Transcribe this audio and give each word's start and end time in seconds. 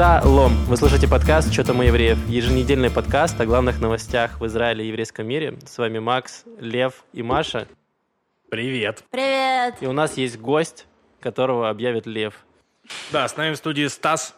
Шалом! 0.00 0.54
Вы 0.64 0.78
слушаете 0.78 1.06
подкаст 1.06 1.52
«Что 1.52 1.62
там 1.62 1.80
у 1.80 1.82
евреев?» 1.82 2.16
Еженедельный 2.26 2.90
подкаст 2.90 3.38
о 3.38 3.44
главных 3.44 3.82
новостях 3.82 4.40
в 4.40 4.46
Израиле 4.46 4.86
и 4.86 4.88
еврейском 4.88 5.26
мире. 5.26 5.58
С 5.66 5.76
вами 5.76 5.98
Макс, 5.98 6.44
Лев 6.58 7.04
и 7.12 7.22
Маша. 7.22 7.68
Привет. 8.50 9.04
Привет. 9.10 9.74
И 9.82 9.86
у 9.86 9.92
нас 9.92 10.16
есть 10.16 10.38
гость, 10.38 10.86
которого 11.20 11.68
объявит 11.68 12.06
Лев. 12.06 12.46
Да, 13.12 13.28
с 13.28 13.36
нами 13.36 13.52
в 13.52 13.58
студии 13.58 13.88
Стас. 13.88 14.34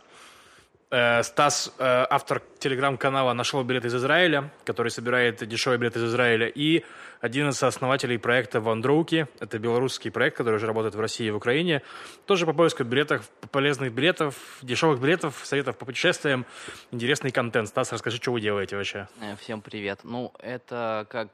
Э, 0.93 1.23
Стас, 1.23 1.73
э, 1.79 2.07
автор 2.11 2.43
телеграм-канала 2.59 3.33
«Нашел 3.33 3.65
билет 3.65 3.87
из 3.87 3.95
Израиля», 3.95 4.51
который 4.65 4.91
собирает 4.91 5.43
дешевые 5.49 5.79
билеты 5.79 6.01
из 6.01 6.05
Израиля, 6.05 6.49
и 6.49 6.85
один 7.23 7.49
из 7.49 7.63
основателей 7.63 8.19
проекта 8.19 8.61
«Вандроуки». 8.61 9.27
Это 9.41 9.59
белорусский 9.59 10.11
проект, 10.11 10.37
который 10.37 10.57
уже 10.57 10.67
работает 10.67 10.95
в 10.95 11.01
России 11.01 11.27
и 11.27 11.31
в 11.31 11.37
Украине. 11.37 11.81
Тоже 12.27 12.45
по 12.45 12.53
поиску 12.53 12.85
билетов, 12.85 13.27
полезных 13.51 13.91
билетов, 13.95 14.35
дешевых 14.61 15.01
билетов, 15.01 15.41
советов 15.45 15.79
по 15.79 15.87
путешествиям, 15.87 16.45
интересный 16.91 17.31
контент. 17.31 17.69
Стас, 17.69 17.91
расскажи, 17.91 18.19
что 18.19 18.33
вы 18.33 18.43
делаете 18.43 18.77
вообще? 18.77 19.09
Э, 19.23 19.35
Всем 19.37 19.63
привет. 19.63 20.01
Ну, 20.03 20.31
это 20.41 21.07
как 21.09 21.29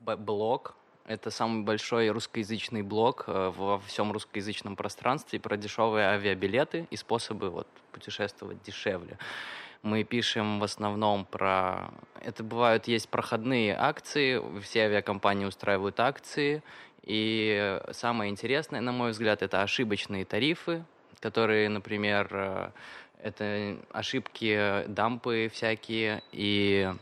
блог, 0.00 0.74
это 1.06 1.30
самый 1.30 1.64
большой 1.64 2.10
русскоязычный 2.10 2.82
блог 2.82 3.24
э, 3.26 3.52
во 3.56 3.78
всем 3.80 4.12
русскоязычном 4.12 4.76
пространстве 4.76 5.40
про 5.40 5.56
дешевые 5.56 6.06
авиабилеты 6.06 6.86
и 6.90 6.96
способы 6.96 7.50
вот, 7.50 7.66
путешествовать 7.92 8.62
дешевле. 8.62 9.18
Мы 9.82 10.04
пишем 10.04 10.60
в 10.60 10.64
основном 10.64 11.24
про... 11.24 11.90
Это 12.20 12.44
бывают, 12.44 12.86
есть 12.86 13.08
проходные 13.08 13.74
акции, 13.76 14.42
все 14.60 14.82
авиакомпании 14.82 15.46
устраивают 15.46 15.98
акции, 16.00 16.62
и 17.02 17.80
самое 17.92 18.30
интересное, 18.30 18.80
на 18.80 18.92
мой 18.92 19.12
взгляд, 19.12 19.42
это 19.42 19.62
ошибочные 19.62 20.24
тарифы, 20.24 20.84
которые, 21.18 21.68
например, 21.68 22.28
э, 22.30 22.70
это 23.22 23.78
ошибки, 23.92 24.84
дампы 24.86 25.50
всякие, 25.52 26.22
и 26.32 26.92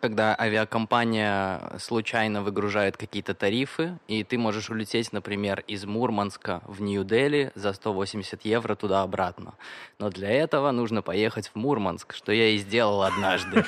когда 0.00 0.34
авиакомпания 0.38 1.78
случайно 1.78 2.42
выгружает 2.42 2.96
какие-то 2.96 3.34
тарифы, 3.34 3.98
и 4.08 4.24
ты 4.24 4.38
можешь 4.38 4.70
улететь, 4.70 5.12
например, 5.12 5.62
из 5.66 5.84
Мурманска 5.84 6.62
в 6.66 6.80
Нью-Дели 6.80 7.52
за 7.54 7.72
180 7.72 8.44
евро 8.44 8.74
туда-обратно. 8.74 9.54
Но 9.98 10.10
для 10.10 10.30
этого 10.30 10.70
нужно 10.70 11.02
поехать 11.02 11.48
в 11.48 11.56
Мурманск, 11.56 12.14
что 12.14 12.32
я 12.32 12.48
и 12.48 12.58
сделал 12.58 13.02
однажды. 13.02 13.64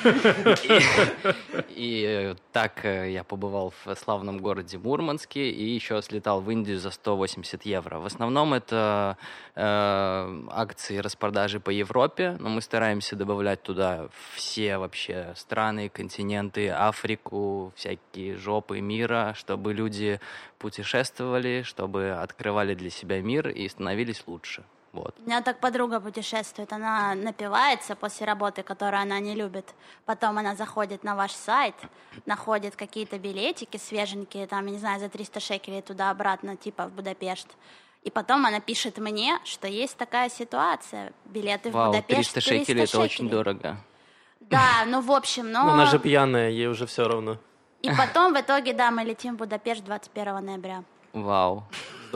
И, 0.62 0.80
и 1.68 2.34
так 2.52 2.84
э, 2.84 3.12
я 3.12 3.22
побывал 3.24 3.72
в 3.84 3.94
славном 3.94 4.38
городе 4.38 4.78
Мурманске 4.78 5.50
и 5.50 5.64
еще 5.74 6.00
слетал 6.00 6.40
в 6.40 6.50
Индию 6.50 6.78
за 6.78 6.90
180 6.90 7.66
евро. 7.66 7.98
В 7.98 8.06
основном 8.06 8.54
это 8.54 9.18
э, 9.54 10.42
акции 10.50 10.98
распродажи 10.98 11.60
по 11.60 11.70
Европе, 11.70 12.36
но 12.40 12.48
мы 12.48 12.60
стараемся 12.60 13.16
добавлять 13.16 13.62
туда 13.62 14.08
все 14.34 14.78
вообще 14.78 15.32
страны, 15.36 15.88
континенты, 15.88 16.15
Африку, 16.68 17.72
всякие 17.76 18.36
жопы 18.36 18.80
мира, 18.80 19.34
чтобы 19.36 19.74
люди 19.74 20.20
путешествовали, 20.58 21.62
чтобы 21.62 22.12
открывали 22.12 22.74
для 22.74 22.90
себя 22.90 23.20
мир 23.20 23.48
и 23.48 23.68
становились 23.68 24.22
лучше. 24.26 24.64
Вот. 24.96 25.14
У 25.18 25.26
меня 25.26 25.42
так 25.42 25.60
подруга 25.60 26.00
путешествует, 26.00 26.72
она 26.72 27.14
напивается 27.14 27.94
после 27.94 28.26
работы, 28.26 28.62
которую 28.62 29.02
она 29.02 29.20
не 29.20 29.34
любит. 29.34 29.74
Потом 30.06 30.38
она 30.38 30.56
заходит 30.56 31.04
на 31.04 31.14
ваш 31.14 31.32
сайт, 31.32 31.74
находит 32.24 32.76
какие-то 32.76 33.18
билетики 33.18 33.76
свеженькие, 33.76 34.46
там, 34.46 34.64
я 34.66 34.72
не 34.72 34.78
знаю, 34.78 35.00
за 35.00 35.10
300 35.10 35.40
шекелей 35.40 35.82
туда-обратно, 35.82 36.56
типа 36.56 36.86
в 36.86 36.92
Будапешт. 36.92 37.48
И 38.04 38.10
потом 38.10 38.46
она 38.46 38.60
пишет 38.60 38.96
мне, 38.96 39.38
что 39.44 39.68
есть 39.68 39.98
такая 39.98 40.30
ситуация. 40.30 41.12
Билеты 41.26 41.70
в 41.70 41.74
Вау, 41.74 41.92
Будапешт 41.92 42.32
300 42.32 42.40
шекелей 42.40 42.84
это 42.84 42.98
очень 42.98 43.28
дорого. 43.28 43.76
Да, 44.40 44.84
ну 44.86 45.00
в 45.00 45.10
общем, 45.10 45.50
но... 45.50 45.72
Она 45.72 45.86
же 45.86 45.98
пьяная, 45.98 46.50
ей 46.50 46.68
уже 46.68 46.86
все 46.86 47.08
равно. 47.08 47.38
И 47.82 47.90
потом 47.90 48.34
в 48.34 48.40
итоге, 48.40 48.72
да, 48.72 48.90
мы 48.90 49.04
летим 49.04 49.34
в 49.34 49.38
Будапешт 49.38 49.84
21 49.84 50.44
ноября. 50.44 50.84
Вау. 51.12 51.64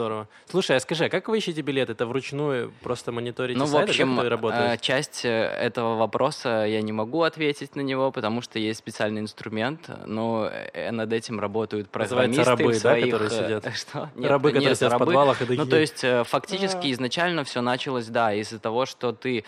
Здорово. 0.01 0.27
Слушай, 0.49 0.77
а 0.77 0.79
скажи, 0.79 1.05
а 1.05 1.09
как 1.09 1.27
вы 1.27 1.37
ищете 1.37 1.61
билет? 1.61 1.91
Это 1.91 2.07
вручную 2.07 2.73
просто 2.81 3.11
мониторите 3.11 3.59
Ну, 3.59 3.65
в 3.65 3.69
сайты, 3.69 3.91
общем, 3.91 4.15
как 4.15 4.25
э, 4.25 4.29
работает? 4.29 4.81
часть 4.81 5.23
э, 5.25 5.29
этого 5.29 5.95
вопроса 5.95 6.65
я 6.67 6.81
не 6.81 6.91
могу 6.91 7.21
ответить 7.21 7.75
на 7.75 7.81
него, 7.81 8.11
потому 8.11 8.41
что 8.41 8.57
есть 8.57 8.79
специальный 8.79 9.21
инструмент, 9.21 9.91
но 10.07 10.49
э, 10.51 10.89
над 10.89 11.13
этим 11.13 11.39
работают 11.39 11.93
Называется 11.93 12.15
программисты 12.35 12.49
рабы, 12.49 12.71
в 12.71 12.73
да, 12.73 12.79
своих, 12.79 13.05
которые 13.13 13.29
сидят? 13.29 13.75
Что? 13.75 14.09
Рабы, 14.27 14.49
которые 14.49 14.69
нет, 14.69 14.77
сидят 14.77 14.89
в 14.89 14.93
рабы. 14.93 15.05
подвалах 15.05 15.41
и 15.41 15.43
Ну, 15.43 15.47
такие. 15.65 15.65
то 15.69 15.77
есть, 15.77 16.29
фактически, 16.29 16.91
изначально 16.93 17.43
все 17.43 17.61
началось, 17.61 18.07
да, 18.07 18.33
из-за 18.33 18.57
того, 18.57 18.87
что 18.87 19.11
ты 19.11 19.45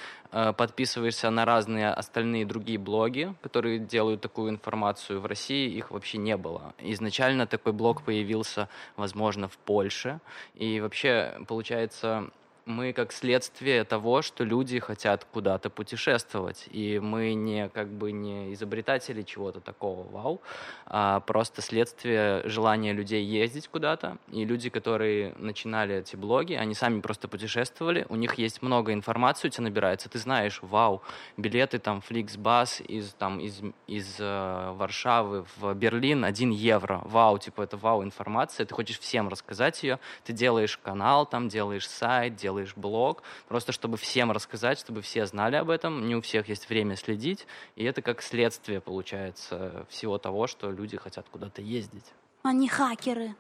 подписываешься 0.57 1.29
на 1.29 1.45
разные 1.45 1.89
остальные 1.89 2.45
другие 2.47 2.79
блоги, 2.79 3.35
которые 3.43 3.77
делают 3.77 4.21
такую 4.21 4.49
информацию. 4.49 5.19
В 5.19 5.27
России 5.27 5.69
их 5.69 5.91
вообще 5.91 6.17
не 6.17 6.37
было. 6.37 6.73
Изначально 6.79 7.45
такой 7.45 7.71
блог 7.71 8.01
появился, 8.01 8.67
возможно, 8.97 9.47
в 9.47 9.57
Польше. 9.57 10.19
И 10.55 10.79
вообще, 10.79 11.37
получается, 11.47 12.29
мы 12.65 12.93
как 12.93 13.11
следствие 13.11 13.83
того, 13.83 14.21
что 14.21 14.43
люди 14.43 14.79
хотят 14.79 15.25
куда-то 15.25 15.69
путешествовать. 15.69 16.65
И 16.71 16.99
мы 16.99 17.33
не 17.33 17.69
как 17.69 17.89
бы 17.89 18.11
не 18.11 18.53
изобретатели 18.53 19.23
чего-то 19.23 19.59
такого, 19.59 20.07
вау, 20.09 20.41
а 20.85 21.19
просто 21.21 21.61
следствие 21.61 22.47
желания 22.47 22.93
людей 22.93 23.23
ездить 23.23 23.67
куда-то. 23.67 24.17
И 24.31 24.45
люди, 24.45 24.69
которые 24.69 25.33
начинали 25.37 25.95
эти 25.95 26.15
блоги, 26.15 26.53
они 26.53 26.73
сами 26.73 27.01
просто 27.01 27.27
путешествовали, 27.27 28.05
у 28.09 28.15
них 28.15 28.35
есть 28.35 28.61
много 28.61 28.93
информации, 28.93 29.47
у 29.47 29.51
тебя 29.51 29.65
набирается, 29.65 30.09
ты 30.09 30.19
знаешь, 30.19 30.59
вау, 30.61 31.01
билеты 31.37 31.79
там 31.79 32.01
Flixbus 32.07 32.83
из, 32.85 33.13
там, 33.13 33.39
из, 33.39 33.61
из 33.87 34.17
э, 34.19 34.71
Варшавы 34.75 35.45
в 35.57 35.73
Берлин 35.73 36.23
1 36.23 36.51
евро, 36.51 37.01
вау, 37.05 37.37
типа 37.37 37.63
это 37.63 37.77
вау 37.77 38.03
информация, 38.03 38.65
ты 38.65 38.73
хочешь 38.73 38.99
всем 38.99 39.29
рассказать 39.29 39.83
ее, 39.83 39.99
ты 40.23 40.33
делаешь 40.33 40.77
канал, 40.77 41.25
там 41.25 41.49
делаешь 41.49 41.87
сайт, 41.89 42.35
делаешь 42.35 42.52
блог, 42.75 43.23
просто 43.47 43.71
чтобы 43.71 43.97
всем 43.97 44.31
рассказать, 44.31 44.79
чтобы 44.79 45.01
все 45.01 45.25
знали 45.25 45.55
об 45.55 45.69
этом, 45.69 46.07
не 46.07 46.15
у 46.15 46.21
всех 46.21 46.49
есть 46.49 46.69
время 46.69 46.95
следить, 46.95 47.47
и 47.75 47.83
это 47.83 48.01
как 48.01 48.21
следствие, 48.21 48.81
получается, 48.81 49.85
всего 49.89 50.17
того, 50.17 50.47
что 50.47 50.71
люди 50.71 50.97
хотят 50.97 51.27
куда-то 51.29 51.61
ездить. 51.61 52.05
Они 52.43 52.67
хакеры. 52.67 53.35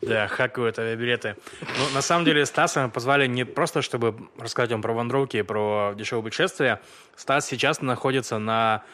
Да, 0.00 0.28
хакают 0.28 0.78
авиабилеты. 0.78 1.36
Ну, 1.60 1.94
на 1.94 2.00
самом 2.00 2.24
деле, 2.24 2.46
Стаса 2.46 2.86
мы 2.86 2.90
позвали 2.90 3.26
не 3.26 3.44
просто, 3.44 3.82
чтобы 3.82 4.28
рассказать 4.38 4.70
вам 4.70 4.82
про 4.82 4.92
вандровки 4.92 5.38
и 5.38 5.42
про 5.42 5.94
дешевое 5.96 6.22
путешествие. 6.22 6.80
Стас 7.16 7.46
сейчас 7.46 7.80
находится 7.80 8.38
на 8.38 8.84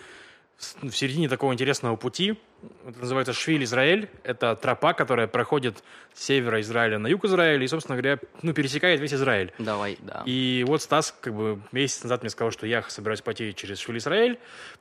в 0.58 0.91
середине 0.93 1.28
такого 1.28 1.53
интересного 1.53 1.97
пути. 1.97 2.41
Это 2.87 3.00
называется 3.00 3.33
Швиль 3.33 3.65
Израиль. 3.65 4.09
Это 4.22 4.55
тропа, 4.56 4.93
которая 4.93 5.27
проходит 5.27 5.83
с 6.15 6.25
севера 6.25 6.61
Израиля 6.61 6.99
на 6.99 7.09
юг 7.09 7.25
Израиля 7.25 7.65
и, 7.65 7.69
собственно 7.69 7.97
говоря, 7.97 8.19
ну, 8.43 8.55
пересекает 8.55 9.00
весь 9.00 9.12
Израиль. 9.12 9.53
Давай, 9.59 9.99
да. 10.00 10.22
И 10.25 10.65
вот 10.67 10.83
Стас 10.83 11.15
как 11.21 11.34
бы 11.34 11.61
месяц 11.72 12.03
назад 12.05 12.22
мне 12.22 12.31
сказал, 12.31 12.53
что 12.53 12.67
я 12.67 12.83
собираюсь 12.83 13.21
пойти 13.21 13.55
через 13.55 13.78
Швиль 13.78 13.99
Израиль. 13.99 14.39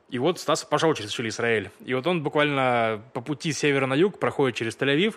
И 0.10 0.20
вот 0.20 0.40
Стас 0.40 0.64
пошел 0.64 0.94
через 0.94 1.12
Швиль 1.12 1.30
Израиль. 1.30 1.72
И 1.84 1.94
вот 1.94 2.06
он 2.06 2.22
буквально 2.22 3.02
по 3.14 3.22
пути 3.22 3.52
с 3.52 3.58
севера 3.58 3.88
на 3.88 3.96
юг 3.96 4.20
проходит 4.20 4.56
через 4.56 4.78
Тель-Авив. 4.78 5.16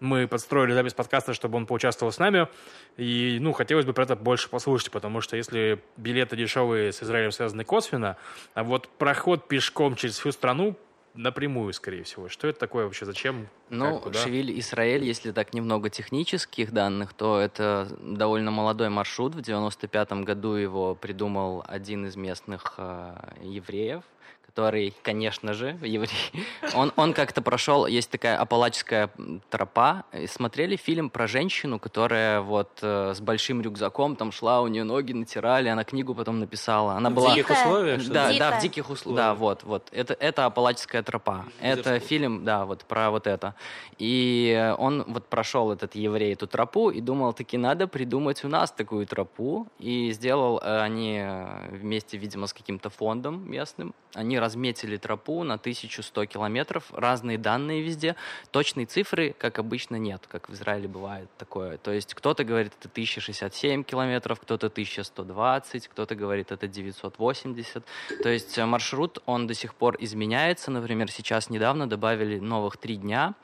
Мы 0.00 0.26
подстроили 0.26 0.72
запись 0.72 0.94
подкаста, 0.94 1.34
чтобы 1.34 1.58
он 1.58 1.66
поучаствовал 1.66 2.10
с 2.10 2.18
нами. 2.18 2.48
И, 2.96 3.38
ну, 3.40 3.52
хотелось 3.52 3.84
бы 3.84 3.92
про 3.92 4.04
это 4.04 4.16
больше 4.16 4.48
послушать, 4.48 4.90
потому 4.90 5.20
что 5.20 5.36
если 5.36 5.80
билеты 5.96 6.36
дешевые 6.36 6.92
с 6.92 7.02
Израилем 7.02 7.32
связаны 7.32 7.64
косвенно, 7.64 8.16
а 8.54 8.64
вот 8.64 8.88
проход 8.88 9.46
пешком 9.46 9.94
через 9.94 10.18
всю 10.18 10.32
страну 10.32 10.76
напрямую, 11.14 11.72
скорее 11.72 12.04
всего. 12.04 12.28
Что 12.28 12.48
это 12.48 12.58
такое 12.58 12.84
вообще? 12.84 13.04
Зачем? 13.04 13.48
Ну, 13.70 14.00
Как? 14.00 14.14
Шевиль 14.16 14.58
Израиль, 14.58 15.04
если 15.04 15.30
так 15.30 15.54
немного 15.54 15.90
технических 15.90 16.72
данных, 16.72 17.12
то 17.14 17.38
это 17.38 17.88
довольно 18.00 18.50
молодой 18.50 18.88
маршрут. 18.88 19.34
В 19.34 19.42
95 19.42 20.12
году 20.24 20.54
его 20.54 20.94
придумал 20.94 21.64
один 21.66 22.06
из 22.06 22.16
местных 22.16 22.74
э, 22.78 23.14
евреев, 23.42 24.02
который, 24.46 24.92
конечно 25.02 25.52
же, 25.54 25.78
еврей. 25.80 26.10
Он, 26.74 26.92
он 26.96 27.12
как-то 27.14 27.40
прошел, 27.40 27.86
есть 27.86 28.10
такая 28.10 28.36
апалачская 28.36 29.10
тропа. 29.48 30.04
И 30.12 30.26
Смотрели 30.26 30.74
фильм 30.76 31.08
про 31.08 31.26
женщину, 31.28 31.78
которая 31.78 32.40
вот 32.40 32.70
э, 32.82 33.12
с 33.14 33.20
большим 33.20 33.62
рюкзаком 33.62 34.16
там 34.16 34.32
шла, 34.32 34.60
у 34.60 34.66
нее 34.66 34.82
ноги 34.84 35.12
натирали, 35.12 35.68
она 35.68 35.84
книгу 35.84 36.14
потом 36.14 36.40
написала. 36.40 36.94
Она 36.94 37.10
В 37.10 37.14
была... 37.14 37.30
диких 37.30 37.48
Дикая. 37.48 37.64
условиях? 37.64 38.08
Да, 38.08 38.32
да, 38.38 38.58
в 38.58 38.62
диких 38.62 38.90
условиях. 38.90 39.24
Да, 39.24 39.34
вот, 39.34 39.62
вот. 39.62 39.88
Это, 39.92 40.14
это 40.14 40.46
Апалачская 40.46 41.02
тропа. 41.02 41.44
Это 41.60 42.00
фильм, 42.00 42.44
да, 42.44 42.64
вот 42.66 42.84
про 42.84 43.10
вот 43.10 43.26
это. 43.28 43.54
И 44.00 44.74
он 44.78 45.04
вот 45.06 45.26
прошел 45.26 45.70
этот 45.72 45.94
еврей 45.94 46.32
эту 46.32 46.46
тропу 46.46 46.90
и 46.90 47.00
думал, 47.00 47.34
таки 47.34 47.58
надо 47.58 47.86
придумать 47.86 48.44
у 48.44 48.48
нас 48.48 48.72
такую 48.72 49.06
тропу. 49.06 49.68
И 49.78 50.10
сделал 50.12 50.58
э, 50.58 50.80
они 50.80 51.18
э, 51.22 51.68
вместе, 51.70 52.16
видимо, 52.16 52.46
с 52.46 52.54
каким-то 52.54 52.88
фондом 52.88 53.50
местным. 53.50 53.94
Они 54.14 54.38
разметили 54.38 54.96
тропу 54.96 55.44
на 55.44 55.54
1100 55.54 56.24
километров, 56.26 56.90
разные 56.92 57.36
данные 57.36 57.82
везде. 57.82 58.16
Точной 58.50 58.86
цифры, 58.86 59.34
как 59.38 59.58
обычно, 59.58 59.96
нет, 59.96 60.26
как 60.28 60.48
в 60.48 60.54
Израиле 60.54 60.88
бывает 60.88 61.28
такое. 61.38 61.76
То 61.76 61.92
есть 61.92 62.14
кто-то 62.14 62.42
говорит, 62.42 62.72
это 62.80 62.88
1067 62.88 63.84
километров, 63.84 64.40
кто-то 64.40 64.68
1120, 64.68 65.88
кто-то 65.88 66.14
говорит, 66.14 66.52
это 66.52 66.66
980. 66.66 67.84
То 68.22 68.28
есть 68.30 68.56
э, 68.56 68.64
маршрут, 68.64 69.22
он 69.26 69.46
до 69.46 69.52
сих 69.52 69.74
пор 69.74 69.96
изменяется. 70.00 70.70
Например, 70.70 71.10
сейчас 71.10 71.50
недавно 71.50 71.86
добавили 71.86 72.38
новых 72.38 72.78
три 72.78 72.96
дня 72.96 73.34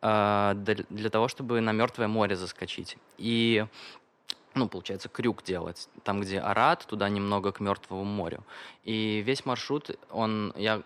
для 0.00 1.10
того, 1.10 1.28
чтобы 1.28 1.60
на 1.60 1.72
Мертвое 1.72 2.08
море 2.08 2.36
заскочить. 2.36 2.96
И 3.16 3.66
ну, 4.54 4.68
получается, 4.68 5.08
крюк 5.08 5.42
делать, 5.42 5.88
там, 6.02 6.20
где 6.20 6.40
Арат, 6.40 6.84
туда 6.86 7.08
немного 7.08 7.52
к 7.52 7.60
Мертвому 7.60 8.04
морю. 8.04 8.44
И 8.84 9.22
весь 9.24 9.46
маршрут, 9.46 9.90
он, 10.10 10.52
я 10.56 10.82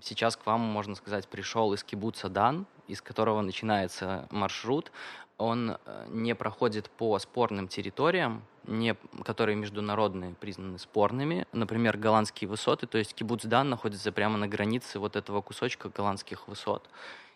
сейчас 0.00 0.36
к 0.36 0.46
вам, 0.46 0.60
можно 0.60 0.94
сказать, 0.94 1.28
пришел 1.28 1.72
из 1.72 1.82
Кибуца 1.82 2.28
Дан, 2.28 2.66
из 2.86 3.02
которого 3.02 3.40
начинается 3.40 4.28
маршрут. 4.30 4.92
Он 5.38 5.76
э, 5.84 6.06
не 6.08 6.34
проходит 6.34 6.90
по 6.90 7.18
спорным 7.18 7.66
территориям, 7.68 8.42
не, 8.66 8.94
которые 9.24 9.56
международные 9.56 10.34
признаны 10.34 10.78
спорными. 10.78 11.46
Например, 11.52 11.96
голландские 11.96 12.48
высоты, 12.48 12.86
то 12.86 12.98
есть 12.98 13.14
Кибуц 13.14 13.44
Дан 13.44 13.70
находится 13.70 14.12
прямо 14.12 14.36
на 14.36 14.48
границе 14.48 14.98
вот 14.98 15.16
этого 15.16 15.40
кусочка 15.40 15.88
голландских 15.88 16.46
высот 16.46 16.88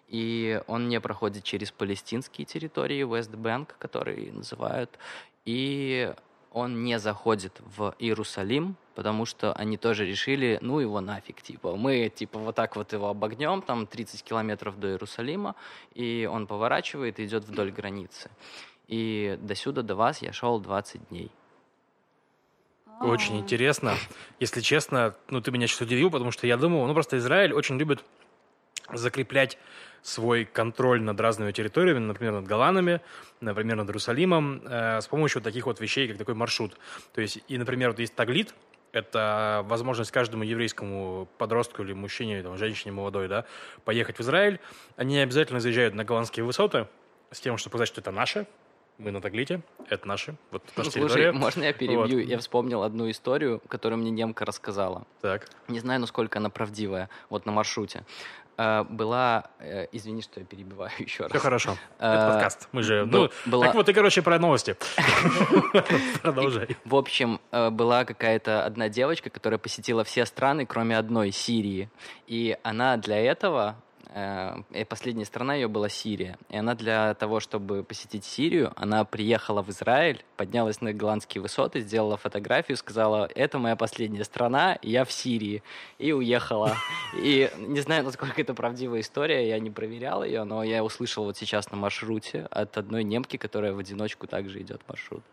и 0.08 0.60
он 0.66 0.88
не 0.88 1.00
проходит 1.00 1.44
через 1.44 1.70
палестинские 1.70 2.44
территории, 2.44 3.04
Вестбэнк, 3.04 3.76
которые 3.78 4.32
называют, 4.32 4.90
и 5.44 6.12
он 6.52 6.84
не 6.84 6.98
заходит 7.00 7.60
в 7.76 7.94
Иерусалим, 7.98 8.76
потому 8.94 9.26
что 9.26 9.52
они 9.54 9.76
тоже 9.76 10.06
решили, 10.06 10.58
ну 10.62 10.78
его 10.78 11.00
нафиг, 11.00 11.42
типа, 11.42 11.74
мы 11.74 12.08
типа 12.14 12.38
вот 12.38 12.54
так 12.54 12.76
вот 12.76 12.92
его 12.92 13.08
обогнем, 13.08 13.60
там 13.60 13.86
30 13.86 14.22
километров 14.22 14.78
до 14.78 14.90
Иерусалима, 14.90 15.56
и 15.94 16.28
он 16.30 16.46
поворачивает 16.46 17.18
и 17.18 17.24
идет 17.26 17.44
вдоль 17.44 17.72
границы. 17.72 18.30
И 18.86 19.36
до 19.40 19.54
сюда, 19.54 19.82
до 19.82 19.96
вас 19.96 20.22
я 20.22 20.32
шел 20.32 20.60
20 20.60 21.08
дней. 21.08 21.32
Очень 23.00 23.38
интересно. 23.38 23.94
Если 24.38 24.60
честно, 24.60 25.16
ну 25.28 25.40
ты 25.40 25.50
меня 25.50 25.66
сейчас 25.66 25.80
удивил, 25.80 26.10
потому 26.10 26.30
что 26.30 26.46
я 26.46 26.56
думал, 26.56 26.86
ну 26.86 26.94
просто 26.94 27.18
Израиль 27.18 27.52
очень 27.52 27.76
любит 27.76 28.04
закреплять 28.92 29.58
свой 30.04 30.44
контроль 30.44 31.00
над 31.00 31.18
разными 31.18 31.50
территориями, 31.50 31.98
например, 31.98 32.34
над 32.34 32.44
Голландами, 32.44 33.00
например, 33.40 33.76
над 33.76 33.88
Иерусалимом, 33.88 34.60
э, 34.66 35.00
с 35.00 35.06
помощью 35.06 35.40
таких 35.40 35.64
вот 35.64 35.80
вещей, 35.80 36.06
как 36.06 36.18
такой 36.18 36.34
маршрут. 36.34 36.76
То 37.14 37.22
есть, 37.22 37.38
и, 37.48 37.56
например, 37.56 37.90
вот 37.90 37.98
есть 37.98 38.14
таглит, 38.14 38.54
это 38.92 39.62
возможность 39.64 40.10
каждому 40.10 40.44
еврейскому 40.44 41.26
подростку 41.38 41.82
или 41.82 41.94
мужчине, 41.94 42.42
там, 42.42 42.58
женщине 42.58 42.92
молодой, 42.92 43.28
да, 43.28 43.46
поехать 43.86 44.18
в 44.18 44.20
Израиль. 44.20 44.60
Они 44.96 45.18
обязательно 45.18 45.58
заезжают 45.58 45.94
на 45.94 46.04
голландские 46.04 46.44
высоты 46.44 46.86
с 47.30 47.40
тем, 47.40 47.56
чтобы 47.56 47.78
сказать, 47.78 47.88
что 47.88 48.02
это 48.02 48.10
наше, 48.10 48.46
мы 48.98 49.10
на 49.10 49.20
Таглите, 49.20 49.60
это 49.88 50.06
наши, 50.06 50.36
вот 50.50 50.62
наша 50.76 50.90
Слушай, 50.90 51.08
территория. 51.08 51.32
можно 51.32 51.64
я 51.64 51.72
перебью? 51.72 52.18
Вот. 52.18 52.28
Я 52.28 52.38
вспомнил 52.38 52.82
одну 52.82 53.10
историю, 53.10 53.60
которую 53.68 53.98
мне 53.98 54.10
немка 54.10 54.44
рассказала. 54.44 55.06
Так. 55.20 55.48
Не 55.68 55.80
знаю, 55.80 56.00
насколько 56.00 56.38
она 56.38 56.50
правдивая, 56.50 57.08
вот 57.28 57.46
на 57.46 57.52
маршруте. 57.52 58.04
Э, 58.56 58.84
была... 58.84 59.44
Э, 59.58 59.86
извини, 59.92 60.22
что 60.22 60.40
я 60.40 60.46
перебиваю 60.46 60.90
еще 60.98 61.24
раз. 61.24 61.32
Все 61.32 61.40
хорошо. 61.40 61.76
Э, 61.98 62.14
Это 62.14 62.32
подкаст. 62.32 62.68
Мы 62.72 62.82
же... 62.82 63.04
Ну, 63.06 63.30
была... 63.46 63.66
Так 63.66 63.74
вот, 63.74 63.88
и, 63.88 63.92
короче, 63.92 64.22
про 64.22 64.38
новости. 64.38 64.76
Продолжай. 66.22 66.76
В 66.84 66.94
общем, 66.94 67.40
была 67.50 68.04
какая-то 68.04 68.64
одна 68.64 68.88
девочка, 68.88 69.30
которая 69.30 69.58
посетила 69.58 70.04
все 70.04 70.24
страны, 70.26 70.66
кроме 70.66 70.96
одной, 70.96 71.32
Сирии. 71.32 71.90
И 72.26 72.56
она 72.62 72.96
для 72.96 73.18
этого 73.18 73.76
Э, 74.14 74.62
последняя 74.88 75.24
страна 75.24 75.54
ее 75.54 75.66
была 75.66 75.88
Сирия. 75.88 76.38
И 76.48 76.56
она 76.56 76.76
для 76.76 77.14
того, 77.14 77.40
чтобы 77.40 77.82
посетить 77.82 78.24
Сирию, 78.24 78.72
она 78.76 79.04
приехала 79.04 79.60
в 79.60 79.70
Израиль, 79.70 80.24
поднялась 80.36 80.80
на 80.80 80.92
голландские 80.92 81.42
высоты, 81.42 81.80
сделала 81.80 82.16
фотографию, 82.16 82.76
сказала, 82.76 83.28
это 83.34 83.58
моя 83.58 83.74
последняя 83.74 84.22
страна, 84.22 84.78
я 84.82 85.04
в 85.04 85.10
Сирии. 85.10 85.64
И 85.98 86.12
уехала. 86.12 86.76
И 87.16 87.50
не 87.58 87.80
знаю, 87.80 88.04
насколько 88.04 88.40
это 88.40 88.54
правдивая 88.54 89.00
история, 89.00 89.48
я 89.48 89.58
не 89.58 89.70
проверял 89.70 90.22
ее, 90.22 90.44
но 90.44 90.62
я 90.62 90.84
услышал 90.84 91.24
вот 91.24 91.36
сейчас 91.36 91.72
на 91.72 91.76
маршруте 91.76 92.46
от 92.50 92.78
одной 92.78 93.02
немки, 93.02 93.36
которая 93.36 93.72
в 93.72 93.78
одиночку 93.78 94.28
также 94.28 94.60
идет 94.60 94.80
маршрут 94.86 95.24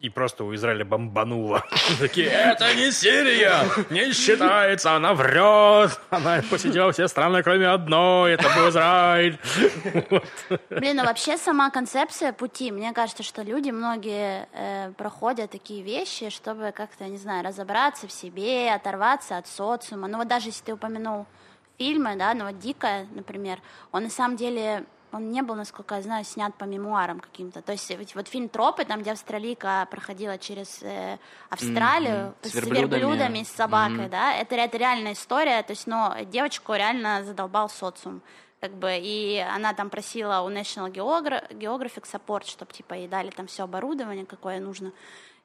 и 0.00 0.08
просто 0.08 0.44
у 0.44 0.54
Израиля 0.54 0.84
бомбануло. 0.84 1.62
Такие, 1.98 2.26
это 2.26 2.74
не 2.74 2.90
Сирия, 2.90 3.64
не 3.90 4.12
считается, 4.12 4.92
она 4.96 5.12
врет, 5.12 6.00
она 6.08 6.42
посетила 6.48 6.90
все 6.90 7.06
страны, 7.06 7.42
кроме 7.42 7.68
одной, 7.68 8.32
это 8.32 8.48
был 8.56 8.70
Израиль. 8.70 9.38
Блин, 10.70 10.96
ну 10.96 11.04
вообще 11.04 11.36
сама 11.36 11.70
концепция 11.70 12.32
пути, 12.32 12.72
мне 12.72 12.92
кажется, 12.92 13.22
что 13.22 13.42
люди, 13.42 13.70
многие 13.70 14.48
э, 14.54 14.92
проходят 14.96 15.50
такие 15.50 15.82
вещи, 15.82 16.30
чтобы 16.30 16.72
как-то, 16.74 17.04
не 17.04 17.18
знаю, 17.18 17.44
разобраться 17.44 18.08
в 18.08 18.12
себе, 18.12 18.72
оторваться 18.72 19.36
от 19.36 19.46
социума. 19.46 20.08
Ну 20.08 20.16
вот 20.16 20.28
даже 20.28 20.48
если 20.48 20.64
ты 20.64 20.72
упомянул 20.72 21.26
фильмы, 21.76 22.16
да, 22.16 22.32
ну 22.32 22.46
вот 22.46 22.58
«Дикая», 22.58 23.06
например, 23.14 23.58
он 23.92 24.04
на 24.04 24.10
самом 24.10 24.36
деле 24.36 24.84
он 25.12 25.30
не 25.30 25.42
был, 25.42 25.54
насколько 25.54 25.96
я 25.96 26.02
знаю, 26.02 26.24
снят 26.24 26.54
по 26.54 26.64
мемуарам 26.64 27.20
каким-то. 27.20 27.62
То 27.62 27.72
есть 27.72 28.14
вот 28.14 28.28
фильм 28.28 28.48
«Тропы», 28.48 28.84
там, 28.84 29.00
где 29.00 29.12
австралийка 29.12 29.86
проходила 29.90 30.38
через 30.38 30.82
э, 30.82 31.18
Австралию 31.48 32.34
mm-hmm. 32.42 32.48
с, 32.48 32.52
с 32.52 32.54
верблюдами, 32.54 33.42
с 33.42 33.48
собакой, 33.48 34.06
mm-hmm. 34.06 34.10
да, 34.10 34.34
это, 34.34 34.54
это 34.54 34.76
реальная 34.78 35.12
история, 35.12 35.62
то 35.62 35.72
есть, 35.72 35.86
но 35.86 36.16
девочку 36.26 36.74
реально 36.74 37.24
задолбал 37.24 37.68
социум. 37.68 38.22
Как 38.60 38.72
бы, 38.74 38.90
и 38.94 39.38
она 39.38 39.72
там 39.72 39.88
просила 39.88 40.42
у 40.42 40.50
National 40.50 40.92
Geographic 40.92 42.04
Support, 42.04 42.46
чтобы 42.46 42.72
типа 42.72 42.92
ей 42.92 43.08
дали 43.08 43.30
там 43.30 43.46
все 43.46 43.64
оборудование, 43.64 44.26
какое 44.26 44.60
нужно 44.60 44.92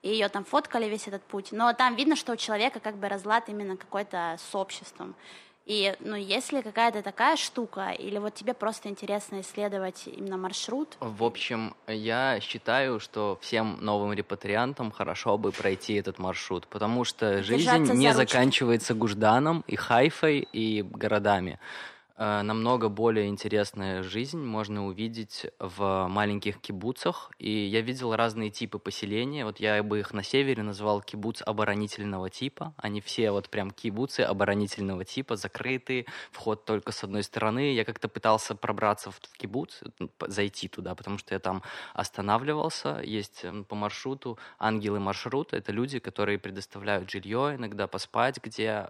и 0.05 0.09
ее 0.09 0.29
там 0.29 0.45
фоткали 0.45 0.85
весь 0.85 1.07
этот 1.07 1.23
путь. 1.23 1.51
Но 1.51 1.73
там 1.73 1.95
видно, 1.95 2.15
что 2.15 2.33
у 2.33 2.35
человека 2.35 2.79
как 2.79 2.95
бы 2.95 3.09
разлад 3.09 3.49
именно 3.49 3.75
какой-то 3.75 4.37
с 4.37 4.53
обществом. 4.53 5.15
И, 5.65 5.95
ну, 5.99 6.15
если 6.15 6.61
какая-то 6.61 7.01
такая 7.01 7.35
штука, 7.37 7.89
или 7.89 8.19
вот 8.19 8.35
тебе 8.35 8.53
просто 8.53 8.87
интересно 8.87 9.41
исследовать 9.41 10.03
именно 10.05 10.37
маршрут? 10.37 10.95
В 10.99 11.23
общем, 11.23 11.75
я 11.87 12.39
считаю, 12.39 12.99
что 12.99 13.39
всем 13.41 13.79
новым 13.81 14.13
репатриантам 14.13 14.91
хорошо 14.91 15.39
бы 15.39 15.51
пройти 15.51 15.95
этот 15.95 16.19
маршрут, 16.19 16.67
потому 16.67 17.03
что 17.03 17.41
жизнь 17.41 17.93
не 17.93 18.13
заканчивается 18.13 18.93
Гужданом 18.93 19.63
и 19.65 19.75
Хайфой 19.75 20.47
и 20.53 20.83
городами. 20.83 21.59
Э, 22.17 22.43
намного 22.43 22.87
более 22.87 23.27
интересная 23.27 24.01
жизнь 24.01 24.39
можно 24.39 24.87
увидеть 24.87 25.47
в 25.59 26.07
маленьких 26.07 26.61
кибуцах. 26.61 27.31
И 27.39 27.49
я 27.49 27.81
видел 27.81 28.15
разные 28.15 28.49
типы 28.49 28.79
поселения. 28.79 29.43
Вот 29.43 29.59
я 29.59 29.83
бы 29.83 29.99
их 29.99 30.13
на 30.13 30.23
севере 30.23 30.63
назвал 30.63 31.01
кибуц 31.01 31.41
оборонительного 31.45 32.29
типа. 32.29 32.73
Они 32.77 33.01
все 33.01 33.31
вот 33.31 33.49
прям 33.49 33.71
кибуцы 33.71 34.21
оборонительного 34.21 35.03
типа, 35.03 35.35
закрытые, 35.35 36.05
вход 36.31 36.63
только 36.63 36.93
с 36.93 37.03
одной 37.03 37.23
стороны. 37.23 37.73
Я 37.73 37.83
как-то 37.83 38.07
пытался 38.07 38.55
пробраться 38.55 39.11
в 39.11 39.19
кибуц, 39.37 39.81
зайти 40.27 40.69
туда, 40.69 40.95
потому 40.95 41.17
что 41.17 41.33
я 41.33 41.39
там 41.39 41.63
останавливался. 41.93 43.01
Есть 43.03 43.45
по 43.67 43.75
маршруту 43.75 44.39
ангелы 44.57 44.99
маршрута. 44.99 45.57
Это 45.57 45.73
люди, 45.73 45.99
которые 45.99 46.39
предоставляют 46.39 47.11
жилье, 47.11 47.55
иногда 47.55 47.87
поспать, 47.87 48.39
где 48.41 48.87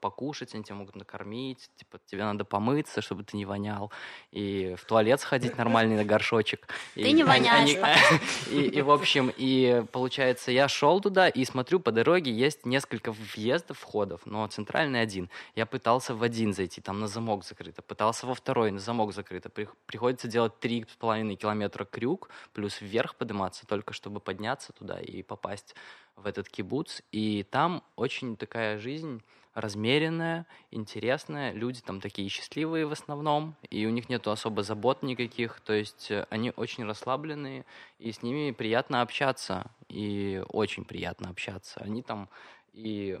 покушать, 0.00 0.54
они 0.54 0.62
тебя 0.62 0.76
могут 0.76 0.94
накормить, 0.94 1.70
типа 1.76 1.98
тебе 2.06 2.22
надо 2.22 2.44
помыть 2.44 2.67
помыться, 2.68 3.00
чтобы 3.00 3.24
ты 3.24 3.36
не 3.36 3.46
вонял, 3.46 3.90
и 4.30 4.74
в 4.78 4.84
туалет 4.84 5.20
сходить 5.20 5.56
нормальный 5.56 5.96
на 5.96 6.04
горшочек. 6.04 6.68
Ты 6.94 7.00
и, 7.00 7.12
не 7.12 7.24
воняешь. 7.24 7.70
и, 8.50 8.60
и, 8.60 8.82
в 8.82 8.90
общем, 8.90 9.32
и 9.36 9.84
получается, 9.92 10.52
я 10.52 10.68
шел 10.68 11.00
туда 11.00 11.28
и 11.28 11.44
смотрю, 11.44 11.80
по 11.80 11.92
дороге 11.92 12.30
есть 12.30 12.66
несколько 12.66 13.12
въездов, 13.12 13.78
входов, 13.78 14.20
но 14.26 14.46
центральный 14.48 15.00
один. 15.00 15.30
Я 15.56 15.66
пытался 15.66 16.14
в 16.14 16.22
один 16.22 16.52
зайти, 16.52 16.80
там 16.80 17.00
на 17.00 17.08
замок 17.08 17.44
закрыто, 17.44 17.82
пытался 17.82 18.26
во 18.26 18.34
второй, 18.34 18.70
на 18.70 18.80
замок 18.80 19.12
закрыто. 19.12 19.50
Приходится 19.86 20.28
делать 20.28 20.58
три 20.60 20.84
с 20.92 20.96
половиной 20.96 21.36
километра 21.36 21.84
крюк, 21.84 22.28
плюс 22.52 22.80
вверх 22.80 23.14
подниматься, 23.14 23.66
только 23.66 23.92
чтобы 23.92 24.20
подняться 24.20 24.72
туда 24.72 25.00
и 25.00 25.22
попасть 25.22 25.74
в 26.16 26.26
этот 26.26 26.48
кибуц. 26.48 27.00
И 27.12 27.44
там 27.50 27.82
очень 27.96 28.36
такая 28.36 28.78
жизнь 28.78 29.22
размеренная, 29.60 30.46
интересная. 30.70 31.52
Люди 31.52 31.80
там 31.80 32.00
такие 32.00 32.28
счастливые 32.28 32.86
в 32.86 32.92
основном, 32.92 33.56
и 33.70 33.86
у 33.86 33.90
них 33.90 34.08
нету 34.08 34.30
особо 34.30 34.62
забот 34.62 35.02
никаких. 35.02 35.60
То 35.60 35.72
есть 35.72 36.10
э, 36.10 36.26
они 36.30 36.52
очень 36.56 36.84
расслабленные, 36.84 37.64
и 37.98 38.12
с 38.12 38.22
ними 38.22 38.52
приятно 38.52 39.02
общаться, 39.02 39.70
и 39.88 40.42
очень 40.48 40.84
приятно 40.84 41.30
общаться. 41.30 41.80
Они 41.80 42.02
там 42.02 42.28
и 42.72 43.18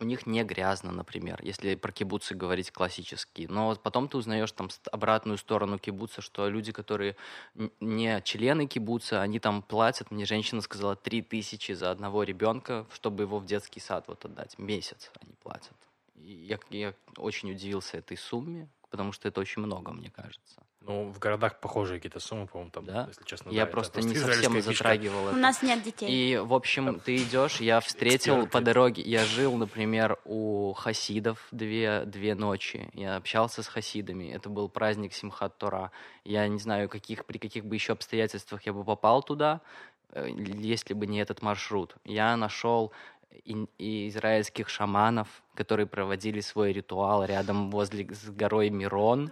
у 0.00 0.04
них 0.04 0.26
не 0.26 0.42
грязно, 0.44 0.92
например, 0.92 1.40
если 1.42 1.74
про 1.76 1.92
кибуцы 1.92 2.34
говорить 2.34 2.70
классические. 2.70 3.48
Но 3.48 3.76
потом 3.76 4.08
ты 4.08 4.16
узнаешь 4.16 4.52
там 4.52 4.68
обратную 4.90 5.38
сторону 5.38 5.78
кибуца, 5.78 6.20
что 6.20 6.48
люди, 6.48 6.72
которые 6.72 7.16
не 7.80 8.20
члены 8.22 8.66
кибуца, 8.66 9.22
они 9.22 9.38
там 9.38 9.62
платят, 9.62 10.10
мне 10.10 10.24
женщина 10.24 10.60
сказала, 10.60 10.96
три 10.96 11.22
тысячи 11.22 11.72
за 11.72 11.90
одного 11.90 12.22
ребенка, 12.22 12.86
чтобы 12.92 13.22
его 13.22 13.38
в 13.38 13.46
детский 13.46 13.80
сад 13.80 14.04
вот 14.08 14.24
отдать. 14.24 14.58
Месяц 14.58 15.10
они 15.20 15.32
платят. 15.42 15.76
И 16.16 16.32
я, 16.32 16.58
я 16.70 16.94
очень 17.16 17.52
удивился 17.52 17.98
этой 17.98 18.16
сумме, 18.16 18.68
потому 18.90 19.12
что 19.12 19.28
это 19.28 19.40
очень 19.40 19.62
много, 19.62 19.92
мне 19.92 20.10
кажется. 20.10 20.62
Ну, 20.86 21.10
в 21.10 21.18
городах 21.18 21.60
похожие 21.60 21.98
какие-то 21.98 22.20
суммы, 22.20 22.46
по-моему, 22.46 22.70
там, 22.70 22.84
Да? 22.84 23.06
если 23.08 23.24
честно. 23.24 23.48
я 23.48 23.56
да, 23.56 23.62
это 23.62 23.72
просто 23.72 24.02
не 24.02 24.12
израильская 24.12 24.42
совсем 24.44 24.52
фишка. 24.62 24.72
затрагивал 24.72 25.24
У 25.24 25.28
это. 25.28 25.36
нас 25.38 25.62
нет 25.62 25.82
детей. 25.82 26.08
И, 26.10 26.36
в 26.36 26.52
общем, 26.52 27.00
ты 27.00 27.16
идешь, 27.16 27.56
я 27.60 27.80
встретил 27.80 28.34
Эксперты. 28.34 28.50
по 28.50 28.60
дороге, 28.60 29.02
я 29.02 29.24
жил, 29.24 29.56
например, 29.56 30.18
у 30.26 30.74
хасидов 30.74 31.46
две, 31.52 32.04
две 32.04 32.34
ночи, 32.34 32.90
я 32.92 33.16
общался 33.16 33.62
с 33.62 33.66
хасидами, 33.68 34.30
это 34.30 34.50
был 34.50 34.68
праздник 34.68 35.14
Симхат 35.14 35.56
Тора. 35.56 35.90
Я 36.24 36.46
не 36.48 36.58
знаю, 36.58 36.90
каких, 36.90 37.24
при 37.24 37.38
каких 37.38 37.64
бы 37.64 37.74
еще 37.76 37.94
обстоятельствах 37.94 38.62
я 38.66 38.74
бы 38.74 38.84
попал 38.84 39.22
туда, 39.22 39.62
э, 40.12 40.28
если 40.28 40.92
бы 40.92 41.06
не 41.06 41.18
этот 41.18 41.40
маршрут. 41.40 41.94
Я 42.04 42.36
нашел 42.36 42.92
ин- 43.46 43.68
и 43.78 44.08
израильских 44.08 44.68
шаманов, 44.68 45.28
которые 45.54 45.86
проводили 45.86 46.40
свой 46.40 46.72
ритуал 46.72 47.24
рядом 47.24 47.70
возле 47.70 48.06
с 48.12 48.30
горой 48.30 48.70
Мирон. 48.70 49.30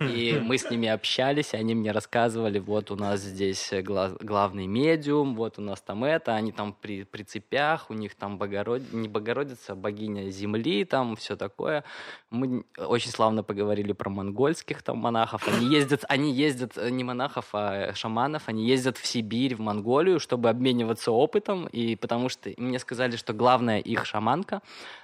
И 0.00 0.40
мы 0.42 0.58
с 0.58 0.70
ними 0.70 0.88
общались, 0.88 1.54
и 1.54 1.56
они 1.56 1.74
мне 1.74 1.92
рассказывали, 1.92 2.58
вот 2.58 2.90
у 2.90 2.96
нас 2.96 3.20
здесь 3.20 3.72
э, 3.72 3.82
гла- 3.82 4.16
главный 4.20 4.66
медиум, 4.66 5.34
вот 5.34 5.58
у 5.58 5.62
нас 5.62 5.80
там 5.80 6.04
это, 6.04 6.34
они 6.34 6.52
там 6.52 6.74
при, 6.80 7.04
при 7.04 7.22
цепях, 7.22 7.90
у 7.90 7.94
них 7.94 8.14
там 8.14 8.38
Богород... 8.38 8.92
не 8.92 9.08
Богородица, 9.08 9.72
а 9.72 9.76
богиня 9.76 10.30
земли, 10.30 10.84
там 10.84 11.16
все 11.16 11.36
такое. 11.36 11.84
Мы 12.30 12.64
очень 12.76 13.10
славно 13.10 13.42
поговорили 13.42 13.92
про 13.92 14.10
монгольских 14.10 14.82
там 14.82 14.98
монахов. 14.98 15.46
Они 15.48 15.66
ездят, 15.66 16.04
они 16.08 16.32
ездят, 16.32 16.76
э, 16.76 16.90
не 16.90 17.04
монахов, 17.04 17.48
а 17.52 17.92
шаманов, 17.94 18.44
они 18.46 18.66
ездят 18.66 18.98
в 18.98 19.06
Сибирь, 19.06 19.54
в 19.54 19.60
Монголию, 19.60 20.18
чтобы 20.18 20.48
обмениваться 20.48 21.12
опытом, 21.12 21.66
и 21.66 21.96
потому 21.96 22.28
что 22.28 22.50
мне 22.56 22.78
сказали, 22.78 23.16
что 23.16 23.32
главная 23.32 23.78
их 23.78 24.04
шаманка, 24.04 24.62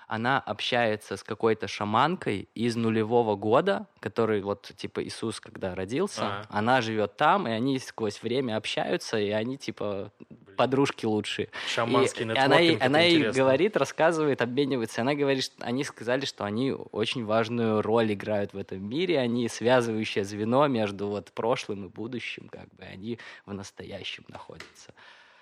она 0.08 0.40
общается 0.40 1.16
с 1.16 1.22
какой-то 1.22 1.68
шаманкой 1.68 2.48
из 2.54 2.76
нулевого 2.76 3.36
года, 3.36 3.86
который 4.00 4.40
вот 4.40 4.70
типа 4.76 5.04
Иисус, 5.04 5.38
когда 5.38 5.74
родился, 5.74 6.22
Ага. 6.26 6.46
она 6.48 6.80
живет 6.80 7.16
там, 7.16 7.46
и 7.46 7.50
они 7.50 7.78
сквозь 7.78 8.22
время 8.22 8.56
общаются, 8.56 9.18
и 9.18 9.30
они 9.30 9.58
типа 9.58 10.10
подружки 10.56 11.06
лучшие. 11.06 11.50
Шаманский 11.68 12.24
И 12.24 12.36
она, 12.36 12.58
ей- 12.58 12.76
она 12.78 13.00
ей 13.00 13.30
говорит, 13.30 13.76
рассказывает, 13.76 14.42
обменивается. 14.42 15.02
Она 15.02 15.14
говорит, 15.14 15.44
что 15.44 15.64
они 15.64 15.84
сказали, 15.84 16.24
что 16.24 16.44
они 16.44 16.72
очень 16.72 17.24
важную 17.24 17.80
роль 17.82 18.12
играют 18.12 18.54
в 18.54 18.58
этом 18.58 18.82
мире, 18.88 19.20
они 19.20 19.48
связывающее 19.48 20.24
звено 20.24 20.66
между 20.66 21.06
вот 21.08 21.30
прошлым 21.32 21.84
и 21.86 21.88
будущим, 21.88 22.48
как 22.48 22.66
бы 22.74 22.82
они 22.82 23.18
в 23.46 23.52
настоящем 23.52 24.24
находятся. 24.28 24.94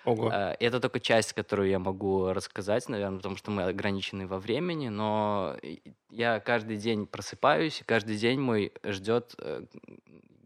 Ого. 0.07 0.31
Э, 0.31 0.55
Это 0.59 0.79
только 0.79 0.99
часть, 0.99 1.33
которую 1.33 1.69
я 1.69 1.79
могу 1.79 2.31
рассказать, 2.33 2.87
наверное, 2.89 3.17
потому 3.17 3.35
что 3.35 3.51
мы 3.51 3.63
ограничены 3.63 4.25
во 4.25 4.39
времени, 4.39 4.87
но 4.89 5.57
я 6.09 6.39
каждый 6.39 6.77
день 6.77 7.05
просыпаюсь, 7.07 7.81
и 7.81 7.83
каждый 7.83 8.17
день 8.17 8.39
мой 8.39 8.71
ждет, 8.83 9.35
э, 9.39 9.65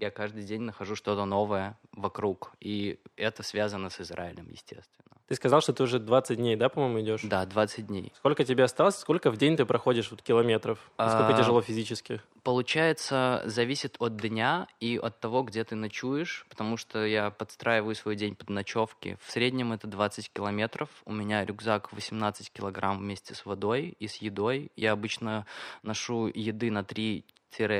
я 0.02 0.12
каждый 0.12 0.44
день 0.44 0.62
нахожу 0.62 0.96
что-то 0.96 1.26
новое 1.26 1.78
вокруг, 1.92 2.52
и 2.60 3.00
это 3.16 3.44
связано 3.44 3.90
с 3.90 4.02
Израилем, 4.02 4.48
естественно. 4.50 5.12
Ты 5.28 5.36
сказал, 5.36 5.62
что 5.62 5.72
ты 5.72 5.84
уже 5.84 6.00
20 6.00 6.38
дней, 6.38 6.58
да, 6.58 6.68
по-моему, 6.68 7.00
идешь? 7.00 7.22
Да, 7.24 7.46
20 7.46 7.88
дней. 7.88 8.12
Сколько 8.18 8.44
тебе 8.44 8.66
осталось? 8.66 8.98
Сколько 8.98 9.32
в 9.32 9.38
день 9.38 9.56
ты 9.56 9.66
проходишь 9.66 10.12
вот 10.12 10.22
километров? 10.22 10.92
Насколько 10.98 11.34
А, 11.36 11.38
тяжело 11.38 11.62
физически? 11.62 12.20
Получается, 12.44 13.42
зависит 13.46 13.96
от 14.00 14.18
дня 14.18 14.68
и 14.82 14.98
от 14.98 15.22
того, 15.22 15.44
где 15.44 15.64
ты 15.64 15.76
ночуешь, 15.76 16.46
потому 16.50 16.76
что 16.76 17.06
я 17.06 17.30
подстраиваю 17.30 17.96
свой 17.96 18.18
день 18.18 18.36
под 18.36 18.50
ночевки. 18.50 19.18
В 19.22 19.32
среднем 19.32 19.72
это 19.72 19.88
20 19.88 20.34
километров. 20.34 20.90
У 21.06 21.14
меня 21.14 21.46
рюкзак 21.46 21.94
18 21.94 22.52
килограмм 22.52 23.00
вместе 23.00 23.34
с 23.34 23.46
водой 23.46 23.96
и 24.00 24.08
с 24.10 24.16
едой. 24.16 24.70
Я 24.76 24.92
обычно 24.92 25.46
ношу 25.82 26.28
еды 26.28 26.72
на 26.72 26.84
3 26.84 27.24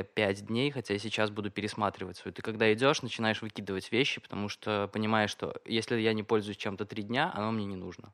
5 0.04 0.46
дней, 0.46 0.70
хотя 0.70 0.94
я 0.94 0.98
сейчас 1.00 1.30
буду 1.30 1.50
пересматривать 1.50 2.16
свою. 2.16 2.32
Ты 2.34 2.42
когда 2.42 2.72
идешь, 2.72 3.02
начинаешь 3.02 3.42
выкидывать 3.42 3.90
вещи, 3.92 4.20
потому 4.20 4.48
что 4.48 4.88
понимаешь, 4.92 5.30
что 5.30 5.60
если 5.64 5.98
я 6.00 6.12
не 6.12 6.22
пользуюсь 6.22 6.56
чем-то 6.58 6.84
три 6.86 7.02
дня, 7.02 7.30
оно 7.34 7.52
мне 7.52 7.64
не 7.66 7.76
нужно. 7.76 8.12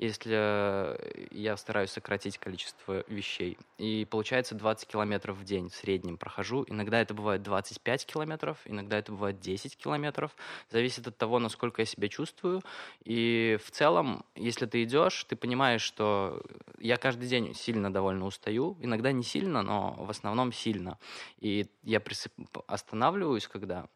Если 0.00 0.32
э, 0.34 1.26
я 1.30 1.58
стараюсь 1.58 1.90
сократить 1.90 2.38
количество 2.38 3.04
вещей. 3.06 3.58
И 3.76 4.06
получается 4.10 4.54
20 4.54 4.88
километров 4.88 5.36
в 5.36 5.44
день 5.44 5.68
в 5.68 5.74
среднем 5.74 6.16
прохожу. 6.16 6.64
Иногда 6.68 7.02
это 7.02 7.12
бывает 7.12 7.42
25 7.42 8.06
километров, 8.06 8.56
иногда 8.64 8.98
это 8.98 9.12
бывает 9.12 9.40
10 9.40 9.76
километров. 9.76 10.34
Зависит 10.70 11.06
от 11.06 11.18
того, 11.18 11.38
насколько 11.38 11.82
я 11.82 11.86
себя 11.86 12.08
чувствую. 12.08 12.62
И 13.04 13.58
в 13.62 13.70
целом, 13.70 14.24
если 14.34 14.64
ты 14.64 14.84
идешь, 14.84 15.24
ты 15.24 15.36
понимаешь, 15.36 15.82
что 15.82 16.42
я 16.78 16.96
каждый 16.96 17.28
день 17.28 17.54
сильно 17.54 17.92
довольно 17.92 18.24
устаю. 18.24 18.78
Иногда 18.80 19.12
не 19.12 19.22
сильно, 19.22 19.60
но 19.60 19.92
в 19.98 20.08
основном 20.08 20.50
сильно. 20.54 20.98
И 21.40 21.66
я 21.82 21.98
присып- 21.98 22.64
останавливаюсь, 22.66 23.46
когда 23.48 23.86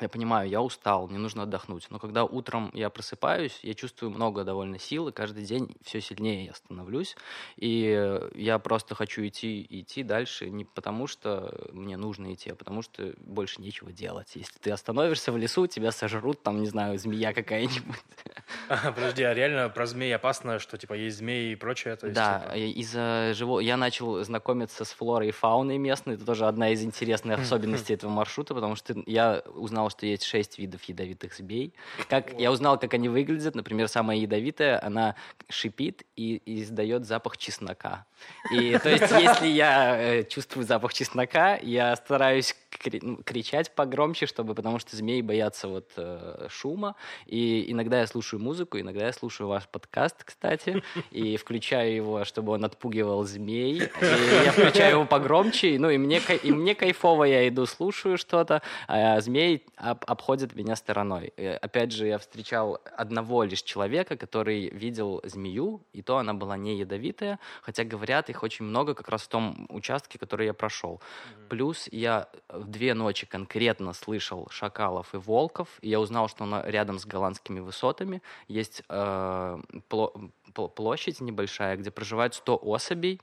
я 0.00 0.08
понимаю, 0.08 0.48
я 0.48 0.60
устал, 0.60 1.08
мне 1.08 1.18
нужно 1.18 1.44
отдохнуть. 1.44 1.86
Но 1.90 1.98
когда 1.98 2.24
утром 2.24 2.70
я 2.74 2.90
просыпаюсь, 2.90 3.58
я 3.62 3.74
чувствую 3.74 4.10
много 4.10 4.44
довольно 4.44 4.78
сил, 4.78 5.08
и 5.08 5.12
каждый 5.12 5.44
день 5.44 5.76
все 5.82 6.00
сильнее 6.00 6.46
я 6.46 6.54
становлюсь. 6.54 7.16
И 7.56 8.20
я 8.34 8.58
просто 8.58 8.94
хочу 8.94 9.26
идти, 9.26 9.66
идти 9.68 10.02
дальше 10.02 10.50
не 10.50 10.64
потому, 10.64 11.06
что 11.06 11.68
мне 11.72 11.96
нужно 11.96 12.34
идти, 12.34 12.50
а 12.50 12.54
потому 12.54 12.82
что 12.82 13.14
больше 13.18 13.60
нечего 13.60 13.92
делать. 13.92 14.32
Если 14.34 14.58
ты 14.58 14.70
остановишься 14.70 15.32
в 15.32 15.36
лесу, 15.36 15.66
тебя 15.66 15.92
сожрут, 15.92 16.42
там, 16.42 16.60
не 16.60 16.66
знаю, 16.66 16.98
змея 16.98 17.32
какая-нибудь. 17.32 17.96
А, 18.68 18.92
Подожди, 18.92 19.22
а 19.22 19.34
реально 19.34 19.68
про 19.68 19.86
змей 19.86 20.14
опасно, 20.14 20.58
что 20.58 20.76
типа 20.76 20.94
есть 20.94 21.18
змеи 21.18 21.52
и 21.52 21.56
прочее? 21.56 21.96
То 21.96 22.06
есть, 22.06 22.16
Да, 22.16 22.40
типа, 22.40 22.56
из-за 22.56 23.32
живого... 23.34 23.60
Я 23.60 23.76
начал 23.76 24.22
знакомиться 24.24 24.84
с 24.84 24.90
флорой 24.90 25.28
и 25.28 25.32
фауной 25.32 25.78
местной. 25.78 26.14
Это 26.14 26.24
тоже 26.24 26.46
одна 26.46 26.70
из 26.70 26.82
интересных 26.82 27.40
особенностей 27.40 27.94
этого 27.94 28.10
маршрута, 28.10 28.54
потому 28.54 28.76
что 28.76 28.94
я 29.06 29.42
узнал, 29.54 29.85
что 29.90 30.06
есть 30.06 30.24
шесть 30.24 30.58
видов 30.58 30.82
ядовитых 30.84 31.34
змей. 31.34 31.72
Как... 32.08 32.38
Я 32.38 32.50
узнал, 32.52 32.78
как 32.78 32.94
они 32.94 33.08
выглядят. 33.08 33.54
Например, 33.54 33.88
самая 33.88 34.16
ядовитая, 34.18 34.84
она 34.84 35.14
шипит 35.48 36.04
и, 36.16 36.36
и 36.44 36.62
издает 36.62 37.06
запах 37.06 37.36
чеснока. 37.36 38.06
И 38.50 38.78
то 38.78 38.88
есть, 38.88 39.10
если 39.10 39.46
я 39.48 39.96
э, 39.98 40.24
чувствую 40.24 40.66
запах 40.66 40.92
чеснока, 40.94 41.56
я 41.56 41.94
стараюсь 41.96 42.54
кричать 42.78 43.74
погромче, 43.74 44.26
чтобы, 44.26 44.54
потому 44.54 44.78
что 44.78 44.96
змеи 44.96 45.20
боятся 45.22 45.68
вот 45.68 45.90
э, 45.96 46.46
шума. 46.48 46.96
И 47.26 47.70
иногда 47.72 48.00
я 48.00 48.06
слушаю 48.06 48.40
музыку, 48.40 48.78
иногда 48.78 49.06
я 49.06 49.12
слушаю 49.12 49.48
ваш 49.48 49.68
подкаст, 49.68 50.24
кстати, 50.24 50.82
и 51.10 51.36
включаю 51.36 51.94
его, 51.94 52.24
чтобы 52.24 52.52
он 52.52 52.64
отпугивал 52.64 53.24
змей. 53.24 53.82
И 53.82 54.44
я 54.44 54.52
включаю 54.52 54.96
его 54.96 55.06
погромче, 55.06 55.78
ну 55.78 55.90
и 55.90 55.98
мне, 55.98 56.20
и 56.42 56.52
мне 56.52 56.74
кайфово, 56.74 57.24
я 57.24 57.48
иду, 57.48 57.66
слушаю 57.66 58.18
что-то, 58.18 58.62
а 58.88 59.20
змей 59.20 59.64
об- 59.76 60.04
обходит 60.06 60.54
меня 60.54 60.76
стороной. 60.76 61.32
И, 61.36 61.44
опять 61.46 61.92
же, 61.92 62.06
я 62.06 62.18
встречал 62.18 62.80
одного 62.96 63.44
лишь 63.44 63.62
человека, 63.62 64.16
который 64.16 64.68
видел 64.70 65.20
змею, 65.24 65.82
и 65.92 66.02
то 66.02 66.18
она 66.18 66.34
была 66.34 66.56
не 66.56 66.76
ядовитая, 66.76 67.38
хотя, 67.62 67.84
говорят, 67.84 68.30
их 68.30 68.42
очень 68.42 68.64
много 68.64 68.94
как 68.94 69.08
раз 69.08 69.22
в 69.22 69.28
том 69.28 69.66
участке, 69.68 70.18
который 70.18 70.46
я 70.46 70.54
прошел. 70.54 71.00
Плюс 71.48 71.88
я 71.90 72.28
в 72.66 72.70
две 72.70 72.94
ночи 72.94 73.26
конкретно 73.26 73.92
слышал 73.92 74.48
шакалов 74.50 75.14
и 75.14 75.18
волков, 75.18 75.68
и 75.82 75.88
я 75.88 76.00
узнал, 76.00 76.28
что 76.28 76.44
на- 76.46 76.62
рядом 76.66 76.98
с 76.98 77.06
голландскими 77.06 77.60
высотами. 77.60 78.22
Есть 78.48 78.82
э, 78.88 79.58
пло- 79.88 80.30
пл- 80.52 80.68
площадь 80.68 81.20
небольшая, 81.20 81.76
где 81.76 81.90
проживают 81.90 82.34
100 82.34 82.56
особей 82.56 83.20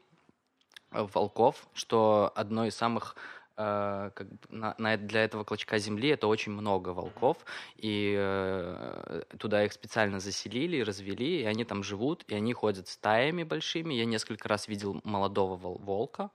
э, 0.91 1.05
волков, 1.13 1.67
что 1.73 2.31
одно 2.35 2.65
из 2.65 2.75
самых 2.75 3.15
э, 3.57 4.11
как 4.15 4.27
бы 4.29 4.37
на, 4.49 4.75
на 4.77 4.95
для 4.97 5.25
этого 5.25 5.43
клочка 5.43 5.77
земли 5.77 6.09
это 6.09 6.27
очень 6.27 6.53
много 6.53 6.89
волков, 6.89 7.37
и 7.75 8.15
э, 8.17 9.23
туда 9.37 9.65
их 9.65 9.73
специально 9.73 10.19
заселили, 10.21 10.79
развели, 10.79 11.41
и 11.41 11.45
они 11.45 11.65
там 11.65 11.83
живут, 11.83 12.23
и 12.29 12.33
они 12.33 12.53
ходят 12.53 12.87
стаями 12.87 13.43
большими. 13.43 13.93
Я 13.93 14.05
несколько 14.05 14.47
раз 14.47 14.69
видел 14.69 15.01
молодого 15.03 15.57
вол- 15.57 15.79
волка, 15.79 16.29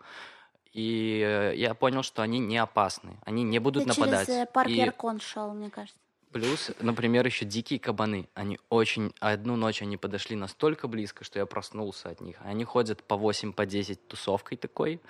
и 0.78 1.20
э, 1.26 1.56
я 1.56 1.74
понял, 1.74 2.04
что 2.04 2.22
они 2.22 2.38
не 2.38 2.56
опасны, 2.56 3.16
они 3.24 3.42
не 3.42 3.58
будут 3.58 3.82
Ты 3.82 3.88
нападать. 3.88 4.26
через 4.26 4.42
э, 4.42 4.46
парк 4.46 4.68
И- 4.68 4.76
Яркон 4.76 5.18
шел, 5.18 5.52
мне 5.52 5.70
кажется. 5.70 5.98
Плюс, 6.30 6.70
например, 6.78 7.26
еще 7.26 7.46
дикие 7.46 7.80
кабаны. 7.80 8.28
Они 8.34 8.60
очень... 8.68 9.12
Одну 9.18 9.56
ночь 9.56 9.82
они 9.82 9.96
подошли 9.96 10.36
настолько 10.36 10.86
близко, 10.86 11.24
что 11.24 11.40
я 11.40 11.46
проснулся 11.46 12.10
от 12.10 12.20
них. 12.20 12.36
Они 12.44 12.64
ходят 12.64 13.02
по 13.02 13.16
8, 13.16 13.54
по 13.54 13.66
10 13.66 14.06
тусовкой 14.06 14.56
такой. 14.56 15.00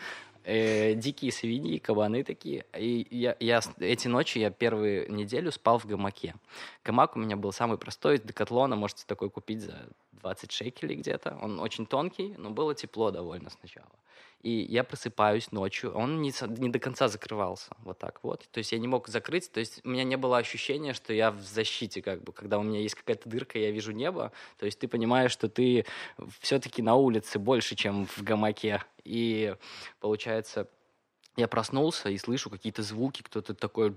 Э, 0.45 0.95
дикие 0.95 1.33
свиньи, 1.33 1.77
кабаны 1.79 2.25
такие. 2.25 2.65
И 2.75 3.07
я, 3.11 3.37
я 3.39 3.61
эти 3.81 4.09
ночи 4.09 4.39
я 4.39 4.51
первую 4.51 5.13
неделю 5.13 5.53
спал 5.53 5.79
в 5.79 5.85
гамаке. 5.85 6.35
Гамак 6.83 7.17
у 7.17 7.19
меня 7.19 7.37
был 7.37 7.53
самый 7.53 7.77
простой, 7.77 8.15
из 8.15 8.23
Декатлона. 8.23 8.75
Можете 8.77 9.05
такой 9.07 9.29
купить 9.29 9.61
за 9.61 9.89
20 10.13 10.51
шекелей 10.51 10.97
где-то. 10.97 11.37
Он 11.43 11.61
очень 11.61 11.85
тонкий, 11.85 12.35
но 12.39 12.49
было 12.51 12.75
тепло 12.75 13.11
довольно 13.11 13.51
сначала. 13.51 13.91
И 14.43 14.51
я 14.51 14.85
просыпаюсь 14.85 15.51
ночью, 15.53 15.93
он 15.93 16.23
не, 16.23 16.33
не 16.59 16.69
до 16.69 16.79
конца 16.79 17.09
закрывался, 17.09 17.71
вот 17.85 17.99
так 17.99 18.21
вот. 18.23 18.49
То 18.53 18.59
есть 18.59 18.73
я 18.73 18.79
не 18.79 18.89
мог 18.89 19.09
закрыть, 19.09 19.51
то 19.51 19.61
есть 19.61 19.81
у 19.85 19.89
меня 19.89 20.05
не 20.05 20.17
было 20.17 20.39
ощущения, 20.39 20.95
что 20.95 21.13
я 21.13 21.31
в 21.31 21.41
защите, 21.41 22.03
как 22.03 22.23
бы, 22.23 22.33
когда 22.33 22.59
у 22.59 22.63
меня 22.63 22.81
есть 22.81 22.95
какая-то 22.95 23.29
дырка, 23.29 23.59
я 23.59 23.71
вижу 23.71 23.93
небо, 23.93 24.33
то 24.59 24.67
есть 24.67 24.79
ты 24.79 24.89
понимаешь, 24.89 25.33
что 25.33 25.49
ты 25.49 25.87
все-таки 26.41 26.83
на 26.83 26.95
улице 26.95 27.39
больше, 27.39 27.75
чем 27.75 28.07
в 28.07 28.23
гамаке. 28.23 28.83
И 29.05 29.55
получается, 30.01 30.69
я 31.39 31.47
проснулся 31.47 32.09
и 32.09 32.19
слышу 32.19 32.51
какие-то 32.51 32.83
звуки, 32.83 33.23
кто-то 33.23 33.55
такой, 33.55 33.95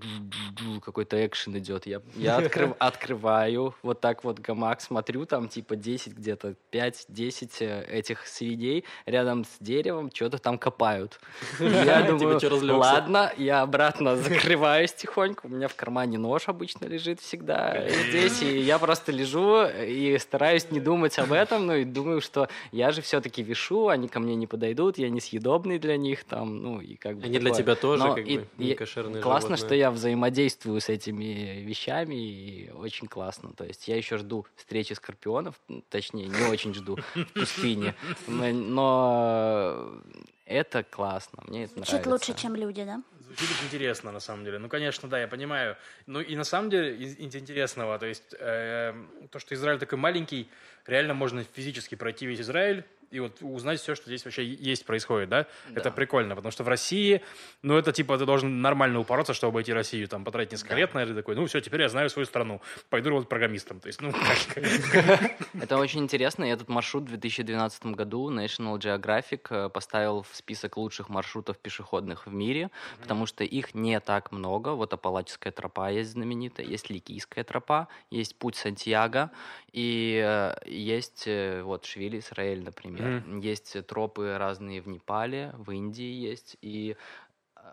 какой-то 0.80 1.26
экшен 1.26 1.58
идет. 1.58 1.86
Я, 1.86 2.00
я 2.14 2.36
открыв, 2.38 2.74
открываю 2.78 3.74
вот 3.82 4.00
так 4.00 4.22
вот 4.22 4.38
гамак, 4.38 4.80
смотрю, 4.80 5.26
там 5.26 5.48
типа 5.48 5.74
10 5.74 6.16
где-то, 6.16 6.54
5-10 6.70 7.50
э, 7.60 7.84
этих 7.98 8.28
свиней 8.28 8.84
рядом 9.06 9.44
с 9.44 9.56
деревом 9.58 10.12
что-то 10.14 10.38
там 10.38 10.56
копают. 10.56 11.18
Я 11.58 12.02
думаю, 12.02 12.38
ладно, 12.78 13.32
я 13.36 13.62
обратно 13.62 14.16
закрываюсь 14.16 14.92
тихонько, 14.92 15.46
у 15.46 15.48
меня 15.48 15.66
в 15.66 15.74
кармане 15.74 16.18
нож 16.18 16.48
обычно 16.48 16.86
лежит 16.86 17.20
всегда 17.20 17.88
здесь, 17.88 18.40
и 18.42 18.60
я 18.60 18.78
просто 18.78 19.10
лежу 19.10 19.66
и 19.66 20.16
стараюсь 20.18 20.70
не 20.70 20.78
думать 20.78 21.18
об 21.18 21.32
этом, 21.32 21.66
ну 21.66 21.74
и 21.74 21.84
думаю, 21.84 22.20
что 22.20 22.48
я 22.70 22.92
же 22.92 23.02
все-таки 23.02 23.42
вешу, 23.42 23.88
они 23.88 24.06
ко 24.06 24.20
мне 24.20 24.36
не 24.36 24.46
подойдут, 24.46 24.98
я 24.98 25.10
несъедобный 25.10 25.80
для 25.80 25.96
них 25.96 26.22
там, 26.22 26.62
ну 26.62 26.80
и 26.80 26.94
как 26.94 27.16
бы 27.16 27.31
они 27.36 27.46
для 27.46 27.54
тебя 27.54 27.74
тоже 27.74 28.04
Но 28.04 28.14
как 28.14 28.26
и, 28.26 28.38
бы 28.38 28.46
не 28.58 28.74
кошерные 28.74 29.22
Классно, 29.22 29.56
животные. 29.56 29.66
что 29.66 29.74
я 29.74 29.90
взаимодействую 29.90 30.80
с 30.80 30.88
этими 30.88 31.62
вещами, 31.62 32.14
и 32.14 32.70
очень 32.70 33.08
классно. 33.08 33.52
То 33.52 33.64
есть 33.64 33.88
я 33.88 33.96
еще 33.96 34.18
жду 34.18 34.46
встречи 34.56 34.92
скорпионов, 34.92 35.60
точнее, 35.88 36.28
не 36.28 36.50
очень 36.50 36.74
жду 36.74 36.98
в 37.14 37.32
пустыне, 37.32 37.94
но 38.26 40.00
это 40.44 40.82
классно, 40.82 41.42
мне 41.46 41.64
это 41.64 41.74
нравится. 41.74 41.96
Чуть 41.96 42.06
лучше, 42.06 42.34
чем 42.34 42.54
люди, 42.56 42.84
да? 42.84 43.02
Звучит 43.20 43.56
интересно, 43.64 44.12
на 44.12 44.20
самом 44.20 44.44
деле. 44.44 44.58
Ну, 44.58 44.68
конечно, 44.68 45.08
да, 45.08 45.18
я 45.18 45.26
понимаю. 45.26 45.76
Ну, 46.06 46.20
и 46.20 46.36
на 46.36 46.44
самом 46.44 46.68
деле 46.68 46.94
из 46.94 47.18
интересного, 47.18 47.98
то 47.98 48.06
есть 48.06 48.34
э, 48.38 48.94
то, 49.30 49.38
что 49.38 49.54
Израиль 49.54 49.78
такой 49.78 49.98
маленький, 49.98 50.50
реально 50.86 51.14
можно 51.14 51.42
физически 51.44 51.94
пройти 51.94 52.26
весь 52.26 52.40
Израиль, 52.40 52.84
и 53.12 53.20
вот 53.20 53.38
узнать 53.42 53.78
все, 53.80 53.94
что 53.94 54.06
здесь 54.06 54.24
вообще 54.24 54.44
есть, 54.44 54.86
происходит, 54.86 55.28
да? 55.28 55.46
да? 55.68 55.80
Это 55.80 55.90
прикольно, 55.90 56.34
потому 56.34 56.50
что 56.50 56.64
в 56.64 56.68
России, 56.68 57.22
ну, 57.60 57.76
это 57.76 57.92
типа 57.92 58.16
ты 58.16 58.24
должен 58.24 58.62
нормально 58.62 58.98
упороться, 58.98 59.34
чтобы 59.34 59.50
обойти 59.50 59.72
Россию, 59.72 60.08
там, 60.08 60.24
потратить 60.24 60.52
несколько 60.52 60.74
да. 60.74 60.80
лет, 60.80 60.94
наверное, 60.94 61.16
такой, 61.16 61.36
ну, 61.36 61.44
все, 61.46 61.60
теперь 61.60 61.82
я 61.82 61.88
знаю 61.90 62.08
свою 62.08 62.24
страну, 62.24 62.62
пойду 62.88 63.10
работать 63.10 63.28
программистом, 63.28 63.80
то 63.80 63.88
есть, 63.88 64.00
ну, 64.00 64.12
Это 65.62 65.76
очень 65.76 66.00
интересно, 66.00 66.44
и 66.44 66.48
этот 66.48 66.68
маршрут 66.68 67.04
в 67.04 67.08
2012 67.08 67.86
году 67.86 68.30
National 68.32 68.78
Geographic 68.78 69.46
э, 69.50 69.68
поставил 69.68 70.22
в 70.22 70.34
список 70.34 70.78
лучших 70.78 71.10
маршрутов 71.10 71.58
пешеходных 71.58 72.26
в 72.26 72.32
мире, 72.32 72.70
потому 73.00 73.26
что 73.26 73.44
их 73.44 73.74
не 73.74 74.00
так 74.00 74.32
много, 74.32 74.70
вот 74.70 74.94
Апалачская 74.94 75.52
тропа 75.52 75.90
есть 75.90 76.12
знаменитая, 76.12 76.66
есть 76.66 76.88
Ликийская 76.88 77.44
тропа, 77.44 77.88
есть 78.10 78.36
путь 78.36 78.56
Сантьяго, 78.56 79.30
и 79.72 80.22
э, 80.24 80.54
есть 80.66 81.24
э, 81.26 81.62
вот 81.62 81.84
Швили 81.84 82.18
Израиль, 82.18 82.62
например, 82.62 83.01
Mm-hmm. 83.02 83.40
Есть 83.40 83.86
тропы 83.86 84.36
разные 84.38 84.80
в 84.80 84.88
Непале, 84.88 85.54
в 85.58 85.70
Индии 85.70 86.12
есть. 86.12 86.56
И 86.62 86.96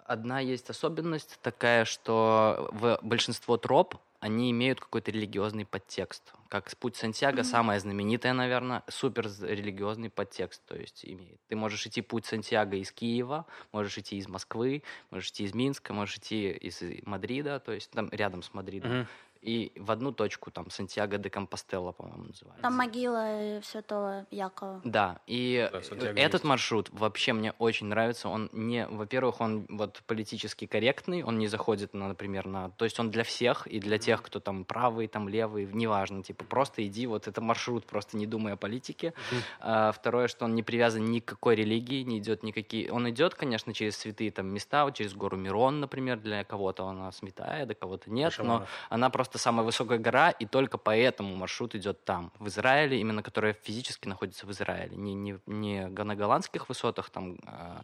одна 0.05 0.39
есть 0.39 0.69
особенность 0.69 1.39
такая, 1.41 1.85
что 1.85 2.69
в 2.71 2.99
большинство 3.01 3.57
троп 3.57 3.95
они 4.19 4.51
имеют 4.51 4.81
какой-то 4.81 5.11
религиозный 5.11 5.65
подтекст. 5.65 6.33
Как 6.49 6.69
путь 6.77 6.97
Сантьяго, 6.97 7.41
mm-hmm. 7.41 7.45
самая 7.45 7.79
знаменитая, 7.79 8.33
наверное, 8.33 8.83
супер 8.89 9.29
религиозный 9.41 10.09
подтекст, 10.09 10.61
то 10.65 10.75
есть 10.75 11.05
имеет. 11.05 11.39
Ты 11.47 11.55
можешь 11.55 11.85
идти 11.87 12.01
путь 12.01 12.25
Сантьяго 12.25 12.75
из 12.75 12.91
Киева, 12.91 13.45
можешь 13.71 13.97
идти 13.97 14.17
из 14.17 14.27
Москвы, 14.27 14.83
можешь 15.09 15.29
идти 15.29 15.45
из 15.45 15.53
Минска, 15.53 15.93
можешь 15.93 16.17
идти 16.17 16.51
из 16.51 16.81
Мадрида, 17.05 17.61
то 17.61 17.71
есть 17.71 17.91
там 17.91 18.09
рядом 18.11 18.43
с 18.43 18.53
Мадридом. 18.53 18.91
Mm-hmm 18.91 19.07
и 19.41 19.71
в 19.77 19.91
одну 19.91 20.11
точку, 20.11 20.51
там, 20.51 20.69
Сантьяго 20.69 21.17
де 21.17 21.29
Компостела, 21.29 21.91
по-моему, 21.91 22.25
называется. 22.25 22.61
Там 22.61 22.75
могила 22.75 23.61
Святого 23.63 24.25
Якова. 24.31 24.81
Да, 24.83 25.19
и 25.27 25.69
да, 25.71 25.79
этот 26.15 26.33
есть. 26.33 26.43
маршрут 26.43 26.89
вообще 26.91 27.33
мне 27.33 27.53
очень 27.57 27.87
нравится. 27.87 28.29
Он 28.29 28.49
не, 28.51 28.87
во-первых, 28.87 29.41
он 29.41 29.65
вот 29.69 30.01
политически 30.07 30.65
корректный, 30.65 31.23
он 31.23 31.39
не 31.39 31.47
заходит, 31.47 31.93
на, 31.93 32.07
например, 32.07 32.47
на... 32.47 32.69
То 32.71 32.85
есть 32.85 32.99
он 32.99 33.11
для 33.11 33.23
всех, 33.23 33.67
и 33.67 33.79
для 33.79 33.97
тех, 33.97 34.21
кто 34.21 34.39
там 34.39 34.65
правый, 34.65 35.07
там 35.07 35.29
левый, 35.29 35.69
неважно, 35.71 36.23
типа, 36.23 36.43
просто 36.43 36.85
иди, 36.85 37.07
вот 37.07 37.27
это 37.27 37.41
маршрут, 37.41 37.85
просто 37.85 38.17
не 38.17 38.25
думая 38.25 38.53
о 38.53 38.57
политике. 38.57 39.13
А, 39.59 39.91
второе, 39.91 40.27
что 40.27 40.45
он 40.45 40.55
не 40.55 40.63
привязан 40.63 41.05
ни 41.05 41.19
к 41.19 41.25
какой 41.25 41.55
религии, 41.55 42.03
не 42.03 42.19
идет 42.19 42.43
никакие... 42.43 42.91
Он 42.91 43.09
идет, 43.09 43.35
конечно, 43.35 43.73
через 43.73 43.97
святые 43.97 44.31
там 44.31 44.47
места, 44.47 44.83
вот 44.85 44.95
через 44.95 45.13
гору 45.13 45.37
Мирон, 45.37 45.79
например, 45.79 46.19
для 46.19 46.43
кого-то 46.43 46.87
она 46.87 47.11
святая, 47.11 47.65
для 47.65 47.75
кого-то 47.75 48.11
нет, 48.11 48.33
Шаманов. 48.33 48.61
но 48.61 48.67
она 48.89 49.09
просто 49.09 49.28
просто 49.29 49.37
самая 49.37 49.63
высокая 49.63 49.99
гора, 49.99 50.31
и 50.31 50.45
только 50.45 50.77
поэтому 50.77 51.35
маршрут 51.35 51.75
идет 51.75 52.03
там, 52.03 52.31
в 52.39 52.47
Израиле, 52.47 52.99
именно 52.99 53.21
которая 53.21 53.53
физически 53.53 54.07
находится 54.07 54.47
в 54.47 54.51
Израиле. 54.51 54.97
Не, 54.97 55.13
не, 55.13 55.39
не 55.45 55.87
на 55.87 56.15
голландских 56.15 56.67
высотах, 56.69 57.09
там 57.11 57.37
э, 57.45 57.81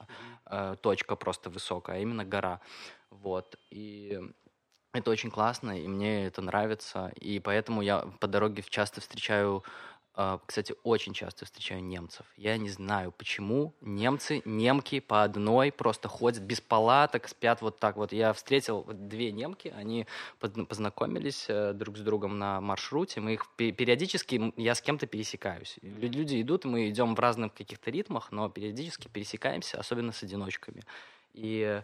э, 0.47 0.75
точка 0.81 1.15
просто 1.15 1.49
высокая, 1.49 1.97
а 1.97 1.99
именно 1.99 2.25
гора. 2.25 2.62
Вот. 3.12 3.58
И 3.69 4.19
это 4.93 5.12
очень 5.12 5.29
классно, 5.29 5.79
и 5.79 5.88
мне 5.88 6.25
это 6.25 6.41
нравится. 6.41 7.12
И 7.21 7.39
поэтому 7.39 7.84
я 7.84 7.99
по 8.19 8.27
дороге 8.27 8.63
часто 8.67 9.01
встречаю 9.01 9.63
кстати, 10.45 10.73
очень 10.84 11.13
часто 11.13 11.45
встречаю 11.45 11.84
немцев. 11.84 12.25
Я 12.38 12.58
не 12.58 12.69
знаю, 12.69 13.12
почему 13.12 13.73
немцы, 13.82 14.41
немки 14.45 15.01
по 15.01 15.23
одной 15.23 15.71
просто 15.73 16.08
ходят 16.08 16.41
без 16.41 16.62
палаток, 16.62 17.28
спят 17.28 17.62
вот 17.62 17.80
так 17.80 17.97
вот. 17.97 18.13
Я 18.13 18.32
встретил 18.32 18.86
две 18.88 19.32
немки, 19.34 19.73
они 19.75 20.08
познакомились 20.39 21.45
э, 21.49 21.73
друг 21.73 21.97
с 21.97 22.01
другом 22.01 22.39
на 22.39 22.62
маршруте. 22.62 23.19
Мы 23.19 23.34
их 23.34 23.47
периодически, 23.58 24.54
я 24.56 24.75
с 24.75 24.82
кем-то 24.82 25.06
пересекаюсь. 25.06 25.75
Люди 25.82 26.41
идут, 26.41 26.63
мы 26.63 26.89
идем 26.89 27.15
в 27.15 27.19
разных 27.19 27.54
каких-то 27.54 27.91
ритмах, 27.91 28.32
но 28.32 28.49
периодически 28.49 29.10
пересекаемся, 29.10 29.80
особенно 29.80 30.13
с 30.13 30.23
одиночками. 30.23 30.84
И 31.36 31.84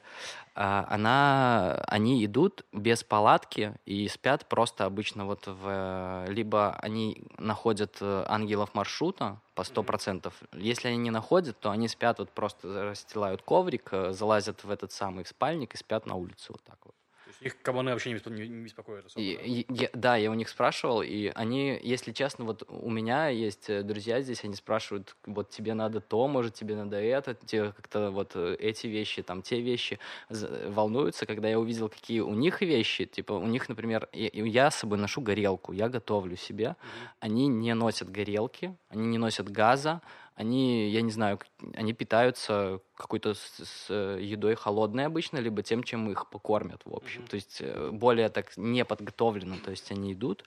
а, 0.56 0.86
она, 0.90 1.76
они 1.88 2.26
идут 2.26 2.66
без 2.72 3.04
палатки 3.04 3.76
и 3.86 4.08
спят 4.08 4.48
просто 4.48 4.86
обычно 4.86 5.26
вот 5.26 5.46
в... 5.46 6.26
Либо 6.28 6.76
они 6.82 7.24
находят 7.38 7.98
э, 8.00 8.26
ангелов 8.28 8.74
маршрута 8.74 9.42
по 9.54 9.64
сто 9.64 9.84
процентов. 9.84 10.34
Если 10.54 10.88
они 10.88 10.98
не 10.98 11.12
находят, 11.12 11.60
то 11.60 11.70
они 11.70 11.90
спят 11.90 12.20
вот 12.20 12.30
просто 12.30 12.92
расстилают 12.92 13.42
коврик, 13.42 13.90
э, 13.92 14.14
залазят 14.14 14.64
в 14.64 14.72
этот 14.72 14.94
самый 14.94 15.26
спальник 15.26 15.74
и 15.74 15.78
спят 15.78 16.06
на 16.06 16.16
улице 16.16 16.54
вот 16.54 16.64
так 16.64 16.78
вот. 16.86 16.96
Их 17.42 17.60
кабаны 17.64 17.92
вообще 17.92 18.12
не, 18.12 18.48
не 18.48 18.64
беспокоят 18.64 19.08
особо. 19.08 19.26
И, 19.26 19.66
да? 19.68 19.76
Я, 19.76 19.90
да, 19.94 20.16
я 20.16 20.30
у 20.30 20.36
них 20.36 20.48
спрашивал, 20.48 21.02
и 21.02 21.32
они, 21.34 21.80
если 21.82 22.12
честно, 22.12 22.46
вот 22.46 22.64
у 22.70 22.90
меня 22.92 23.30
есть 23.30 23.68
э, 23.68 23.82
друзья 23.82 24.22
здесь, 24.22 24.44
они 24.44 24.54
спрашивают, 24.54 25.16
вот 25.26 25.50
тебе 25.50 25.74
надо 25.74 26.02
то, 26.02 26.28
может, 26.28 26.54
тебе 26.54 26.76
надо 26.76 26.98
это, 26.98 27.34
тебе 27.34 27.72
как-то 27.72 28.12
вот 28.12 28.34
э, 28.36 28.56
эти 28.60 28.86
вещи, 28.86 29.24
там, 29.24 29.42
те 29.42 29.60
вещи 29.60 29.98
волнуются, 30.30 31.26
когда 31.26 31.50
я 31.50 31.60
увидел, 31.60 31.90
какие 31.90 32.20
у 32.20 32.36
них 32.36 32.62
вещи, 32.62 33.06
типа, 33.06 33.34
у 33.34 33.48
них, 33.48 33.70
например, 33.70 34.08
я, 34.14 34.30
я 34.32 34.70
с 34.70 34.76
собой 34.76 35.00
ношу 35.00 35.22
горелку, 35.22 35.74
я 35.74 35.90
готовлю 35.90 36.36
себе, 36.36 36.64
mm-hmm. 36.66 37.08
они 37.22 37.48
не 37.48 37.74
носят 37.74 38.12
горелки, 38.12 38.78
они 38.90 39.08
не 39.08 39.18
носят 39.18 39.50
газа, 39.50 40.02
они, 40.36 40.90
я 40.90 41.02
не 41.02 41.12
знаю, 41.12 41.40
они 41.74 41.94
питаются 41.94 42.80
какой-то 42.96 43.34
с, 43.34 43.64
с 43.64 43.86
э, 43.90 44.20
едой 44.22 44.56
холодной 44.56 45.06
обычно, 45.06 45.38
либо 45.38 45.62
тем, 45.62 45.84
чем 45.84 46.10
их 46.10 46.30
покормят, 46.30 46.82
в 46.86 46.94
общем. 46.96 47.22
Mm-hmm. 47.22 47.30
То 47.30 47.36
есть 47.36 47.58
э, 47.62 47.90
более 47.92 48.30
так 48.30 48.56
не 48.58 48.86
подготовлено, 48.86 49.58
то 49.64 49.72
есть 49.72 49.92
они 49.92 50.14
идут 50.14 50.44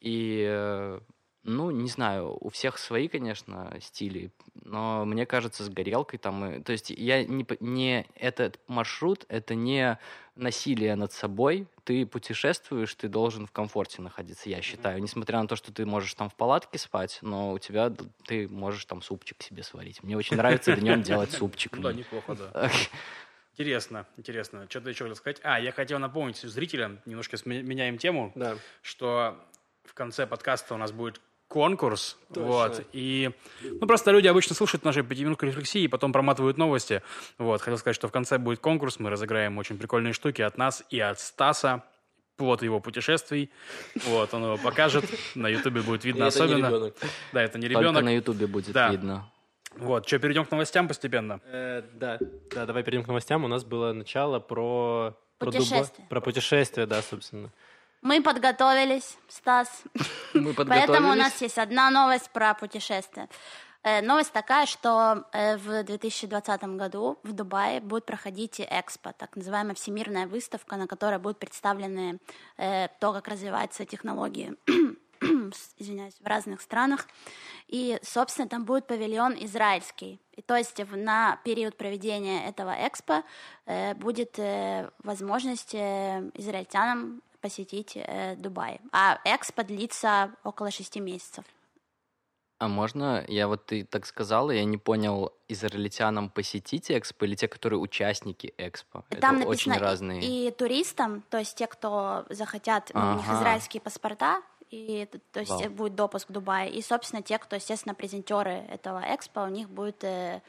и 0.00 0.44
э, 0.46 1.00
ну, 1.44 1.70
не 1.70 1.88
знаю, 1.88 2.36
у 2.40 2.48
всех 2.48 2.78
свои, 2.78 3.06
конечно, 3.06 3.76
стили, 3.80 4.32
но 4.64 5.04
мне 5.04 5.26
кажется, 5.26 5.62
с 5.62 5.68
горелкой 5.68 6.18
там... 6.18 6.62
То 6.62 6.72
есть 6.72 6.90
я 6.90 7.22
не, 7.24 7.46
не... 7.60 8.06
Этот 8.14 8.58
маршрут— 8.66 9.26
это 9.28 9.54
не 9.54 9.98
насилие 10.36 10.96
над 10.96 11.12
собой. 11.12 11.68
Ты 11.84 12.06
путешествуешь, 12.06 12.94
ты 12.94 13.08
должен 13.08 13.46
в 13.46 13.52
комфорте 13.52 14.00
находиться, 14.00 14.48
я 14.48 14.62
считаю. 14.62 15.02
Несмотря 15.02 15.40
на 15.40 15.46
то, 15.46 15.54
что 15.54 15.70
ты 15.70 15.84
можешь 15.84 16.14
там 16.14 16.30
в 16.30 16.34
палатке 16.34 16.78
спать, 16.78 17.18
но 17.20 17.52
у 17.52 17.58
тебя... 17.58 17.92
Ты 18.26 18.48
можешь 18.48 18.86
там 18.86 19.02
супчик 19.02 19.42
себе 19.42 19.62
сварить. 19.62 20.02
Мне 20.02 20.16
очень 20.16 20.38
нравится 20.38 20.74
днем 20.74 21.02
делать 21.02 21.30
супчик. 21.30 21.76
Ну 21.76 21.82
да, 21.82 21.92
неплохо, 21.92 22.34
да. 22.34 22.70
Интересно, 23.56 24.04
интересно. 24.16 24.66
Что-то 24.68 24.90
еще 24.90 25.04
хотел 25.04 25.14
сказать. 25.14 25.40
А, 25.44 25.60
я 25.60 25.70
хотел 25.70 26.00
напомнить 26.00 26.38
зрителям, 26.38 26.98
немножко 27.04 27.36
меняем 27.44 27.98
тему, 27.98 28.32
да. 28.34 28.56
что 28.82 29.38
в 29.84 29.94
конце 29.94 30.26
подкаста 30.26 30.74
у 30.74 30.76
нас 30.76 30.90
будет 30.90 31.20
конкурс. 31.54 32.18
Точно. 32.28 32.42
Вот. 32.42 32.82
И, 32.92 33.30
ну, 33.62 33.86
просто 33.86 34.10
люди 34.10 34.26
обычно 34.26 34.56
слушают 34.56 34.84
наши 34.84 35.04
пятиминутки 35.04 35.44
рефлексии 35.44 35.82
и 35.82 35.88
потом 35.88 36.12
проматывают 36.12 36.58
новости. 36.58 37.00
Вот. 37.38 37.60
Хотел 37.62 37.78
сказать, 37.78 37.94
что 37.94 38.08
в 38.08 38.12
конце 38.12 38.38
будет 38.38 38.58
конкурс. 38.58 38.98
Мы 38.98 39.08
разыграем 39.08 39.56
очень 39.58 39.78
прикольные 39.78 40.12
штуки 40.12 40.42
от 40.42 40.58
нас 40.58 40.82
и 40.90 40.98
от 40.98 41.20
Стаса. 41.20 41.84
Плод 42.36 42.62
его 42.64 42.80
путешествий. 42.80 43.50
Вот, 44.06 44.34
он 44.34 44.42
его 44.42 44.56
покажет. 44.56 45.04
На 45.36 45.48
Ютубе 45.48 45.80
будет 45.82 46.04
видно 46.04 46.26
особенно. 46.26 46.90
Да, 47.32 47.40
это 47.40 47.56
не 47.60 47.68
ребенок. 47.68 47.92
Только 47.92 48.04
на 48.04 48.14
Ютубе 48.16 48.48
будет 48.48 48.74
видно. 48.90 49.30
Вот, 49.76 50.08
что, 50.08 50.18
перейдем 50.18 50.44
к 50.44 50.50
новостям 50.50 50.88
постепенно? 50.88 51.40
Э, 51.44 51.82
да, 51.94 52.18
да, 52.52 52.66
давай 52.66 52.82
перейдем 52.82 53.04
к 53.04 53.08
новостям. 53.08 53.44
У 53.44 53.48
нас 53.48 53.64
было 53.64 53.92
начало 53.92 54.40
про... 54.40 55.16
про 55.38 55.50
Дуба- 55.50 55.58
Путешествие. 55.58 56.06
Про 56.08 56.20
путешествие, 56.20 56.86
да, 56.86 57.02
собственно. 57.02 57.50
Мы 58.04 58.22
подготовились, 58.22 59.16
Стас. 59.28 59.82
Мы 60.34 60.52
Поэтому 60.52 60.52
у 60.52 60.54
подготовились. 60.54 61.16
нас 61.16 61.40
есть 61.40 61.58
одна 61.58 61.90
новость 61.90 62.30
про 62.30 62.52
путешествие. 62.52 63.30
Э, 63.82 64.02
Новость 64.02 64.30
такая, 64.30 64.66
что 64.66 65.24
э, 65.32 65.56
в 65.56 65.82
2020 65.82 66.64
году 66.76 67.18
в 67.22 67.32
Дубае 67.32 67.80
будет 67.80 68.04
проходить 68.04 68.60
Экспо, 68.60 69.12
так 69.12 69.34
называемая 69.36 69.74
всемирная 69.74 70.26
выставка, 70.26 70.76
на 70.76 70.86
которой 70.86 71.18
будут 71.18 71.38
представлены 71.38 72.18
э, 72.58 72.88
то, 73.00 73.14
как 73.14 73.26
развиваются 73.26 73.86
технологии 73.86 74.54
извиняюсь, 75.78 76.20
в 76.20 76.26
разных 76.26 76.60
странах. 76.60 77.06
И, 77.68 77.98
собственно, 78.02 78.46
там 78.48 78.66
будет 78.66 78.86
павильон 78.86 79.34
израильский. 79.40 80.20
И 80.32 80.42
то 80.42 80.56
есть 80.56 80.78
на 80.92 81.38
период 81.42 81.78
проведения 81.78 82.46
этого 82.46 82.74
экспо 82.86 83.22
э, 83.64 83.94
будет 83.94 84.38
э, 84.38 84.90
возможность 85.02 85.74
э, 85.74 86.30
израильтянам 86.34 87.22
посетить 87.48 87.92
э, 87.96 88.36
Дубай. 88.36 88.80
А 88.90 89.20
экспо 89.24 89.62
длится 89.64 90.30
около 90.44 90.70
шести 90.70 90.98
месяцев. 91.00 91.44
А 92.58 92.68
можно, 92.68 93.22
я 93.28 93.48
вот 93.48 93.66
ты 93.66 93.84
так 93.84 94.06
сказала, 94.06 94.50
я 94.52 94.64
не 94.64 94.78
понял, 94.78 95.30
израильтянам 95.48 96.30
посетить 96.30 96.90
экспо 96.90 97.26
или 97.26 97.34
те, 97.34 97.48
которые 97.48 97.78
участники 97.80 98.54
экспо? 98.56 99.04
Там 99.20 99.36
Это 99.40 99.48
очень 99.48 99.74
и- 99.74 99.78
разные. 99.78 100.20
и, 100.22 100.50
туристам, 100.50 101.20
то 101.28 101.36
есть 101.38 101.54
те, 101.58 101.66
кто 101.66 102.24
захотят, 102.30 102.90
ну, 102.94 103.10
у 103.10 103.14
них 103.16 103.26
Ага. 103.28 103.38
израильские 103.40 103.82
паспорта, 103.82 104.40
и 104.70 105.06
то 105.32 105.40
есть 105.40 105.52
Вау. 105.52 105.68
будет 105.70 105.94
допуск 105.96 106.30
в 106.30 106.32
Дубай. 106.32 106.70
И, 106.70 106.80
собственно, 106.80 107.22
те, 107.22 107.36
кто, 107.38 107.56
естественно, 107.56 107.94
презентеры 107.94 108.52
этого 108.70 109.02
экспо, 109.14 109.42
у 109.42 109.48
них 109.48 109.68
будет 109.68 110.02
э, 110.02 110.40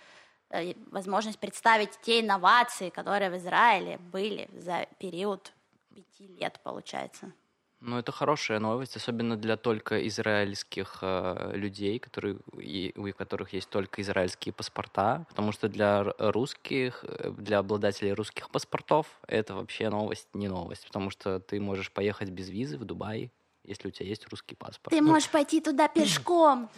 э, 0.52 0.74
возможность 0.92 1.40
представить 1.40 2.00
те 2.04 2.22
инновации, 2.22 2.90
которые 2.90 3.30
в 3.32 3.36
Израиле 3.36 3.98
были 3.98 4.48
за 4.54 4.86
период 5.00 5.52
пяти 5.96 6.28
лет, 6.28 6.62
получается. 6.64 7.34
Ну, 7.82 7.98
это 8.00 8.12
хорошая 8.12 8.60
новость, 8.60 8.96
особенно 8.96 9.36
для 9.38 9.58
только 9.58 10.08
израильских 10.08 11.00
э, 11.02 11.52
людей, 11.56 12.00
которые, 12.00 12.38
и- 12.58 12.94
у 12.96 13.12
которых 13.14 13.54
есть 13.54 13.70
только 13.70 14.02
израильские 14.02 14.54
паспорта, 14.54 15.26
потому 15.30 15.52
что 15.52 15.68
для 15.70 16.04
русских, 16.18 17.04
э, 17.08 17.32
для 17.38 17.60
обладателей 17.60 18.14
русских 18.14 18.50
паспортов 18.50 19.20
это 19.28 19.54
вообще 19.56 19.90
новость, 19.90 20.30
не 20.34 20.48
новость, 20.48 20.88
потому 20.88 21.10
что 21.12 21.40
ты 21.40 21.60
можешь 21.60 21.92
поехать 21.92 22.30
без 22.30 22.50
визы 22.50 22.78
в 22.78 22.86
Дубай, 22.86 23.32
если 23.68 23.88
у 23.88 23.92
тебя 23.92 24.08
есть 24.08 24.28
русский 24.30 24.56
паспорт. 24.56 24.96
Ты 24.96 25.02
можешь 25.02 25.30
пойти 25.30 25.62
туда 25.62 25.88
пешком. 25.94 26.70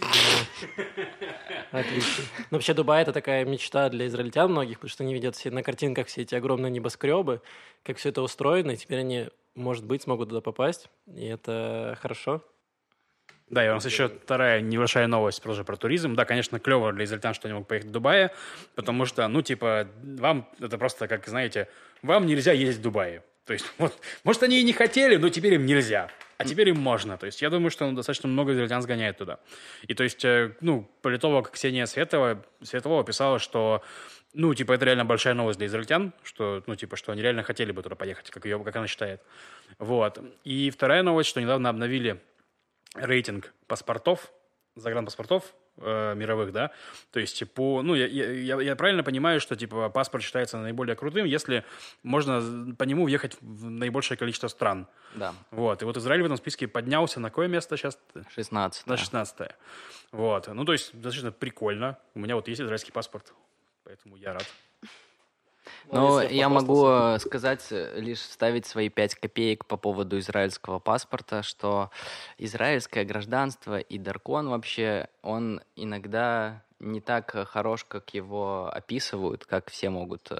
Отлично. 1.71 2.23
Ну, 2.51 2.57
вообще, 2.57 2.73
Дубай— 2.73 3.01
это 3.03 3.13
такая 3.13 3.45
мечта 3.45 3.89
для 3.89 4.07
израильтян 4.07 4.51
многих, 4.51 4.77
потому 4.79 4.89
что 4.89 5.03
они 5.03 5.13
видят 5.13 5.35
все, 5.35 5.51
на 5.51 5.63
картинках 5.63 6.07
все 6.07 6.21
эти 6.21 6.35
огромные 6.35 6.71
небоскребы, 6.71 7.41
как 7.83 7.97
все 7.97 8.09
это 8.09 8.21
устроено, 8.21 8.71
и 8.71 8.77
теперь 8.77 8.99
они, 8.99 9.29
может 9.55 9.85
быть, 9.85 10.03
смогут 10.03 10.29
туда 10.29 10.41
попасть, 10.41 10.89
и 11.13 11.25
это 11.25 11.97
хорошо. 12.01 12.41
Да, 13.49 13.65
и 13.65 13.69
у 13.69 13.73
нас 13.75 13.85
еще 13.85 14.09
вторая 14.09 14.59
небольшая 14.59 15.07
новость 15.07 15.41
тоже 15.41 15.63
про 15.63 15.77
туризм. 15.77 16.15
Да, 16.15 16.25
конечно, 16.25 16.59
клево 16.59 16.91
для 16.91 17.05
израильтян, 17.05 17.33
что 17.33 17.47
они 17.47 17.53
могут 17.53 17.69
поехать 17.69 17.89
в 17.89 17.91
Дубае, 17.93 18.31
потому 18.75 19.05
что, 19.05 19.25
ну, 19.27 19.41
типа, 19.41 19.87
вам 20.03 20.49
это 20.59 20.77
просто, 20.77 21.07
как, 21.07 21.25
знаете, 21.27 21.69
вам 22.01 22.25
нельзя 22.25 22.51
ездить 22.51 22.79
в 22.79 22.81
Дубае. 22.81 23.23
То 23.45 23.53
есть, 23.53 23.65
вот, 23.77 23.97
может, 24.23 24.43
они 24.43 24.59
и 24.59 24.63
не 24.63 24.73
хотели, 24.73 25.15
но 25.15 25.29
теперь 25.29 25.53
им 25.53 25.65
нельзя. 25.65 26.09
А 26.37 26.45
теперь 26.45 26.69
им 26.69 26.79
можно. 26.79 27.17
То 27.17 27.25
есть, 27.25 27.41
я 27.41 27.49
думаю, 27.49 27.71
что 27.71 27.89
ну, 27.89 27.95
достаточно 27.95 28.29
много 28.29 28.53
израильтян 28.53 28.81
сгоняет 28.81 29.17
туда. 29.17 29.39
И 29.87 29.93
то 29.93 30.03
есть, 30.03 30.23
э, 30.23 30.55
ну, 30.61 30.89
политолог 31.01 31.51
Ксения 31.51 31.85
Светова, 31.85 32.43
Светлова 32.61 33.03
писала, 33.03 33.39
что 33.39 33.83
ну, 34.33 34.53
типа, 34.53 34.73
это 34.73 34.85
реально 34.85 35.03
большая 35.03 35.33
новость 35.33 35.57
для 35.57 35.67
израильтян, 35.67 36.13
что, 36.21 36.63
ну, 36.67 36.75
типа, 36.75 36.95
что 36.95 37.11
они 37.11 37.23
реально 37.23 37.41
хотели 37.41 37.71
бы 37.71 37.81
туда 37.81 37.95
поехать, 37.95 38.29
как, 38.29 38.45
ее, 38.45 38.63
как 38.63 38.75
она 38.75 38.85
считает. 38.85 39.21
Вот. 39.79 40.19
И 40.43 40.69
вторая 40.69 41.01
новость, 41.01 41.29
что 41.29 41.41
недавно 41.41 41.69
обновили 41.69 42.21
рейтинг 42.93 43.53
паспортов, 43.65 44.31
загранпаспортов 44.75 45.55
э, 45.77 46.15
мировых, 46.15 46.51
да, 46.51 46.71
то 47.11 47.19
есть 47.19 47.49
по, 47.53 47.81
ну, 47.81 47.95
я, 47.95 48.07
я, 48.07 48.31
я- 48.31 48.61
я 48.61 48.75
правильно 48.75 49.03
понимаю, 49.03 49.39
что, 49.39 49.55
типа, 49.55 49.89
паспорт 49.89 50.23
считается 50.23 50.57
наиболее 50.57 50.95
крутым, 50.95 51.25
если 51.25 51.63
можно 52.03 52.73
по 52.75 52.83
нему 52.83 53.05
въехать 53.05 53.37
в 53.41 53.69
наибольшее 53.69 54.17
количество 54.17 54.47
стран, 54.47 54.87
Да, 55.15 55.33
вот, 55.51 55.81
и 55.81 55.85
вот 55.85 55.97
Израиль 55.97 56.21
в 56.21 56.25
этом 56.25 56.37
списке 56.37 56.67
поднялся. 56.67 57.19
На 57.19 57.29
какое 57.29 57.47
место 57.47 57.77
сейчас? 57.77 57.97
16 58.35 58.87
На 58.87 58.97
16 58.97 59.51
Вот, 60.11 60.47
ну, 60.47 60.65
то 60.65 60.73
есть, 60.73 60.91
достаточно 60.93 61.31
прикольно, 61.31 61.97
у 62.15 62.19
меня 62.19 62.35
вот 62.35 62.47
есть 62.47 62.61
израильский 62.61 62.91
паспорт, 62.91 63.33
поэтому 63.83 64.15
я 64.17 64.33
рад. 64.33 64.45
Ну, 65.91 66.19
если 66.19 66.35
я 66.35 66.49
могу 66.49 66.87
э, 66.87 67.19
сказать, 67.19 67.65
э, 67.71 67.99
лишь 67.99 68.19
вставить 68.19 68.65
свои 68.65 68.89
пять 68.89 69.15
копеек 69.15 69.65
по 69.65 69.77
поводу 69.77 70.19
израильского 70.19 70.79
паспорта, 70.79 71.43
что 71.43 71.91
израильское 72.37 73.05
гражданство 73.05 73.79
и 73.79 73.97
Даркон 73.97 74.49
вообще, 74.49 75.07
он 75.21 75.61
иногда 75.75 76.63
не 76.79 77.01
так 77.01 77.35
э, 77.35 77.45
хорош, 77.45 77.85
как 77.85 78.13
его 78.13 78.69
описывают, 78.73 79.45
как 79.45 79.69
все 79.71 79.89
могут 79.89 80.31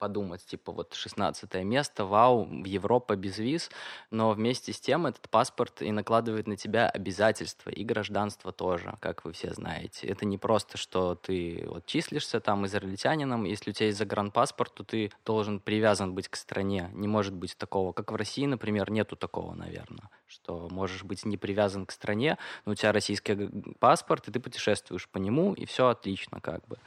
подумать, 0.00 0.44
типа 0.46 0.72
вот 0.72 0.94
16 0.94 1.54
место, 1.62 2.06
вау, 2.06 2.48
Европа 2.64 3.16
без 3.16 3.38
виз, 3.38 3.70
но 4.10 4.32
вместе 4.32 4.72
с 4.72 4.80
тем 4.80 5.06
этот 5.06 5.28
паспорт 5.28 5.82
и 5.82 5.92
накладывает 5.92 6.46
на 6.46 6.56
тебя 6.56 6.88
обязательства, 6.88 7.68
и 7.70 7.84
гражданство 7.84 8.50
тоже, 8.50 8.96
как 9.00 9.24
вы 9.24 9.32
все 9.32 9.52
знаете. 9.52 10.06
Это 10.08 10.24
не 10.24 10.38
просто, 10.38 10.78
что 10.78 11.14
ты 11.14 11.64
вот 11.66 11.84
числишься 11.84 12.40
там 12.40 12.64
израильтянином, 12.64 13.44
если 13.44 13.70
у 13.70 13.72
тебя 13.74 13.86
есть 13.86 13.98
загранпаспорт, 13.98 14.74
то 14.74 14.84
ты 14.84 15.12
должен 15.26 15.60
привязан 15.60 16.14
быть 16.14 16.28
к 16.28 16.36
стране. 16.36 16.90
Не 16.94 17.06
может 17.06 17.34
быть 17.34 17.56
такого, 17.58 17.92
как 17.92 18.10
в 18.10 18.16
России, 18.16 18.46
например, 18.46 18.90
нету 18.90 19.16
такого, 19.16 19.54
наверное, 19.54 20.08
что 20.26 20.68
можешь 20.70 21.04
быть 21.04 21.26
не 21.26 21.36
привязан 21.36 21.84
к 21.84 21.92
стране, 21.92 22.38
но 22.64 22.72
у 22.72 22.74
тебя 22.74 22.92
российский 22.92 23.50
паспорт, 23.78 24.28
и 24.28 24.32
ты 24.32 24.40
путешествуешь 24.40 25.08
по 25.08 25.18
нему, 25.18 25.52
и 25.52 25.66
все 25.66 25.88
отлично 25.88 26.40
как 26.40 26.66
бы. 26.66 26.78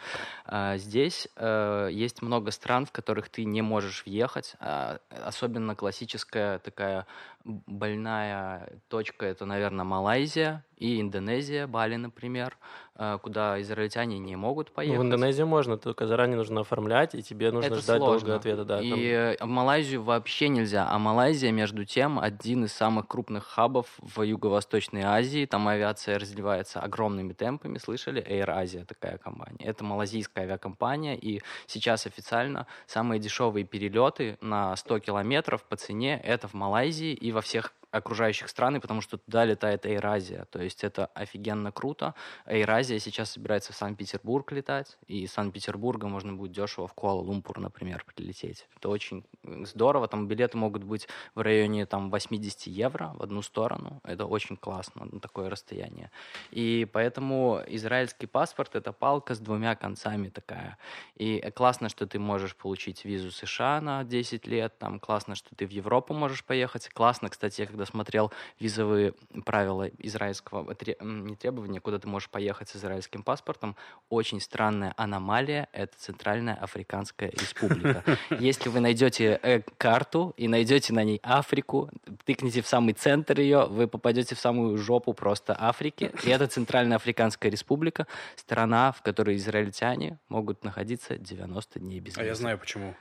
А 0.45 0.77
здесь 0.77 1.27
э, 1.35 1.89
есть 1.91 2.23
много 2.23 2.49
стран, 2.49 2.87
в 2.87 2.91
которых 2.91 3.02
ты 3.29 3.45
не 3.45 3.61
можешь 3.61 4.03
въехать. 4.05 4.55
А, 4.59 4.99
особенно 5.09 5.75
классическая 5.75 6.59
такая 6.59 7.05
больная 7.45 8.69
точка 8.87 9.25
это, 9.25 9.45
наверное, 9.45 9.85
Малайзия 9.85 10.63
и 10.77 10.99
Индонезия, 10.99 11.65
Бали, 11.67 11.95
например, 11.95 12.57
э, 12.95 13.17
куда 13.21 13.61
израильтяне 13.61 14.19
не 14.19 14.35
могут 14.35 14.69
Ну, 14.69 14.73
поехать. 14.75 14.99
в 14.99 15.01
Индонезию 15.03 15.47
можно, 15.47 15.77
только 15.77 16.07
заранее 16.07 16.35
нужно 16.37 16.61
оформлять, 16.61 17.15
и 17.15 17.21
тебе 17.23 17.51
нужно 17.51 17.67
Это 17.67 17.79
ждать 17.79 17.97
сложно. 17.99 18.19
долго 18.27 18.35
ответа. 18.35 18.65
Да, 18.65 18.81
и 18.81 19.37
там- 19.37 19.47
в 19.47 19.51
Малайзию 19.51 20.03
вообще 20.03 20.49
нельзя. 20.49 20.87
А 20.89 20.99
Малайзия, 20.99 21.51
между 21.51 21.85
тем, 21.85 22.19
один 22.19 22.65
из 22.65 22.73
самых 22.73 23.07
крупных 23.07 23.45
хабов 23.45 23.87
в 23.99 24.21
Юго-Восточной 24.23 25.03
Азии. 25.03 25.45
Там 25.45 25.67
авиация 25.67 26.19
развивается 26.19 26.79
огромными 26.81 27.33
темпами. 27.33 27.77
Слышали? 27.77 28.21
Air 28.21 28.47
Asia 28.63 28.85
такая 28.85 29.17
компания. 29.17 29.63
Это 29.65 29.83
малазийская 29.85 30.43
авиакомпания. 30.45 31.15
И 31.15 31.41
сейчас 31.67 32.05
официально 32.07 32.67
самые 32.87 33.19
дешевые 33.19 33.63
перелеты 33.63 34.37
на 34.41 34.75
100 34.75 34.99
километров 34.99 35.63
по 35.63 35.75
цене 35.77 36.19
это 36.23 36.47
в 36.47 36.53
Малайзии 36.53 37.13
и 37.13 37.31
во 37.33 37.41
всех 37.41 37.73
окружающих 37.93 38.49
стран, 38.49 38.81
потому 38.81 39.01
что 39.01 39.17
туда 39.17 39.45
летает 39.45 39.85
Asia. 39.85 40.45
То 40.45 40.61
есть 40.61 40.83
это 40.83 41.05
офигенно 41.13 41.71
круто. 41.71 42.15
Asia 42.45 42.99
сейчас 42.99 43.31
собирается 43.31 43.71
в 43.71 43.75
Санкт-Петербург 43.75 44.51
летать, 44.51 44.97
и 45.07 45.23
из 45.23 45.31
Санкт-Петербурга 45.33 46.07
можно 46.07 46.33
будет 46.33 46.51
дешево 46.51 46.87
в 46.87 46.93
Куала-Лумпур, 46.93 47.59
например, 47.59 48.03
прилететь. 48.03 48.67
Это 48.75 48.89
очень 48.89 49.23
здорово. 49.43 50.07
Там 50.07 50.27
билеты 50.27 50.57
могут 50.57 50.83
быть 50.83 51.07
в 51.35 51.41
районе 51.41 51.85
там, 51.85 52.09
80 52.09 52.67
евро 52.67 53.13
в 53.15 53.21
одну 53.21 53.41
сторону. 53.41 54.01
Это 54.03 54.25
очень 54.25 54.57
классно 54.57 55.05
на 55.05 55.19
такое 55.19 55.49
расстояние. 55.49 56.09
И 56.49 56.87
поэтому 56.91 57.61
израильский 57.67 58.25
паспорт— 58.25 58.75
это 58.75 58.91
палка 58.91 59.35
с 59.35 59.39
двумя 59.39 59.75
концами 59.75 60.29
такая. 60.29 60.77
И 61.15 61.39
классно, 61.55 61.89
что 61.89 62.07
ты 62.07 62.17
можешь 62.17 62.55
получить 62.55 63.05
визу 63.05 63.29
США 63.31 63.81
на 63.81 64.03
10 64.03 64.47
лет, 64.47 64.77
там 64.79 64.99
классно, 64.99 65.35
что 65.35 65.55
ты 65.55 65.67
в 65.67 65.69
Европу 65.69 66.13
можешь 66.13 66.43
поехать. 66.43 66.89
Классно, 66.89 67.29
кстати, 67.29 67.61
я 67.61 67.67
когда 67.67 67.82
смотрел 67.85 68.31
визовые 68.59 69.13
правила 69.45 69.89
израильского, 69.99 70.75
не 71.01 71.35
требования, 71.35 71.79
куда 71.79 71.99
ты 71.99 72.07
можешь 72.07 72.29
поехать 72.29 72.69
с 72.69 72.75
израильским 72.75 73.23
паспортом, 73.23 73.75
очень 74.09 74.39
странная 74.39 74.93
аномалия— 74.97 75.67
это 75.73 75.93
Центральная 75.97 76.55
Африканская 76.55 77.29
Республика. 77.29 78.03
Если 78.39 78.69
вы 78.69 78.79
найдете 78.79 79.39
э, 79.41 79.61
карту 79.77 80.33
и 80.37 80.47
найдете 80.47 80.93
на 80.93 81.03
ней 81.03 81.19
Африку, 81.23 81.89
тыкните 82.25 82.61
в 82.61 82.67
самый 82.67 82.93
центр 82.93 83.39
ее, 83.39 83.65
вы 83.65 83.87
попадете 83.87 84.35
в 84.35 84.39
самую 84.39 84.77
жопу 84.77 85.13
просто 85.13 85.55
Африки. 85.57 86.11
И 86.23 86.29
это 86.29 86.47
Центральная 86.47 86.97
Африканская 86.97 87.51
Республика, 87.51 88.07
страна, 88.35 88.91
в 88.91 89.01
которой 89.01 89.35
израильтяне 89.37 90.19
могут 90.29 90.63
находиться 90.63 91.17
90 91.17 91.79
дней 91.79 91.99
без 91.99 92.17
А 92.17 92.23
я 92.23 92.35
знаю 92.35 92.57
почему. 92.57 92.95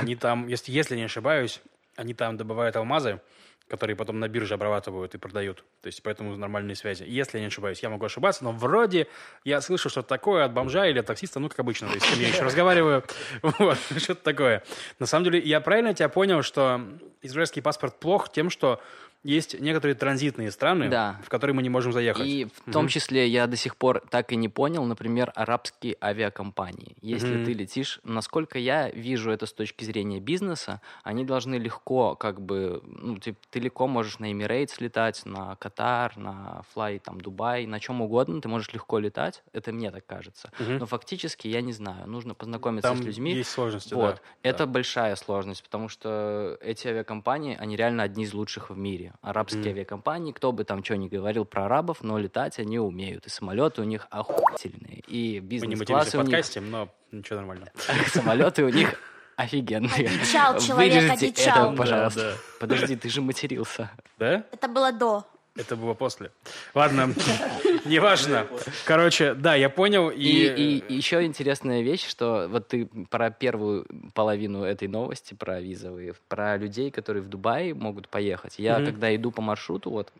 Они 0.00 0.16
там, 0.16 0.46
если, 0.46 0.72
если 0.72 0.96
не 0.96 1.04
ошибаюсь, 1.04 1.60
они 1.96 2.14
там 2.14 2.36
добывают 2.36 2.76
алмазы, 2.76 3.20
которые 3.68 3.96
потом 3.96 4.20
на 4.20 4.28
бирже 4.28 4.54
обрабатывают 4.54 5.14
и 5.14 5.18
продают. 5.18 5.64
То 5.80 5.86
есть 5.86 6.02
поэтому 6.02 6.36
нормальные 6.36 6.76
связи. 6.76 7.04
Если 7.06 7.38
я 7.38 7.42
не 7.42 7.48
ошибаюсь, 7.48 7.82
я 7.82 7.88
могу 7.88 8.04
ошибаться, 8.04 8.44
но 8.44 8.52
вроде 8.52 9.06
я 9.44 9.60
слышу 9.60 9.88
что-то 9.88 10.08
такое 10.08 10.44
от 10.44 10.52
бомжа 10.52 10.86
или 10.86 10.98
от 10.98 11.06
таксиста, 11.06 11.40
ну, 11.40 11.48
как 11.48 11.60
обычно, 11.60 11.88
то 11.88 11.94
есть 11.94 12.06
с 12.06 12.10
кем 12.10 12.20
я 12.20 12.28
еще 12.28 12.42
разговариваю. 12.42 13.04
Вот, 13.42 13.78
что-то 13.98 14.22
такое. 14.22 14.62
На 14.98 15.06
самом 15.06 15.24
деле, 15.24 15.38
я 15.38 15.60
правильно 15.60 15.94
тебя 15.94 16.08
понял, 16.08 16.42
что 16.42 16.80
израильский 17.22 17.60
паспорт 17.60 17.98
плох 17.98 18.30
тем, 18.30 18.50
что 18.50 18.80
есть 19.24 19.58
некоторые 19.60 19.94
транзитные 19.96 20.50
страны, 20.50 20.88
Да. 20.88 21.20
в 21.24 21.28
которые 21.28 21.54
мы 21.56 21.62
не 21.62 21.70
можем 21.70 21.92
заехать. 21.92 22.26
И 22.26 22.46
в 22.66 22.70
том 22.72 22.88
числе 22.88 23.26
я 23.26 23.46
до 23.46 23.56
сих 23.56 23.76
пор 23.76 24.02
так 24.10 24.32
и 24.32 24.36
не 24.36 24.48
понял, 24.48 24.84
например, 24.84 25.32
арабские 25.34 25.96
авиакомпании. 26.00 26.96
Если 27.00 27.36
Мгм. 27.36 27.44
ты 27.46 27.52
летишь, 27.54 28.00
насколько 28.04 28.58
я 28.58 28.90
вижу 28.90 29.30
это 29.30 29.46
с 29.46 29.52
точки 29.52 29.84
зрения 29.84 30.20
бизнеса, 30.20 30.80
они 31.02 31.24
должны 31.24 31.56
легко, 31.56 32.14
как 32.14 32.40
бы, 32.40 32.82
ну, 32.84 33.16
ты, 33.16 33.34
ты 33.50 33.60
легко 33.60 33.86
можешь 33.86 34.18
на 34.18 34.30
Emirates 34.30 34.74
летать, 34.78 35.22
на 35.24 35.56
Катар, 35.56 36.16
на 36.16 36.62
Fly, 36.76 37.00
там, 37.00 37.20
Дубай, 37.20 37.66
на 37.66 37.80
чем 37.80 38.02
угодно, 38.02 38.40
ты 38.42 38.48
можешь 38.48 38.72
легко 38.74 38.98
летать, 38.98 39.42
это 39.52 39.72
мне 39.72 39.90
так 39.90 40.04
кажется. 40.06 40.50
Мгм. 40.58 40.78
Но 40.78 40.86
фактически, 40.86 41.48
я 41.48 41.62
не 41.62 41.72
знаю, 41.72 42.06
нужно 42.06 42.34
познакомиться 42.34 42.88
Там 42.90 42.98
с 43.02 43.04
людьми. 43.06 43.32
есть 43.32 43.50
сложности, 43.50 43.94
Вот. 43.94 44.16
да. 44.16 44.20
Это 44.50 44.66
большая 44.66 45.16
сложность, 45.16 45.62
потому 45.64 45.88
что 45.88 46.58
эти 46.60 46.88
авиакомпании, 46.88 47.56
они 47.58 47.74
реально 47.76 48.02
одни 48.02 48.24
из 48.24 48.34
лучших 48.34 48.68
в 48.68 48.76
мире. 48.76 49.13
Арабские 49.22 49.60
Мгм. 49.62 49.70
авиакомпании, 49.70 50.32
кто 50.32 50.52
бы 50.52 50.64
там 50.64 50.84
что 50.84 50.96
ни 50.96 51.08
говорил 51.08 51.44
про 51.44 51.64
арабов, 51.66 52.02
но 52.02 52.18
летать 52.18 52.58
они 52.58 52.78
умеют. 52.78 53.26
И 53.26 53.30
самолеты 53.30 53.80
у 53.80 53.84
них 53.84 54.06
охуительные. 54.10 55.02
И 55.06 55.40
Мы 55.40 55.40
не 55.40 55.74
бизнес-классы 55.74 56.18
у 56.18 56.20
них, 56.22 56.30
подкасте, 56.30 56.60
но 56.60 56.88
ничего 57.10 57.36
нормально. 57.38 57.72
самолеты 58.08 58.64
у 58.64 58.68
них 58.68 59.00
офигенные. 59.36 60.08
Одичал 60.08 60.58
человек, 60.60 60.92
Вырежите 60.94 61.12
одичал. 61.26 61.68
это, 61.70 61.76
пожалуйста. 61.76 62.20
Да, 62.20 62.30
да. 62.32 62.36
Подожди, 62.60 62.96
ты 62.96 63.08
же 63.08 63.20
матерился. 63.22 63.90
Да? 64.18 64.44
Это 64.52 64.68
было 64.68 64.92
до. 64.92 65.24
Это 65.56 65.76
было 65.76 65.94
после. 65.94 66.30
Ладно, 66.74 67.14
неважно. 67.88 68.46
Короче, 68.84 69.34
да, 69.34 69.54
я 69.54 69.68
понял. 69.68 70.10
И, 70.10 70.18
И, 70.18 70.84
и 70.88 70.94
еще 70.94 71.24
интересная 71.24 71.82
вещь, 71.82 72.06
что 72.08 72.46
вот 72.48 72.68
ты 72.68 72.86
про 73.10 73.30
первую 73.30 73.86
половину 74.14 74.62
этой 74.62 74.88
новости, 74.88 75.34
про 75.34 75.60
визовые, 75.60 76.14
про 76.28 76.56
людей, 76.56 76.90
которые 76.90 77.22
в 77.22 77.28
Дубае 77.28 77.74
могут 77.74 78.08
поехать. 78.08 78.54
Я 78.58 78.76
Мгм. 78.78 78.86
когда 78.86 79.14
иду 79.14 79.30
по 79.30 79.42
маршруту, 79.42 79.90
вот 79.90 80.12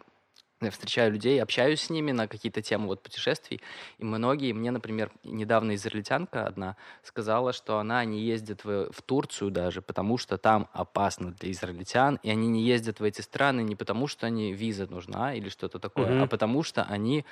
я 0.66 0.70
встречаю 0.70 1.12
людей, 1.12 1.42
общаюсь 1.42 1.80
с 1.82 1.90
ними 1.90 2.12
на 2.12 2.28
какие-то 2.28 2.62
темы 2.62 2.86
вот 2.86 3.02
путешествий, 3.02 3.60
и 3.98 4.04
многие, 4.04 4.52
мне, 4.52 4.70
например, 4.70 5.10
недавно 5.24 5.74
израильтянка 5.74 6.46
одна 6.46 6.76
сказала, 7.02 7.52
что 7.52 7.78
она 7.78 8.04
не 8.04 8.20
ездит 8.20 8.64
в, 8.64 8.92
в 8.92 9.02
Турцию 9.02 9.50
даже, 9.50 9.82
потому 9.82 10.18
что 10.18 10.38
там 10.38 10.68
опасно 10.72 11.32
для 11.32 11.50
израильтян, 11.52 12.18
и 12.22 12.30
они 12.30 12.48
не 12.48 12.62
ездят 12.62 13.00
в 13.00 13.04
эти 13.04 13.20
страны 13.20 13.62
не 13.62 13.76
потому, 13.76 14.06
что 14.06 14.26
они 14.26 14.52
виза 14.52 14.86
нужна 14.86 15.34
или 15.34 15.48
что-то 15.48 15.78
такое, 15.78 16.12
Мгм. 16.12 16.22
а 16.22 16.26
потому 16.26 16.62
что 16.62 16.82
они 16.84 17.24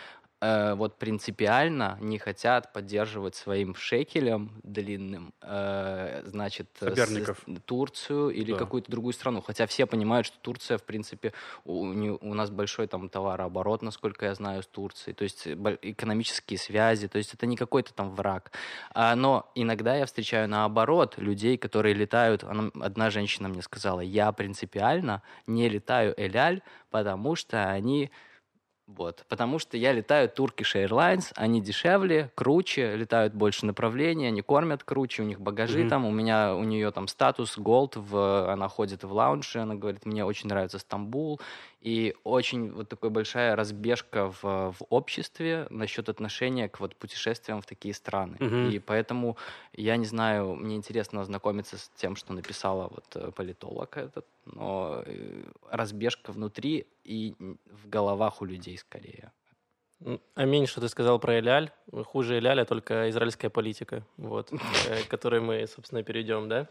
э, 0.45 0.75
вот 0.75 0.99
принципиально 0.99 1.97
не 2.01 2.19
хотят 2.19 2.73
поддерживать 2.73 3.37
своим 3.37 3.77
шекелем 3.77 4.51
длинным, 4.65 5.33
э, 5.41 6.23
значит, 6.27 6.67
э, 6.81 6.89
Соперников. 6.95 7.45
с- 7.47 7.61
Турцию 7.65 8.31
или 8.31 8.51
Да. 8.53 8.59
какую-то 8.59 8.91
другую 8.91 9.13
страну. 9.13 9.41
Хотя 9.41 9.67
все 9.69 9.87
понимают, 9.87 10.27
что 10.27 10.37
Турция, 10.41 10.79
в 10.79 10.83
принципе, 10.83 11.33
у, 11.65 11.87
не- 11.93 12.11
у 12.11 12.35
нас 12.35 12.51
большой 12.51 12.89
там 12.89 13.09
товарооборот, 13.09 13.83
насколько 13.83 14.27
я 14.27 14.35
знаю, 14.35 14.65
с 14.65 14.67
Турцией, 14.67 15.15
то 15.15 15.23
есть 15.23 15.47
бо- 15.55 15.79
экономические 15.81 16.59
связи, 16.59 17.07
то 17.07 17.19
есть 17.19 17.33
это 17.35 17.47
не 17.47 17.57
какой-то 17.57 17.95
там 17.95 18.13
враг. 18.15 18.51
А, 18.95 19.15
но 19.15 19.49
иногда 19.55 19.95
я 19.95 20.07
встречаю 20.07 20.49
наоборот 20.49 21.15
людей, 21.19 21.57
которые 21.57 21.95
летают. 21.95 22.43
Она- 22.43 22.73
одна 22.81 23.11
женщина 23.11 23.49
мне 23.49 23.63
сказала, 23.63 24.01
я 24.01 24.33
принципиально 24.33 25.23
не 25.47 25.69
летаю 25.69 26.15
Эляль, 26.17 26.63
потому 26.91 27.37
что 27.37 27.71
они 27.71 28.11
вот, 28.87 29.25
потому 29.29 29.59
что 29.59 29.77
я 29.77 29.93
летаю 29.93 30.29
Turkish 30.29 30.75
Airlines, 30.75 31.33
они 31.37 31.61
дешевле, 31.61 32.31
круче, 32.35 32.97
летают 32.97 33.33
больше 33.33 33.65
направлений, 33.65 34.27
они 34.27 34.43
кормят 34.43 34.83
круче, 34.85 35.23
у 35.23 35.25
них 35.27 35.41
багажи 35.41 35.81
Мгм. 35.81 35.89
там, 35.89 36.05
у 36.05 36.11
меня, 36.11 36.55
у 36.55 36.65
нее 36.65 36.91
там 36.91 37.09
статус 37.09 37.57
Gold, 37.57 37.99
в, 37.99 38.53
она 38.53 38.69
ходит 38.69 39.05
в 39.05 39.13
лаунже, 39.13 39.61
она 39.61 39.77
говорит, 39.77 40.05
мне 40.05 40.25
очень 40.25 40.49
нравится 40.49 40.79
Стамбул, 40.79 41.41
и 41.83 42.15
очень 42.23 42.71
вот 42.71 42.89
такая 42.89 43.11
большая 43.11 43.57
разбежка 43.57 44.31
в, 44.31 44.43
в 44.43 44.77
обществе 44.89 45.67
насчет 45.69 46.09
отношения 46.09 46.69
к 46.69 46.79
вот 46.79 46.95
путешествиям 46.95 47.61
в 47.61 47.67
такие 47.67 47.93
страны. 47.93 48.37
Мгм. 48.39 48.71
И 48.71 48.79
поэтому, 48.79 49.37
я 49.73 49.97
не 49.97 50.07
знаю, 50.07 50.55
мне 50.55 50.77
интересно 50.77 51.21
ознакомиться 51.21 51.77
с 51.77 51.91
тем, 51.97 52.15
что 52.15 52.33
написала 52.35 52.89
вот 52.89 53.05
э, 53.17 53.33
политолог 53.33 53.97
этот, 53.97 54.27
но 54.45 55.03
э, 55.05 55.43
разбежка 55.71 56.31
внутри 56.31 56.87
и 57.03 57.35
в 57.67 57.89
головах 57.89 58.43
у 58.43 58.45
людей 58.45 58.79
скорее. 58.79 59.33
М, 60.05 60.21
Аминь, 60.37 60.67
что 60.67 60.81
ты 60.81 60.89
сказал 60.89 61.19
про 61.19 61.41
Эляль. 61.41 61.73
Хуже 62.05 62.39
Эляля 62.39 62.65
только 62.65 63.11
израильская 63.11 63.51
политика, 63.51 64.05
вот, 64.17 64.53
э, 64.89 65.03
к 65.03 65.09
которой 65.09 65.41
мы, 65.41 65.67
собственно, 65.67 66.05
перейдем, 66.05 66.49
да? 66.49 66.69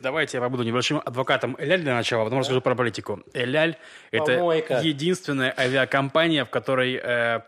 Давайте 0.00 0.36
я 0.36 0.42
побуду 0.42 0.62
небольшим 0.62 1.00
адвокатом 1.04 1.56
Эляль 1.58 1.82
для 1.82 1.94
начала, 1.94 2.22
а 2.22 2.24
потом 2.26 2.40
расскажу 2.40 2.60
про 2.60 2.74
политику. 2.74 3.22
Эляль– 3.34 3.76
это 4.10 4.34
Помойка. 4.36 4.80
единственная 4.82 5.52
авиакомпания, 5.56 6.44
в 6.44 6.50
которой 6.50 7.00
э, 7.02 7.40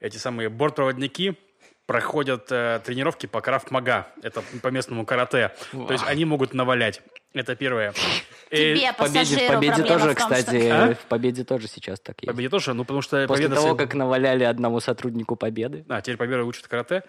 эти 0.00 0.16
самые 0.16 0.48
бортпроводники 0.48 1.38
проходят 1.86 2.46
э, 2.50 2.80
тренировки 2.84 3.26
по 3.26 3.40
крафт-мага. 3.40 4.06
Это 4.22 4.42
по 4.62 4.68
местному 4.68 5.04
карате. 5.04 5.52
То 5.72 5.92
есть 5.92 6.04
они 6.06 6.24
могут 6.24 6.54
навалять. 6.54 7.02
Это 7.34 7.56
первое. 7.56 7.92
Эль- 8.50 8.78
Тебе, 8.78 8.92
В 8.92 8.96
победе, 8.96 9.36
в 9.48 9.52
победе 9.52 9.82
тоже, 9.82 10.10
в 10.10 10.14
том, 10.14 10.30
кстати, 10.30 10.60
что- 10.66 10.84
А? 10.84 10.94
в 10.94 10.98
победе 11.08 11.44
тоже 11.44 11.66
сейчас 11.66 11.98
так 12.00 12.16
есть. 12.22 12.30
Победе 12.30 12.48
тоже, 12.48 12.74
ну 12.74 12.84
потому 12.84 13.02
что 13.02 13.26
После 13.26 13.46
победа... 13.48 13.60
того, 13.60 13.74
с- 13.74 13.78
как 13.78 13.94
наваляли 13.94 14.44
одному 14.44 14.78
сотруднику 14.80 15.34
победы. 15.34 15.84
А, 15.88 16.00
теперь 16.00 16.16
Победа 16.16 16.44
учат 16.44 16.68
карате. 16.68 17.02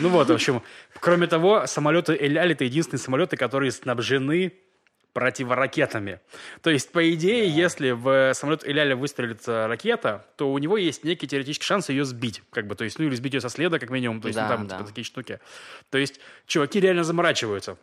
Ну 0.00 0.08
вот, 0.08 0.28
в 0.28 0.32
общем. 0.32 0.62
Кроме 0.98 1.26
того, 1.26 1.66
самолеты 1.66 2.16
Эляль 2.18 2.52
это 2.52 2.64
единственные 2.64 3.00
самолеты, 3.00 3.36
которые 3.36 3.70
снабжены 3.70 4.54
противоракетами. 5.16 6.20
То 6.60 6.68
есть, 6.68 6.92
по 6.92 7.10
идее, 7.14 7.48
если 7.48 7.92
в 7.92 8.34
самолет 8.34 8.68
Эляля 8.68 8.94
выстрелится 8.96 9.66
ракета, 9.66 10.26
то 10.36 10.52
у 10.52 10.58
него 10.58 10.76
есть 10.76 11.04
некий 11.04 11.26
теоретический 11.26 11.64
шанс 11.64 11.88
ее 11.88 12.04
сбить. 12.04 12.42
Как 12.50 12.66
бы, 12.66 12.74
то 12.74 12.84
есть, 12.84 12.98
ну 12.98 13.06
или 13.06 13.14
сбить 13.14 13.32
ее 13.32 13.40
со 13.40 13.48
следа, 13.48 13.78
как 13.78 13.88
минимум. 13.88 14.20
То 14.20 14.28
есть, 14.28 14.38
ну, 14.38 14.44
Да, 14.46 14.56
там 14.56 14.66
да. 14.66 14.76
типа, 14.76 14.88
такие 14.88 15.04
штуки. 15.06 15.40
То 15.88 15.96
есть, 15.96 16.20
чуваки 16.46 16.80
реально 16.80 17.02
заморачиваются. 17.02 17.78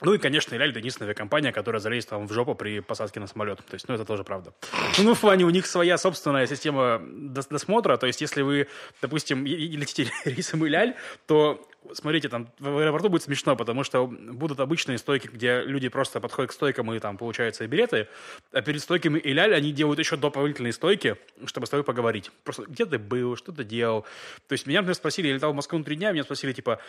Ну 0.00 0.14
и, 0.14 0.18
конечно, 0.18 0.54
Эляль 0.56 0.70
это 0.70 0.78
единственная 0.78 1.10
авиакомпания, 1.10 1.52
которая 1.52 1.80
залезет 1.80 2.10
вам 2.10 2.26
в 2.26 2.32
жопу 2.32 2.54
при 2.54 2.80
посадке 2.80 3.20
на 3.20 3.26
самолет. 3.26 3.58
То 3.58 3.74
есть, 3.74 3.86
ну, 3.88 3.94
это 3.94 4.06
тоже 4.06 4.24
правда. 4.24 4.54
Ну, 4.98 5.12
в 5.14 5.20
плане, 5.20 5.44
у 5.44 5.50
них 5.50 5.66
своя 5.66 5.98
собственная 5.98 6.46
система 6.46 7.02
дос- 7.04 7.48
досмотра. 7.50 7.98
То 7.98 8.06
есть, 8.06 8.22
если 8.22 8.40
вы, 8.40 8.66
допустим, 9.02 9.44
летите 9.44 10.10
рейсом 10.24 10.66
Эляль, 10.66 10.96
то 11.26 11.68
смотрите, 11.92 12.28
там 12.28 12.48
в 12.58 12.78
аэропорту 12.78 13.08
будет 13.08 13.22
смешно, 13.22 13.56
потому 13.56 13.84
что 13.84 14.06
будут 14.06 14.60
обычные 14.60 14.98
стойки, 14.98 15.28
где 15.28 15.62
люди 15.62 15.88
просто 15.88 16.20
подходят 16.20 16.50
к 16.50 16.54
стойкам 16.54 16.92
и 16.92 16.98
там 16.98 17.16
получаются 17.16 17.66
билеты, 17.66 18.08
а 18.52 18.62
перед 18.62 18.80
стойками 18.80 19.20
Иляль 19.22 19.54
они 19.54 19.72
делают 19.72 19.98
еще 19.98 20.16
дополнительные 20.16 20.72
стойки, 20.72 21.16
чтобы 21.46 21.66
с 21.66 21.70
тобой 21.70 21.84
поговорить. 21.84 22.30
Просто 22.44 22.64
где 22.64 22.86
ты 22.86 22.98
был, 22.98 23.36
что 23.36 23.52
ты 23.52 23.64
делал. 23.64 24.02
То 24.48 24.52
есть 24.52 24.66
меня, 24.66 24.80
например, 24.80 24.94
спросили, 24.94 25.28
я 25.28 25.34
летал 25.34 25.52
в 25.52 25.56
Москву 25.56 25.78
на 25.78 25.84
три 25.84 25.96
дня, 25.96 26.12
меня 26.12 26.24
спросили, 26.24 26.52
типа, 26.52 26.80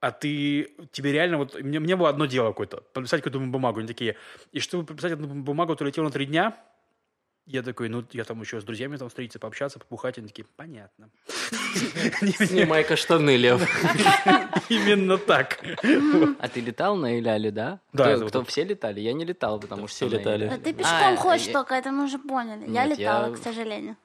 а 0.00 0.10
ты, 0.10 0.74
тебе 0.90 1.12
реально, 1.12 1.38
вот, 1.38 1.60
мне, 1.60 1.78
мне 1.78 1.94
было 1.94 2.08
одно 2.08 2.26
дело 2.26 2.48
какое-то, 2.48 2.78
подписать 2.92 3.22
какую-то 3.22 3.38
бумагу. 3.38 3.78
Они 3.78 3.86
такие, 3.86 4.16
и 4.50 4.58
чтобы 4.58 4.84
подписать 4.84 5.12
одну 5.12 5.28
бумагу, 5.28 5.76
ты 5.76 5.84
летел 5.84 6.04
на 6.04 6.10
три 6.10 6.26
дня, 6.26 6.58
я 7.46 7.62
такой, 7.62 7.88
ну, 7.88 8.04
я 8.12 8.24
там 8.24 8.40
еще 8.40 8.60
с 8.60 8.64
друзьями 8.64 8.96
там 8.96 9.08
встретиться, 9.08 9.38
пообщаться, 9.38 9.78
побухать. 9.78 10.18
Они 10.18 10.28
такие, 10.28 10.44
понятно. 10.56 11.10
Снимай-ка 12.46 12.96
штаны, 12.96 13.36
Лев. 13.36 13.60
Именно 14.68 15.18
так. 15.18 15.58
А 16.38 16.48
ты 16.48 16.60
летал 16.60 16.96
на 16.96 17.18
Иляле, 17.18 17.50
да? 17.50 17.80
Да, 17.92 18.16
Кто, 18.26 18.44
все 18.44 18.64
летали? 18.64 19.00
Я 19.00 19.12
не 19.12 19.24
летал, 19.24 19.58
потому 19.60 19.86
все 19.86 20.06
что 20.06 20.16
на 20.16 20.20
летали. 20.20 20.44
Иляле. 20.46 20.60
ты 20.60 20.72
пешком 20.72 21.14
А, 21.14 21.16
ходишь 21.16 21.46
я- 21.46 21.52
только, 21.52 21.74
это 21.74 21.90
мы 21.90 22.04
уже 22.04 22.18
поняли. 22.18 22.70
Я 22.70 22.86
летала, 22.86 23.34
к 23.34 23.38
сожалению. 23.38 23.96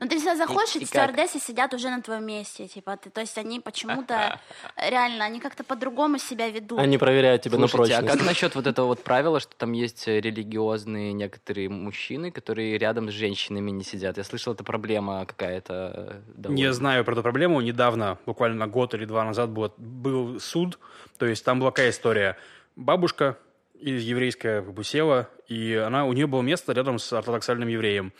Ну, 0.00 0.08
ты 0.08 0.16
всегда 0.16 0.36
заходишь, 0.36 0.74
И- 0.76 0.80
и, 0.80 0.84
стюардессы 0.84 1.38
сидят 1.38 1.72
уже 1.72 1.88
на 1.88 2.02
твоем 2.02 2.26
месте, 2.26 2.66
типа, 2.66 2.96
ты, 2.96 3.10
то 3.10 3.20
есть 3.20 3.38
они 3.38 3.60
почему-то, 3.60 4.40
реально, 4.76 5.24
они 5.24 5.38
как-то 5.40 5.62
по-другому 5.64 6.18
себя 6.18 6.50
ведут. 6.50 6.78
Они 6.80 6.98
проверяют 6.98 7.42
тебя 7.42 7.58
на 7.58 7.68
Слушайте, 7.68 7.94
а 7.94 7.98
прочность. 8.00 8.18
как 8.18 8.26
насчет 8.28 8.54
вот 8.56 8.66
этого 8.66 8.86
вот 8.86 9.02
правила, 9.04 9.38
что 9.40 9.54
там 9.56 9.72
есть 9.72 10.08
э, 10.08 10.20
религиозные 10.20 11.12
некоторые 11.12 11.68
мужчины, 11.68 12.30
которые 12.32 12.76
рядом 12.76 13.08
с 13.08 13.12
женщинами 13.12 13.70
не 13.70 13.84
сидят? 13.84 14.18
Я 14.18 14.24
слышал, 14.24 14.52
это 14.52 14.64
проблема 14.64 15.24
какая-то. 15.26 15.72
э, 15.96 16.20
довольно. 16.34 16.58
Не 16.60 16.72
знаю 16.72 17.04
про 17.04 17.12
эту 17.12 17.22
проблему. 17.22 17.60
Недавно, 17.60 18.18
буквально 18.26 18.66
год 18.66 18.94
или 18.94 19.04
два 19.04 19.24
назад, 19.24 19.50
был, 19.50 19.72
был 19.78 20.40
суд. 20.40 20.78
То 21.18 21.26
есть 21.26 21.44
там 21.44 21.60
была 21.60 21.70
какая 21.70 21.90
история. 21.90 22.36
Бабушка 22.76 23.38
из 23.78 24.02
еврейская 24.02 24.62
как 24.62 24.72
бы 24.74 24.82
села, 24.84 25.28
и 25.46 25.74
она, 25.74 26.04
у 26.06 26.12
нее 26.12 26.26
было 26.26 26.42
место 26.42 26.72
рядом 26.72 26.98
с 26.98 27.12
ортодоксальным 27.12 27.68
евреем. 27.68 28.12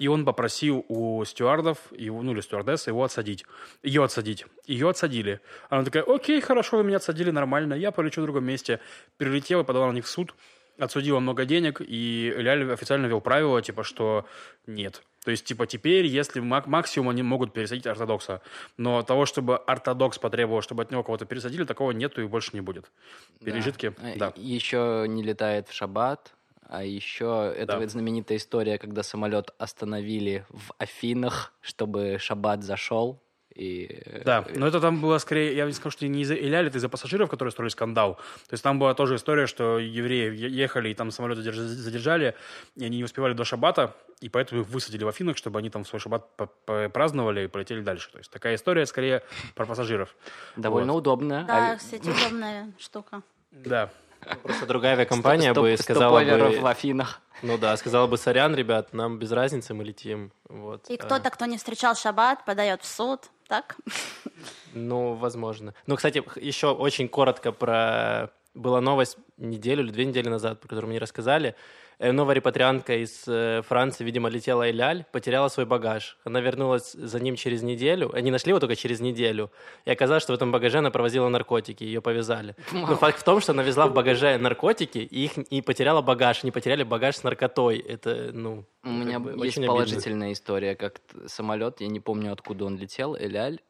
И 0.00 0.08
он 0.08 0.24
попросил 0.24 0.86
у 0.88 1.22
стюардов, 1.26 1.76
его, 1.92 2.22
ну 2.22 2.32
или 2.32 2.40
стюардессы, 2.40 2.88
его 2.88 3.04
отсадить. 3.04 3.44
Ее 3.82 4.02
отсадить. 4.02 4.46
Ее 4.66 4.88
отсадили. 4.88 5.40
Она 5.68 5.84
такая, 5.84 6.04
окей, 6.04 6.40
хорошо, 6.40 6.78
вы 6.78 6.84
меня 6.84 6.96
отсадили, 6.96 7.30
нормально, 7.30 7.74
я 7.74 7.90
полечу 7.90 8.22
в 8.22 8.24
другом 8.24 8.44
месте. 8.44 8.80
Прилетела, 9.18 9.62
подала 9.62 9.88
на 9.88 9.92
них 9.92 10.06
в 10.06 10.08
суд. 10.08 10.34
отсудила 10.78 11.20
много 11.20 11.44
денег, 11.44 11.82
и 11.86 12.32
Эляль 12.34 12.72
официально 12.72 13.04
ввел 13.04 13.20
правило, 13.20 13.60
типа, 13.60 13.84
что 13.84 14.24
нет. 14.66 15.02
То 15.22 15.30
есть, 15.30 15.44
типа, 15.44 15.66
теперь, 15.66 16.06
если 16.06 16.40
мак- 16.40 16.66
максимум 16.66 17.10
они 17.10 17.22
могут 17.22 17.52
пересадить 17.52 17.86
ортодокса, 17.86 18.40
но 18.78 19.02
того, 19.02 19.26
чтобы 19.26 19.58
ортодокс 19.58 20.18
потребовал, 20.18 20.62
чтобы 20.62 20.82
от 20.82 20.90
него 20.90 21.04
кого-то 21.04 21.26
пересадили, 21.26 21.64
такого 21.64 21.90
нету 21.90 22.22
и 22.22 22.26
больше 22.26 22.52
не 22.54 22.62
будет. 22.62 22.90
Пережитки, 23.44 23.92
да. 24.16 24.32
Еще 24.36 25.04
не 25.08 25.22
летает 25.22 25.68
в 25.68 25.74
шаббат, 25.74 26.32
а 26.70 26.84
еще 26.84 27.52
это 27.56 27.78
Да. 27.78 27.86
знаменитая 27.88 28.38
история, 28.38 28.78
когда 28.78 29.02
самолет 29.02 29.52
остановили 29.58 30.44
в 30.48 30.72
Афинах, 30.78 31.52
чтобы 31.60 32.16
шаббат 32.18 32.62
зашел. 32.62 33.20
И, 33.56 34.00
э, 34.06 34.22
Да, 34.24 34.44
но 34.54 34.68
это 34.68 34.80
там 34.80 35.00
было 35.00 35.18
скорее, 35.18 35.56
я 35.56 35.66
не 35.66 35.72
скажу, 35.72 35.90
что 35.90 36.06
не 36.06 36.22
из-за 36.22 36.34
Иляли, 36.36 36.68
это 36.68 36.78
из-за 36.78 36.88
пассажиров, 36.88 37.28
которые 37.28 37.50
строили 37.50 37.70
скандал. 37.72 38.14
То 38.14 38.52
есть 38.52 38.62
там 38.62 38.78
была 38.78 38.94
тоже 38.94 39.16
история, 39.16 39.48
что 39.48 39.80
евреи 39.80 40.32
ехали, 40.36 40.90
и 40.90 40.94
там 40.94 41.10
самолет 41.10 41.36
задерж- 41.38 41.54
задержали, 41.66 42.36
и 42.76 42.84
они 42.84 42.98
не 42.98 43.04
успевали 43.04 43.32
до 43.34 43.44
шаббата, 43.44 43.96
и 44.20 44.28
поэтому 44.28 44.60
их 44.60 44.68
высадили 44.68 45.02
в 45.02 45.08
Афинах, 45.08 45.36
чтобы 45.36 45.58
они 45.58 45.68
там 45.68 45.84
свой 45.84 45.98
шаббат 45.98 46.28
праздновали 46.92 47.44
и 47.44 47.46
полетели 47.48 47.80
дальше. 47.80 48.10
То 48.12 48.18
есть 48.18 48.30
такая 48.30 48.54
история 48.54 48.86
скорее 48.86 49.22
про 49.56 49.66
пассажиров. 49.66 50.14
довольно 50.56 50.92
вот. 50.92 51.00
удобно. 51.00 51.44
Да, 51.48 51.72
А- 51.72 51.76
кстати, 51.76 52.08
удобная 52.08 52.72
штука. 52.78 53.22
Да. 53.50 53.90
Просто 54.42 54.66
другая 54.66 54.92
авиакомпания 54.92 55.54
бы 55.54 55.76
сказала 55.76 56.20
бы... 56.20 56.60
в 56.60 56.66
Афинах. 56.66 57.20
Ну 57.42 57.56
да, 57.56 57.76
сказала 57.76 58.06
бы, 58.06 58.18
сорян, 58.18 58.54
ребят, 58.54 58.92
нам 58.92 59.18
без 59.18 59.32
разницы, 59.32 59.72
мы 59.72 59.84
летим. 59.84 60.30
Вот. 60.48 60.88
И 60.88 60.96
А, 60.96 60.98
кто-то, 60.98 61.30
кто 61.30 61.46
не 61.46 61.56
встречал 61.56 61.94
шаббат, 61.94 62.44
подает 62.44 62.82
в 62.82 62.86
суд, 62.86 63.30
так? 63.48 63.76
Ну, 64.74 65.14
возможно. 65.14 65.74
Ну, 65.86 65.96
кстати, 65.96 66.22
еще 66.36 66.72
очень 66.72 67.08
коротко 67.08 67.52
про... 67.52 68.30
Была 68.52 68.80
новость 68.80 69.16
неделю 69.36 69.84
или 69.84 69.92
две 69.92 70.04
недели 70.04 70.28
назад, 70.28 70.60
про 70.60 70.68
которую 70.68 70.90
мне 70.90 70.98
рассказали. 70.98 71.54
Э, 72.00 72.12
Новая 72.12 72.34
репатриантка 72.34 72.96
из 72.96 73.24
э, 73.28 73.60
Франции, 73.68 74.04
видимо, 74.04 74.30
летела 74.30 74.70
Эляль, 74.70 75.04
потеряла 75.12 75.48
свой 75.48 75.66
багаж. 75.66 76.16
Она 76.24 76.40
вернулась 76.40 76.92
за 76.92 77.20
ним 77.20 77.36
через 77.36 77.62
неделю. 77.62 78.10
Они 78.14 78.30
нашли 78.30 78.50
его 78.50 78.58
только 78.58 78.74
через 78.74 79.00
неделю. 79.00 79.50
И 79.84 79.90
оказалось, 79.90 80.22
что 80.22 80.32
в 80.32 80.36
этом 80.36 80.50
багаже 80.50 80.78
она 80.78 80.90
провозила 80.90 81.28
наркотики, 81.28 81.84
ее 81.84 82.00
повязали. 82.00 82.56
Но 82.72 82.96
факт 82.96 83.20
в 83.20 83.22
том, 83.22 83.42
что 83.42 83.52
она 83.52 83.62
везла 83.62 83.86
в 83.86 83.92
багаже 83.92 84.38
наркотики, 84.38 84.98
и 84.98 85.24
их 85.24 85.36
и 85.36 85.60
потеряла 85.60 86.00
багаж. 86.00 86.42
Не 86.42 86.50
потеряли 86.50 86.84
багаж 86.84 87.16
с 87.16 87.22
наркотой. 87.22 87.78
Это, 87.78 88.30
ну, 88.32 88.64
У 88.82 88.88
меня 88.88 89.18
есть 89.18 89.26
очень 89.26 89.62
обидно. 89.62 89.66
положительная 89.66 90.32
история, 90.32 90.76
как 90.76 91.02
самолет, 91.26 91.82
я 91.82 91.88
не 91.88 92.00
помню, 92.00 92.32
откуда 92.32 92.64
он 92.64 92.78
летел, 92.78 93.14
Эляль, 93.14 93.60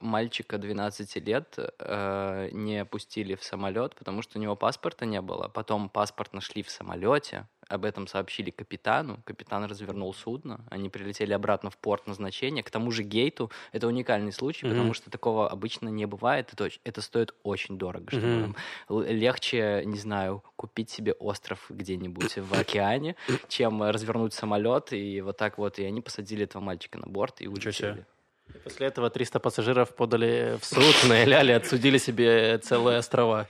мальчика 0.00 0.58
12 0.58 1.16
лет 1.26 1.54
а, 1.78 2.48
не 2.50 2.84
пустили 2.84 3.34
в 3.34 3.44
самолет, 3.44 3.94
потому 3.94 4.22
что 4.22 4.38
у 4.38 4.42
него 4.42 4.56
паспорта 4.56 5.06
не 5.06 5.20
было. 5.20 5.48
Потом 5.48 5.88
паспорт 5.88 6.32
нашли 6.32 6.62
в 6.62 6.70
самолете, 6.70 7.46
об 7.68 7.84
этом 7.84 8.06
сообщили 8.06 8.50
капитану, 8.50 9.20
капитан 9.24 9.64
развернул 9.64 10.14
судно, 10.14 10.60
они 10.70 10.88
прилетели 10.88 11.34
обратно 11.34 11.68
в 11.70 11.76
порт 11.76 12.06
назначения, 12.06 12.62
к 12.62 12.70
тому 12.70 12.90
же 12.90 13.02
гейту. 13.02 13.50
Это 13.72 13.86
уникальный 13.86 14.32
случай, 14.32 14.64
Мгм. 14.66 14.74
потому 14.74 14.94
что 14.94 15.10
такого 15.10 15.50
обычно 15.50 15.88
не 15.90 16.06
бывает, 16.06 16.50
это, 16.52 16.70
это 16.84 17.02
стоит 17.02 17.34
очень 17.42 17.76
дорого, 17.76 18.10
чтобы 18.10 18.54
Л- 18.88 19.02
легче, 19.02 19.82
не 19.84 19.98
знаю, 19.98 20.42
купить 20.56 20.88
себе 20.90 21.12
остров 21.12 21.66
где-нибудь 21.68 22.38
в 22.38 22.54
океане, 22.58 23.16
чем 23.48 23.82
э, 23.82 23.90
развернуть 23.90 24.32
самолет 24.32 24.92
и 24.94 25.20
вот 25.20 25.36
так 25.36 25.58
вот. 25.58 25.78
И 25.78 25.84
они 25.84 26.00
посадили 26.00 26.44
этого 26.44 26.62
мальчика 26.62 26.98
на 26.98 27.06
борт 27.06 27.40
и 27.42 27.48
улетели. 27.48 28.06
И 28.54 28.58
После 28.58 28.86
этого 28.86 29.10
300 29.10 29.40
пассажиров 29.40 29.94
подали 29.94 30.56
в 30.60 30.64
суд 30.64 30.94
на 31.08 31.24
Эляли, 31.24 31.52
отсудили 31.52 31.98
себе 31.98 32.58
целые 32.58 32.98
острова. 32.98 33.46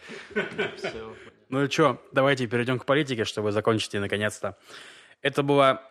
Ну 1.48 1.64
и 1.64 1.70
что, 1.70 2.02
давайте 2.12 2.46
перейдем 2.46 2.78
к 2.78 2.84
политике, 2.84 3.24
чтобы 3.24 3.52
закончить 3.52 3.94
и 3.94 3.98
наконец-то. 3.98 4.56
Это 5.22 5.42
была... 5.42 5.82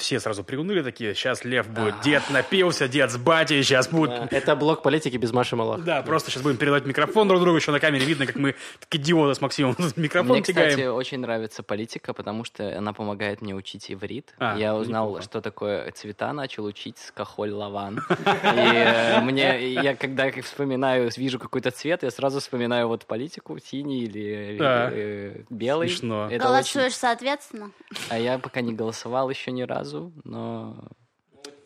Все 0.00 0.18
сразу 0.18 0.42
приуныли 0.42 0.82
такие, 0.82 1.14
сейчас 1.14 1.44
Лев 1.44 1.68
будет, 1.68 2.00
дед 2.00 2.22
напился, 2.30 2.88
дед 2.88 3.10
с 3.10 3.18
батей, 3.18 3.62
сейчас 3.62 3.88
будет... 3.88 4.10
Да, 4.10 4.28
Это 4.30 4.56
блок 4.56 4.82
политики 4.82 5.18
без 5.18 5.30
Маши 5.30 5.56
Малах. 5.56 5.84
Да, 5.84 6.00
просто 6.02 6.30
сейчас 6.30 6.42
будем 6.42 6.56
передавать 6.56 6.86
микрофон 6.86 7.28
друг 7.28 7.40
другу, 7.42 7.56
еще 7.56 7.70
на 7.70 7.80
камере 7.80 8.06
видно, 8.06 8.26
как 8.26 8.36
мы 8.36 8.54
как 8.78 8.94
идиоты 8.94 9.34
с 9.34 9.40
Максимом 9.42 9.76
микрофон 9.96 10.32
Мне, 10.32 10.42
кстати, 10.42 10.86
очень 10.86 11.18
нравится 11.18 11.62
политика, 11.62 12.14
потому 12.14 12.44
что 12.44 12.76
она 12.78 12.94
помогает 12.94 13.42
мне 13.42 13.54
учить 13.54 13.90
иврит. 13.92 14.34
А, 14.38 14.56
Я 14.56 14.74
узнал, 14.74 15.08
неплохо. 15.08 15.22
что 15.22 15.40
такое 15.42 15.90
цвета, 15.92 16.32
начал 16.32 16.64
учить 16.64 16.96
с 16.96 17.10
кахоль 17.12 17.50
лаван. 17.50 17.98
И 18.08 18.72
э, 18.72 19.20
мне, 19.20 19.72
я 19.74 19.94
когда 19.94 20.30
вспоминаю, 20.42 21.10
вижу 21.14 21.38
какой-то 21.38 21.70
цвет, 21.72 22.02
я 22.04 22.10
сразу 22.10 22.40
вспоминаю 22.40 22.88
вот 22.88 23.04
политику, 23.04 23.58
синий 23.58 24.04
или 24.04 24.56
Да. 24.58 24.88
э, 24.90 25.42
белый. 25.50 25.88
Смешно. 25.90 26.30
Голосуешь 26.38 26.94
соответственно? 26.94 27.70
А 28.08 28.18
я 28.18 28.38
пока 28.38 28.62
не 28.62 28.72
голосовал 28.72 29.28
еще 29.28 29.50
ни 29.50 29.62
разу, 29.62 29.89
но 30.24 30.82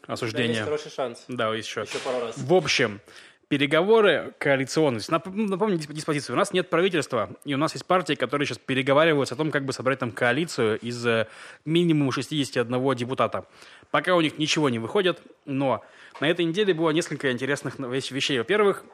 Осуждение. 0.07 0.63
хороший 0.65 0.91
шанс. 0.91 1.25
Да, 1.29 1.55
еще. 1.55 1.83
Еще 1.83 1.99
пару 1.99 2.21
раз. 2.27 2.37
В 2.37 2.53
общем, 2.53 3.01
переговоры 3.49 4.35
коалиционные. 4.39 5.01
Нап- 5.01 5.31
Напомню 5.35 5.77
дисп- 5.79 5.93
диспозицию. 5.93 6.35
У 6.35 6.39
нас 6.39 6.53
нет 6.53 6.69
правительства, 6.71 7.31
и 7.45 7.55
у 7.55 7.57
нас 7.59 7.73
есть 7.75 7.87
партии, 7.87 8.15
которые 8.15 8.47
сейчас 8.47 8.59
переговариваются 8.59 9.35
о 9.35 9.39
том, 9.39 9.51
как 9.51 9.65
бы 9.65 9.73
собрать 9.73 9.99
там 9.99 10.13
коалицию 10.13 10.79
из 10.81 11.05
э, 11.07 11.27
минимум 11.65 12.11
61 12.13 12.95
депутата. 12.97 13.47
Пока 13.91 14.15
у 14.17 14.21
них 14.21 14.39
ничего 14.39 14.69
не 14.71 14.79
выходит, 14.79 15.21
но 15.45 15.85
на 16.21 16.29
этой 16.29 16.45
неделе 16.45 16.75
было 16.75 16.91
несколько 16.91 17.31
интересных 17.33 17.79
вещ- 17.79 18.13
вещей. 18.13 18.39
Во-первых, 18.39 18.85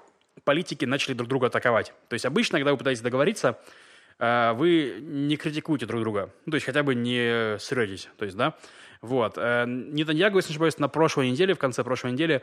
политики 0.45 0.85
начали 0.85 1.15
друг 1.15 1.29
друга 1.29 1.47
атаковать. 1.49 1.93
То 2.09 2.15
есть 2.15 2.25
обычно, 2.27 2.59
когда 2.59 2.73
вы 2.73 2.79
пытаетесь 2.79 3.03
договориться, 3.03 3.59
э, 4.19 4.53
вы 4.53 4.97
не 5.01 5.37
критикуете 5.37 5.87
друг 5.87 6.03
друга. 6.03 6.31
Ну, 6.47 6.51
то 6.53 6.57
есть 6.57 6.67
хотя 6.67 6.83
бы 6.83 6.95
не 6.95 7.59
сретесь. 7.59 8.09
То 8.19 8.25
есть, 8.25 8.37
да? 8.37 8.55
Вот. 9.03 9.39
Э, 9.39 9.65
Нетаньягу, 9.67 10.37
если 10.37 10.51
не 10.51 10.55
ошибаюсь, 10.55 10.79
на 10.79 10.89
прошлой 10.89 11.31
неделе, 11.31 11.55
в 11.55 11.59
конце 11.59 11.83
прошлой 11.83 12.13
недели, 12.13 12.43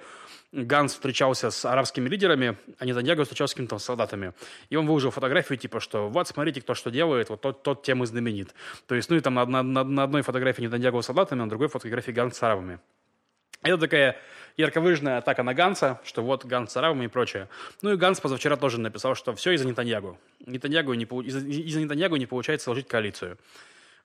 Ганс 0.51 0.93
встречался 0.93 1.51
с 1.51 1.65
арабскими 1.65 2.09
лидерами, 2.09 2.57
а 2.79 2.85
Нетаньягу 2.85 3.23
встречался 3.23 3.51
с 3.51 3.55
какими-то 3.55 3.77
солдатами. 3.77 4.33
И 4.71 4.75
он 4.75 4.87
выложил 4.87 5.11
фотографию, 5.11 5.59
типа, 5.59 5.79
что 5.79 6.09
вот, 6.09 6.27
смотрите, 6.27 6.61
кто 6.61 6.73
что 6.73 6.89
делает, 6.89 7.29
вот 7.29 7.41
тот, 7.41 7.61
тот 7.61 7.83
тем 7.83 8.03
и 8.03 8.07
знаменит. 8.07 8.55
То 8.87 8.95
есть, 8.95 9.09
ну 9.09 9.15
и 9.17 9.19
там 9.19 9.35
на, 9.35 9.45
на- 9.45 9.83
на- 9.83 10.03
одной 10.03 10.23
фотографии 10.23 10.63
Нетаньягу 10.63 11.01
с 11.01 11.05
солдатами, 11.05 11.39
на 11.39 11.49
другой 11.49 11.67
фотографии 11.67 12.11
Ганс 12.11 12.35
с 12.37 12.41
арабами. 12.41 12.79
Это 13.61 13.77
такая 13.77 14.17
ярко 14.55 14.81
выраженная 14.81 15.19
атака 15.19 15.43
на 15.43 15.53
Ганса, 15.53 15.99
что 16.05 16.23
вот 16.23 16.45
Ганс 16.45 16.71
с 16.71 16.77
арабами 16.77 17.05
и 17.05 17.07
прочее. 17.07 17.49
Ну 17.83 17.93
и 17.93 17.97
Ганс 17.97 18.19
позавчера 18.19 18.55
тоже 18.55 18.79
написал, 18.79 19.13
что 19.13 19.35
все 19.35 19.51
из-за 19.51 19.67
Нетаньягу. 19.67 20.17
Нетаньягу 20.45 20.93
не, 20.93 21.05
из-за, 21.05 21.39
из-за 21.39 21.81
Нетаньягу 21.81 22.15
не 22.15 22.25
получается 22.25 22.65
сложить 22.65 22.87
коалицию. 22.87 23.37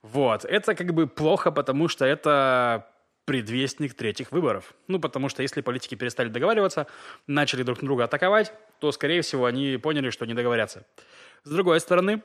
Вот. 0.03 0.45
Это 0.45 0.75
как 0.75 0.93
бы 0.93 1.07
плохо, 1.07 1.51
потому 1.51 1.89
что 1.89 2.05
это 2.05 2.89
предвестник 3.25 3.95
третьих 3.95 4.33
выборов. 4.33 4.75
Ну, 4.89 4.99
потому 4.99 5.29
что 5.29 5.43
если 5.43 5.61
политики 5.61 5.95
перестали 5.95 6.29
договариваться, 6.29 6.87
начали 7.27 7.63
друг 7.63 7.79
друга 7.79 8.05
атаковать, 8.05 8.53
то, 8.81 8.91
скорее 8.91 9.23
всего, 9.23 9.47
они 9.47 9.77
поняли, 9.77 10.11
что 10.11 10.27
не 10.27 10.35
договорятся. 10.35 10.85
С 11.45 11.51
другой 11.51 11.79
стороны, 11.81 12.23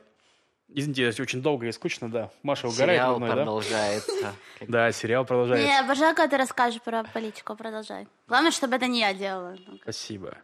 извините, 0.69 1.21
очень 1.21 1.41
долго 1.41 1.67
и 1.67 1.71
скучно, 1.71 2.09
да, 2.09 2.31
Маша 2.43 2.67
угорает 2.67 2.99
сериал 2.99 3.19
мной, 3.19 3.31
продолжается. 3.31 4.33
Да, 4.67 4.91
сериал 4.91 5.23
продолжается. 5.23 5.67
Не, 5.67 5.79
обожаю, 5.79 6.15
когда 6.15 6.29
ты 6.29 6.37
расскажешь 6.37 6.81
про 6.81 7.03
политику, 7.03 7.55
продолжай. 7.55 8.07
Главное, 8.27 8.51
чтобы 8.51 8.75
это 8.75 8.87
не 8.87 9.01
я 9.01 9.13
делала. 9.13 9.55
Спасибо. 9.83 10.37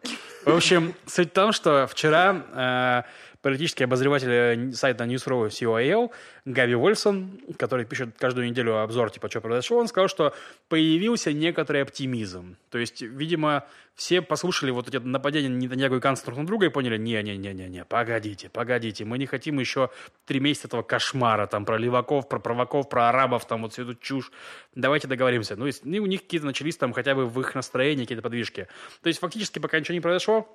В 0.46 0.56
общем, 0.56 0.93
суть 1.08 1.32
в 1.32 1.34
том, 1.34 1.52
что 1.52 1.88
вчера 1.88 2.43
э, 2.54 3.04
политический 3.43 3.84
обозреватель 3.84 4.29
э, 4.32 4.71
сайта 4.71 5.03
News.ru 5.03 5.49
COAL 5.49 6.12
Габи 6.45 6.75
Вольсон, 6.75 7.39
который 7.60 7.86
пишет 7.86 8.15
каждую 8.17 8.47
неделю 8.47 8.79
обзор, 8.79 9.12
типа, 9.12 9.29
что 9.29 9.41
произошло, 9.41 9.77
он 9.77 9.88
сказал, 9.88 10.08
что 10.08 10.34
появился 10.69 11.32
некоторый 11.34 11.84
оптимизм. 11.84 12.56
То 12.71 12.79
есть, 12.79 13.01
видимо, 13.01 13.67
все 13.95 14.21
послушали 14.21 14.71
вот 14.71 14.88
эти 14.88 14.97
нападения 14.97 15.49
Нетаньягу 15.49 15.97
и 15.97 15.99
Ганса 15.99 16.25
друг 16.25 16.39
на 16.39 16.47
друга 16.47 16.67
и 16.67 16.69
поняли, 16.69 16.97
не-не-не-не-не, 16.97 17.86
погодите, 17.86 18.49
погодите, 18.49 19.06
мы 19.06 19.17
не 19.17 19.25
хотим 19.25 19.60
еще 19.60 19.89
три 20.25 20.39
месяца 20.39 20.67
этого 20.67 20.82
кошмара, 20.82 21.45
там, 21.45 21.65
про 21.65 21.77
леваков, 21.77 22.29
про 22.29 22.39
праваков, 22.39 22.89
про 22.89 23.10
арабов, 23.10 23.45
там, 23.45 23.62
вот 23.62 23.73
всю 23.73 23.84
эту 23.84 23.95
чушь. 23.95 24.32
Давайте 24.73 25.08
договоримся. 25.10 25.56
Ну, 25.58 25.67
и 25.67 25.99
у 25.99 26.06
них 26.06 26.21
какие-то 26.23 26.45
начались 26.45 26.77
там 26.77 26.93
хотя 26.93 27.13
бы 27.13 27.25
в 27.25 27.39
их 27.41 27.53
настроении 27.56 28.03
какие-то 28.06 28.23
подвижки. 28.23 28.67
То 29.01 29.08
есть, 29.08 29.19
фактически, 29.19 29.60
пока 29.60 29.79
ничего 29.79 29.95
не 29.95 30.01
произошло, 30.01 30.47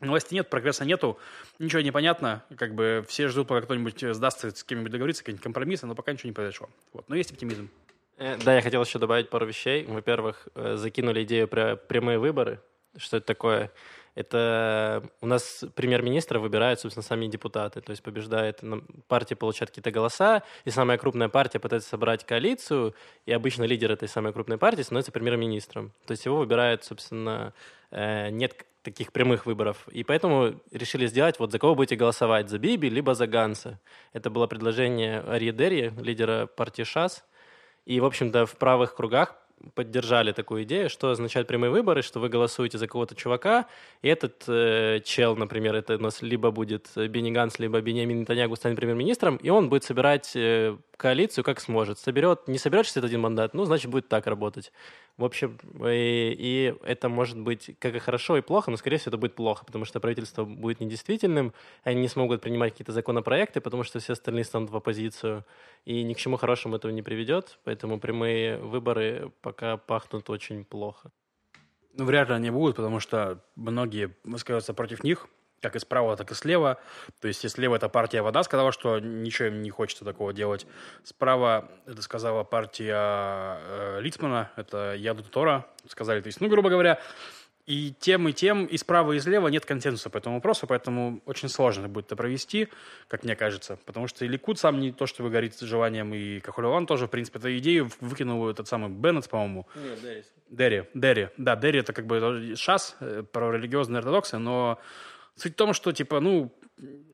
Новости 0.00 0.34
нет, 0.34 0.48
прогресса 0.48 0.84
нету, 0.84 1.18
ничего 1.58 1.82
не 1.82 1.90
понятно. 1.90 2.44
Как 2.56 2.74
бы 2.74 3.04
все 3.08 3.26
ждут, 3.28 3.48
пока 3.48 3.62
кто-нибудь 3.62 4.00
э, 4.04 4.14
сдастся 4.14 4.54
с 4.54 4.62
кем-нибудь 4.62 4.92
договориться, 4.92 5.24
какие-нибудь 5.24 5.42
компромиссы, 5.42 5.86
но 5.86 5.96
пока 5.96 6.12
ничего 6.12 6.28
не 6.28 6.34
произошло. 6.34 6.68
Вот. 6.92 7.08
Но 7.08 7.16
есть 7.16 7.32
оптимизм. 7.32 7.68
Э, 8.16 8.36
Да, 8.44 8.54
я 8.54 8.62
хотел 8.62 8.82
еще 8.82 9.00
добавить 9.00 9.28
пару 9.28 9.44
вещей. 9.44 9.84
Во-первых, 9.86 10.46
э, 10.54 10.76
закинули 10.76 11.24
идею 11.24 11.48
про 11.48 11.74
прямые 11.74 12.20
выборы. 12.20 12.60
Что 12.96 13.16
это 13.16 13.26
такое? 13.26 13.72
Это 14.14 15.02
у 15.20 15.26
нас 15.26 15.64
премьер-министра 15.74 16.38
выбирают, 16.38 16.80
собственно, 16.80 17.04
сами 17.04 17.26
депутаты. 17.26 17.80
То 17.80 17.90
есть 17.90 18.02
побеждает 18.02 18.60
партия, 19.08 19.34
получает 19.34 19.70
какие-то 19.70 19.90
голоса, 19.90 20.42
и 20.64 20.70
самая 20.70 20.98
крупная 20.98 21.28
партия 21.28 21.58
пытается 21.58 21.88
собрать 21.88 22.24
коалицию, 22.24 22.94
и 23.26 23.32
обычно 23.32 23.64
лидер 23.64 23.92
этой 23.92 24.08
самой 24.08 24.32
крупной 24.32 24.58
партии 24.58 24.82
становится 24.82 25.12
премьер-министром. 25.12 25.92
То 26.06 26.12
есть 26.12 26.24
его 26.24 26.38
выбирает, 26.38 26.82
собственно, 26.82 27.52
нет 27.92 28.64
таких 28.90 29.12
прямых 29.12 29.46
выборов. 29.46 29.86
И 29.92 30.02
поэтому 30.02 30.54
решили 30.72 31.06
сделать, 31.06 31.38
вот 31.38 31.52
за 31.52 31.58
кого 31.58 31.74
будете 31.74 31.96
голосовать, 31.96 32.48
за 32.48 32.58
Биби, 32.58 32.88
либо 32.88 33.14
за 33.14 33.26
Ганса. 33.26 33.78
Это 34.12 34.30
было 34.30 34.46
предложение 34.46 35.20
Арье 35.20 35.52
Дерри, 35.52 35.92
лидера 36.00 36.46
партии 36.46 36.84
ШАС. 36.84 37.24
И, 37.84 38.00
в 38.00 38.04
общем-то, 38.04 38.46
в 38.46 38.56
правых 38.56 38.94
кругах 38.94 39.36
поддержали 39.74 40.32
такую 40.32 40.62
идею, 40.62 40.88
что 40.88 41.10
означают 41.10 41.48
прямые 41.48 41.70
выборы, 41.70 42.02
что 42.02 42.20
вы 42.20 42.28
голосуете 42.28 42.78
за 42.78 42.86
кого-то 42.86 43.14
чувака, 43.14 43.66
и 44.02 44.08
этот 44.08 44.44
э, 44.46 45.00
чел, 45.04 45.36
например, 45.36 45.74
это 45.74 45.96
у 45.96 45.98
нас 45.98 46.22
либо 46.22 46.50
будет 46.50 46.88
Бенни 46.94 47.32
Ганс, 47.32 47.58
либо 47.58 47.80
Бенjamin 47.80 48.20
Нетаньягу 48.20 48.56
станет 48.56 48.76
премьер-министром, 48.76 49.36
и 49.36 49.50
он 49.50 49.68
будет 49.68 49.84
собирать 49.84 50.32
э, 50.36 50.76
коалицию 50.98 51.44
как 51.44 51.60
сможет. 51.60 51.98
Соберет, 51.98 52.48
не 52.48 52.58
соберет 52.58 52.84
61 52.84 53.20
мандат, 53.20 53.54
ну, 53.54 53.64
значит, 53.64 53.90
будет 53.90 54.08
так 54.08 54.26
работать. 54.26 54.72
В 55.16 55.24
общем, 55.24 55.58
и, 55.86 56.34
и 56.36 56.74
это 56.84 57.08
может 57.08 57.38
быть 57.38 57.70
как 57.78 57.94
и 57.94 57.98
хорошо, 57.98 58.36
и 58.36 58.42
плохо, 58.42 58.70
но, 58.70 58.76
скорее 58.76 58.98
всего, 58.98 59.10
это 59.10 59.16
будет 59.16 59.34
плохо, 59.34 59.64
потому 59.64 59.84
что 59.84 60.00
правительство 60.00 60.44
будет 60.44 60.80
недействительным, 60.80 61.54
они 61.84 62.00
не 62.00 62.08
смогут 62.08 62.42
принимать 62.42 62.72
какие-то 62.72 62.92
законопроекты, 62.92 63.60
потому 63.60 63.84
что 63.84 64.00
все 64.00 64.12
остальные 64.12 64.44
станут 64.44 64.70
в 64.70 64.76
оппозицию, 64.76 65.44
и 65.86 66.02
ни 66.02 66.14
к 66.14 66.18
чему 66.18 66.36
хорошему 66.36 66.76
этого 66.76 66.90
не 66.90 67.02
приведет, 67.02 67.58
поэтому 67.64 68.00
прямые 68.00 68.58
выборы 68.58 69.32
пока 69.40 69.76
пахнут 69.76 70.28
очень 70.28 70.64
плохо. 70.64 71.10
Ну, 71.94 72.04
вряд 72.04 72.28
ли 72.28 72.34
они 72.34 72.50
будут, 72.50 72.76
потому 72.76 73.00
что 73.00 73.42
многие 73.54 74.16
высказываются 74.24 74.74
против 74.74 75.04
них, 75.04 75.28
как 75.60 75.76
и 75.76 75.78
справа, 75.78 76.16
так 76.16 76.30
и 76.30 76.34
слева. 76.34 76.78
То 77.20 77.28
есть, 77.28 77.42
если 77.44 77.56
слева 77.56 77.76
это 77.76 77.88
партия 77.88 78.22
«Вода» 78.22 78.42
сказала, 78.42 78.72
что 78.72 78.98
ничего 78.98 79.48
им 79.48 79.62
не 79.62 79.70
хочется 79.70 80.04
такого 80.04 80.32
делать. 80.32 80.66
Справа 81.04 81.68
это 81.86 82.02
сказала 82.02 82.44
партия 82.44 82.96
э, 82.96 83.98
Лицмана, 84.00 84.50
это 84.56 84.94
Яду 84.94 85.22
Тора, 85.24 85.66
сказали. 85.88 86.20
То 86.20 86.28
есть, 86.28 86.40
ну, 86.40 86.48
грубо 86.48 86.70
говоря, 86.70 87.00
и 87.68 87.92
тем, 88.00 88.26
и 88.26 88.32
тем, 88.32 88.64
и 88.64 88.78
справа, 88.78 89.12
и 89.12 89.20
слева 89.20 89.48
нет 89.48 89.66
консенсуса 89.66 90.08
по 90.08 90.16
этому 90.16 90.36
вопросу, 90.36 90.66
поэтому 90.66 91.20
очень 91.26 91.50
сложно 91.50 91.86
будет 91.86 92.06
это 92.06 92.16
провести, 92.16 92.68
как 93.08 93.24
мне 93.24 93.36
кажется. 93.36 93.78
Потому 93.84 94.06
что 94.06 94.24
и 94.24 94.28
Ликут 94.28 94.58
сам 94.58 94.80
не 94.80 94.90
то, 94.90 95.06
что 95.06 95.22
вы 95.22 95.28
горит 95.28 95.58
желанием, 95.60 96.14
и 96.14 96.40
Кахулеван 96.40 96.86
тоже, 96.86 97.08
в 97.08 97.10
принципе, 97.10 97.38
эту 97.38 97.58
идею 97.58 97.90
выкинул 98.00 98.48
этот 98.48 98.68
самый 98.68 98.88
Беннет, 98.88 99.28
по-моему. 99.28 99.66
Нет, 99.74 100.00
Дерри. 100.00 100.24
Дерри, 100.48 100.84
Дерри. 100.94 101.28
Да, 101.36 101.56
Дерри 101.56 101.80
это 101.80 101.92
как 101.92 102.06
бы 102.06 102.54
ШАС, 102.56 102.96
э, 103.00 103.22
про 103.30 103.52
религиозные 103.52 103.98
ортодоксы, 103.98 104.38
но 104.38 104.78
Суть 105.38 105.52
в 105.52 105.56
том, 105.56 105.72
что, 105.72 105.92
типа, 105.92 106.20
ну, 106.20 106.52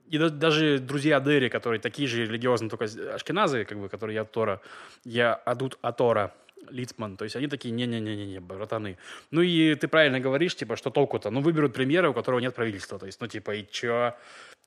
и 0.09 0.19
даже 0.19 0.79
друзья 0.79 1.21
Дерри, 1.21 1.49
которые 1.49 1.81
такие 1.81 2.09
же 2.09 2.25
религиозные, 2.25 2.71
только 2.71 2.87
ашкеназы, 3.15 3.65
как 3.65 3.79
бы, 3.79 3.89
которые 3.89 4.15
я 4.17 4.25
Тора, 4.25 4.61
я 5.05 5.35
Адут 5.35 5.79
Атора, 5.83 6.35
Лицман, 6.71 7.17
то 7.17 7.25
есть 7.25 7.37
они 7.37 7.47
такие, 7.47 7.73
не-не-не-не, 7.73 8.41
братаны. 8.41 8.97
Ну 9.31 9.43
и 9.43 9.75
ты 9.75 9.87
правильно 9.87 10.21
говоришь, 10.21 10.57
типа, 10.57 10.77
что 10.77 10.91
толку-то? 10.91 11.31
Ну, 11.31 11.41
выберут 11.41 11.75
премьера, 11.75 12.09
у 12.09 12.15
которого 12.15 12.41
нет 12.41 12.55
правительства, 12.55 12.99
то 12.99 13.07
есть, 13.07 13.21
ну, 13.21 13.27
типа, 13.27 13.55
и 13.57 13.67
чё, 13.71 14.15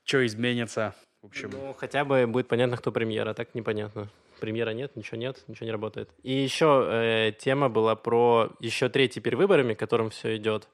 чё 0.04 0.24
изменится? 0.24 0.94
В 1.22 1.26
общем... 1.26 1.50
Ну, 1.50 1.74
хотя 1.74 2.04
бы 2.04 2.26
будет 2.28 2.46
понятно, 2.46 2.76
кто 2.76 2.92
премьер, 2.92 3.26
а 3.28 3.34
так 3.34 3.54
непонятно. 3.54 4.08
Премьера 4.40 4.70
нет, 4.70 4.94
ничего 4.94 5.18
нет, 5.18 5.42
ничего 5.48 5.66
не 5.66 5.72
работает. 5.72 6.10
И 6.22 6.32
еще 6.32 6.86
э, 6.88 7.32
тема 7.36 7.68
была 7.68 7.96
про 7.96 8.50
еще 8.60 8.88
третий 8.88 9.18
перевыборами, 9.18 9.74
которым 9.74 10.10
все 10.10 10.36
идет. 10.36 10.68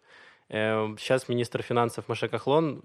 Сейчас 0.48 1.28
эм, 1.28 1.34
министр 1.34 1.62
финансов 1.62 2.08
Маша 2.08 2.28
Кахлон 2.28 2.82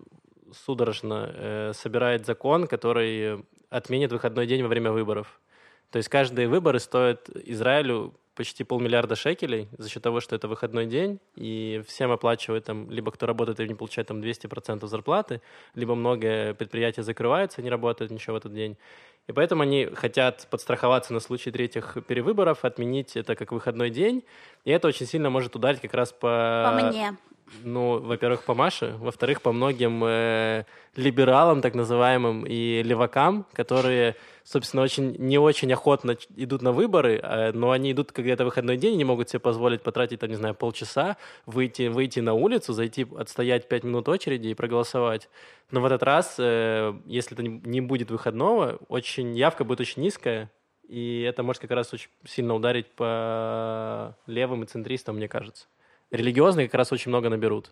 судорожно 0.53 1.31
э, 1.33 1.71
собирает 1.73 2.25
закон, 2.25 2.67
который 2.67 3.43
отменит 3.69 4.11
выходной 4.11 4.47
день 4.47 4.61
во 4.63 4.67
время 4.67 4.91
выборов. 4.91 5.39
То 5.91 5.97
есть 5.97 6.09
каждые 6.09 6.47
выборы 6.47 6.79
стоят 6.79 7.29
Израилю 7.29 8.13
почти 8.39 8.63
полмиллиарда 8.63 9.17
шекелей 9.17 9.67
за 9.77 9.89
счет 9.89 10.01
того, 10.01 10.21
что 10.21 10.33
это 10.33 10.47
выходной 10.47 10.85
день, 10.85 11.19
и 11.35 11.83
всем 11.87 12.09
оплачивают 12.09 12.63
там, 12.63 12.89
либо 12.89 13.11
кто 13.11 13.25
работает 13.25 13.59
и 13.59 13.67
не 13.67 13.75
получает 13.75 14.07
там 14.07 14.21
200% 14.21 14.87
зарплаты, 14.87 15.41
либо 15.75 15.93
многое 15.93 16.53
предприятия 16.53 17.03
закрываются, 17.03 17.61
не 17.61 17.69
работают 17.69 18.11
ничего 18.11 18.35
в 18.35 18.37
этот 18.37 18.53
день. 18.53 18.77
И 19.27 19.33
поэтому 19.33 19.63
они 19.63 19.87
хотят 19.87 20.47
подстраховаться 20.49 21.13
на 21.13 21.19
случай 21.19 21.51
третьих 21.51 21.97
перевыборов, 22.07 22.63
отменить 22.63 23.17
это 23.17 23.35
как 23.35 23.51
выходной 23.51 23.89
день, 23.89 24.23
и 24.63 24.71
это 24.71 24.87
очень 24.87 25.05
сильно 25.05 25.29
может 25.29 25.55
ударить 25.57 25.81
как 25.81 25.93
раз 25.93 26.13
по... 26.13 26.77
По 26.79 26.87
мне. 26.87 27.17
Ну, 27.63 27.99
во-первых, 27.99 28.43
по 28.43 28.53
Маше, 28.53 28.95
во-вторых, 28.99 29.41
по 29.41 29.51
многим 29.51 30.03
э, 30.03 30.65
либералам, 30.95 31.61
так 31.61 31.75
называемым, 31.75 32.45
и 32.45 32.83
левакам, 32.83 33.45
которые, 33.53 34.15
собственно, 34.43 34.83
очень 34.83 35.15
не 35.17 35.37
очень 35.37 35.71
охотно 35.73 36.15
идут 36.35 36.61
на 36.61 36.71
выборы, 36.71 37.19
э, 37.21 37.51
но 37.53 37.71
они 37.71 37.91
идут, 37.91 38.11
когда 38.11 38.33
это 38.33 38.45
выходной 38.45 38.77
день, 38.77 38.97
не 38.97 39.03
могут 39.03 39.29
себе 39.29 39.39
позволить 39.39 39.81
потратить, 39.81 40.19
там, 40.19 40.29
не 40.29 40.35
знаю, 40.35 40.55
полчаса, 40.55 41.17
выйти, 41.45 41.87
выйти 41.87 42.19
на 42.19 42.33
улицу, 42.33 42.73
зайти, 42.73 43.07
отстоять 43.17 43.67
пять 43.67 43.83
минут 43.83 44.07
очереди 44.09 44.49
и 44.49 44.53
проголосовать. 44.53 45.29
Но 45.71 45.81
в 45.81 45.85
этот 45.85 46.03
раз, 46.03 46.35
э, 46.37 46.93
если 47.05 47.33
это 47.33 47.43
не 47.43 47.81
будет 47.81 48.11
выходного, 48.11 48.79
очень 48.89 49.35
явка 49.35 49.63
будет 49.63 49.81
очень 49.81 50.03
низкая, 50.03 50.51
и 50.87 51.21
это 51.21 51.43
может 51.43 51.61
как 51.61 51.71
раз 51.71 51.93
очень 51.93 52.09
сильно 52.25 52.55
ударить 52.55 52.87
по 52.87 54.15
левым 54.27 54.63
и 54.63 54.65
центристам, 54.65 55.17
мне 55.17 55.27
кажется 55.27 55.67
религиозные 56.11 56.67
как 56.67 56.75
раз 56.75 56.91
очень 56.91 57.09
много 57.09 57.29
наберут. 57.29 57.71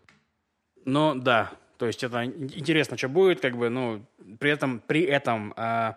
Ну, 0.85 1.15
да. 1.15 1.51
То 1.77 1.85
есть 1.85 2.03
это 2.03 2.25
интересно, 2.25 2.97
что 2.97 3.07
будет, 3.07 3.39
как 3.39 3.55
бы, 3.55 3.69
ну, 3.69 4.03
при 4.39 4.49
этом, 4.49 4.79
при 4.79 5.03
этом, 5.03 5.53
э, 5.55 5.93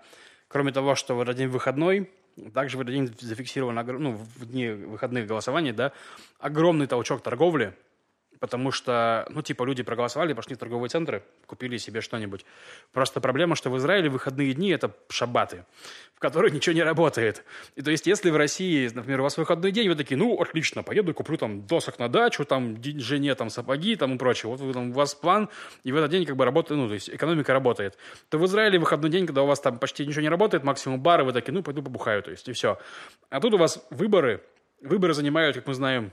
кроме 0.49 0.73
того, 0.73 0.95
что 0.95 1.15
в 1.15 1.21
этот 1.21 1.37
день 1.37 1.49
выходной, 1.49 2.11
также 2.53 2.77
в 2.77 2.81
этот 2.81 2.95
день 2.95 3.15
зафиксирован, 3.19 3.75
ну, 4.03 4.13
в 4.13 4.47
дни 4.47 4.69
выходных 4.69 5.27
голосований, 5.27 5.73
да, 5.73 5.93
огромный 6.39 6.87
толчок 6.87 7.23
торговли, 7.23 7.75
потому 8.41 8.73
что, 8.73 9.27
ну, 9.31 9.43
типа, 9.43 9.65
люди 9.65 9.83
проголосовали, 9.83 10.33
пошли 10.33 10.57
в 10.57 10.59
торговые 10.59 10.89
центры, 10.89 11.23
купили 11.47 11.77
себе 11.77 12.01
что-нибудь. 12.01 12.45
Просто 12.93 13.21
проблема, 13.21 13.55
что 13.55 13.71
в 13.71 13.77
Израиле 13.77 14.09
выходные 14.09 14.55
дни– 14.55 14.71
это 14.71 14.93
шабаты, 15.11 15.65
в 16.15 16.21
которые 16.21 16.51
ничего 16.51 16.75
не 16.75 16.83
работает. 16.83 17.45
И 17.77 17.83
то 17.83 17.91
есть, 17.91 18.07
если 18.07 18.31
в 18.31 18.37
России, 18.37 18.91
например, 18.93 19.21
у 19.21 19.23
вас 19.25 19.37
выходной 19.37 19.71
день, 19.73 19.89
вы 19.89 19.95
такие, 19.95 20.17
ну, 20.17 20.41
отлично, 20.41 20.83
поеду 20.83 21.13
куплю 21.15 21.37
там 21.37 21.67
досок 21.67 21.99
на 21.99 22.09
дачу, 22.09 22.45
там, 22.45 22.83
жене 22.83 23.35
там 23.35 23.51
сапоги, 23.51 23.95
там 23.95 24.15
и 24.15 24.19
прочее. 24.19 24.51
Вот 24.51 24.73
там, 24.73 24.91
у 24.91 24.95
вас 24.95 25.15
план, 25.15 25.51
и 25.85 25.93
в 25.93 25.97
этот 25.97 26.11
день 26.11 26.25
как 26.25 26.37
бы 26.37 26.45
работает, 26.47 26.81
ну, 26.81 26.89
то 26.89 26.95
есть, 26.95 27.11
экономика 27.11 27.53
работает. 27.53 27.99
То 28.31 28.39
в 28.39 28.47
Израиле 28.47 28.79
выходной 28.79 29.11
день, 29.11 29.27
когда 29.27 29.43
у 29.43 29.47
вас 29.47 29.61
там 29.61 29.79
почти 29.79 30.07
ничего 30.07 30.23
не 30.23 30.31
работает, 30.31 30.65
максимум 30.65 31.01
бары, 31.01 31.25
вы 31.25 31.33
такие, 31.33 31.53
ну, 31.53 31.63
пойду 31.63 31.83
побухаю, 31.83 32.23
то 32.23 32.31
есть, 32.31 32.49
и 32.49 32.53
все. 32.53 32.79
А 33.29 33.39
тут 33.41 33.53
у 33.53 33.59
вас 33.59 33.87
выборы, 33.91 34.43
выборы 34.81 35.13
занимают, 35.13 35.57
как 35.57 35.67
мы 35.67 35.75
знаем, 35.75 36.13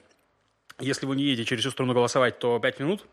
если 0.79 1.05
вы 1.05 1.15
не 1.15 1.23
едете 1.23 1.45
через 1.45 1.61
всю 1.61 1.71
страну 1.71 1.93
голосовать, 1.93 2.39
то 2.39 2.59
5 2.59 2.79
минут. 2.79 3.05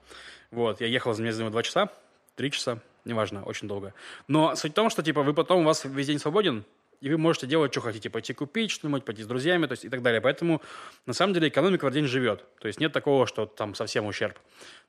Вот, 0.50 0.80
я 0.80 0.86
ехал, 0.86 1.14
мне 1.16 1.32
заняло 1.32 1.52
2 1.52 1.62
часа, 1.62 1.88
3 2.36 2.50
часа, 2.50 2.78
неважно, 3.04 3.42
очень 3.44 3.68
долго. 3.68 3.94
Но 4.28 4.54
суть 4.56 4.72
в 4.72 4.74
том, 4.74 4.90
что, 4.90 5.02
типа, 5.02 5.22
вы 5.22 5.34
потом, 5.34 5.62
у 5.62 5.64
вас 5.64 5.84
весь 5.84 6.06
день 6.06 6.18
свободен, 6.18 6.64
и 7.00 7.10
вы 7.10 7.18
можете 7.18 7.46
делать, 7.46 7.72
что 7.72 7.80
хотите, 7.80 8.08
пойти 8.08 8.32
купить 8.32 8.70
что-нибудь, 8.70 9.04
пойти 9.04 9.22
с 9.22 9.26
друзьями, 9.26 9.66
то 9.66 9.72
есть 9.72 9.84
и 9.84 9.88
так 9.88 10.02
далее. 10.02 10.20
Поэтому, 10.20 10.62
на 11.06 11.12
самом 11.12 11.34
деле, 11.34 11.48
экономика 11.48 11.86
в 11.88 11.92
день 11.92 12.06
живет. 12.06 12.44
То 12.60 12.66
есть 12.66 12.80
нет 12.80 12.92
такого, 12.92 13.26
что 13.26 13.46
там 13.46 13.74
совсем 13.74 14.06
ущерб. 14.06 14.38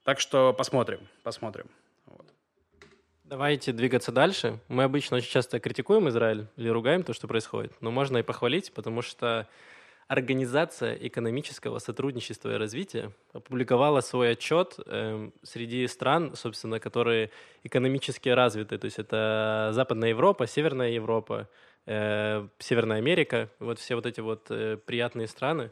Так 0.03 0.19
что 0.19 0.53
посмотрим, 0.53 0.99
посмотрим. 1.23 1.65
Вот. 2.05 2.25
Давайте 3.25 3.73
двигаться 3.73 4.11
дальше. 4.13 4.59
Мы 4.69 4.83
обычно 4.83 5.17
очень 5.17 5.29
часто 5.29 5.59
критикуем 5.59 6.07
Израиль 6.07 6.47
или 6.55 6.69
ругаем 6.69 7.03
то, 7.03 7.11
что 7.13 7.27
происходит, 7.27 7.73
но 7.81 7.91
можно 7.91 8.17
и 8.17 8.23
похвалить, 8.23 8.71
потому 8.73 9.01
что 9.01 9.49
Организация 10.07 10.93
экономического 10.93 11.79
сотрудничества 11.79 12.53
и 12.53 12.57
развития 12.57 13.11
опубликовала 13.33 14.01
свой 14.01 14.33
отчет 14.33 14.77
э, 14.85 15.31
среди 15.41 15.87
стран, 15.87 16.35
собственно, 16.35 16.79
которые 16.79 17.31
экономически 17.63 18.29
развиты. 18.29 18.77
То 18.77 18.85
есть 18.85 18.99
это 18.99 19.71
Западная 19.73 20.09
Европа, 20.09 20.45
Северная 20.45 20.91
Европа, 20.91 21.49
э, 21.87 22.47
Северная 22.59 22.97
Америка. 22.97 23.49
Вот 23.57 23.79
все 23.79 23.95
вот 23.95 24.05
эти 24.05 24.19
вот 24.19 24.45
э, 24.51 24.77
приятные 24.77 25.27
страны. 25.27 25.71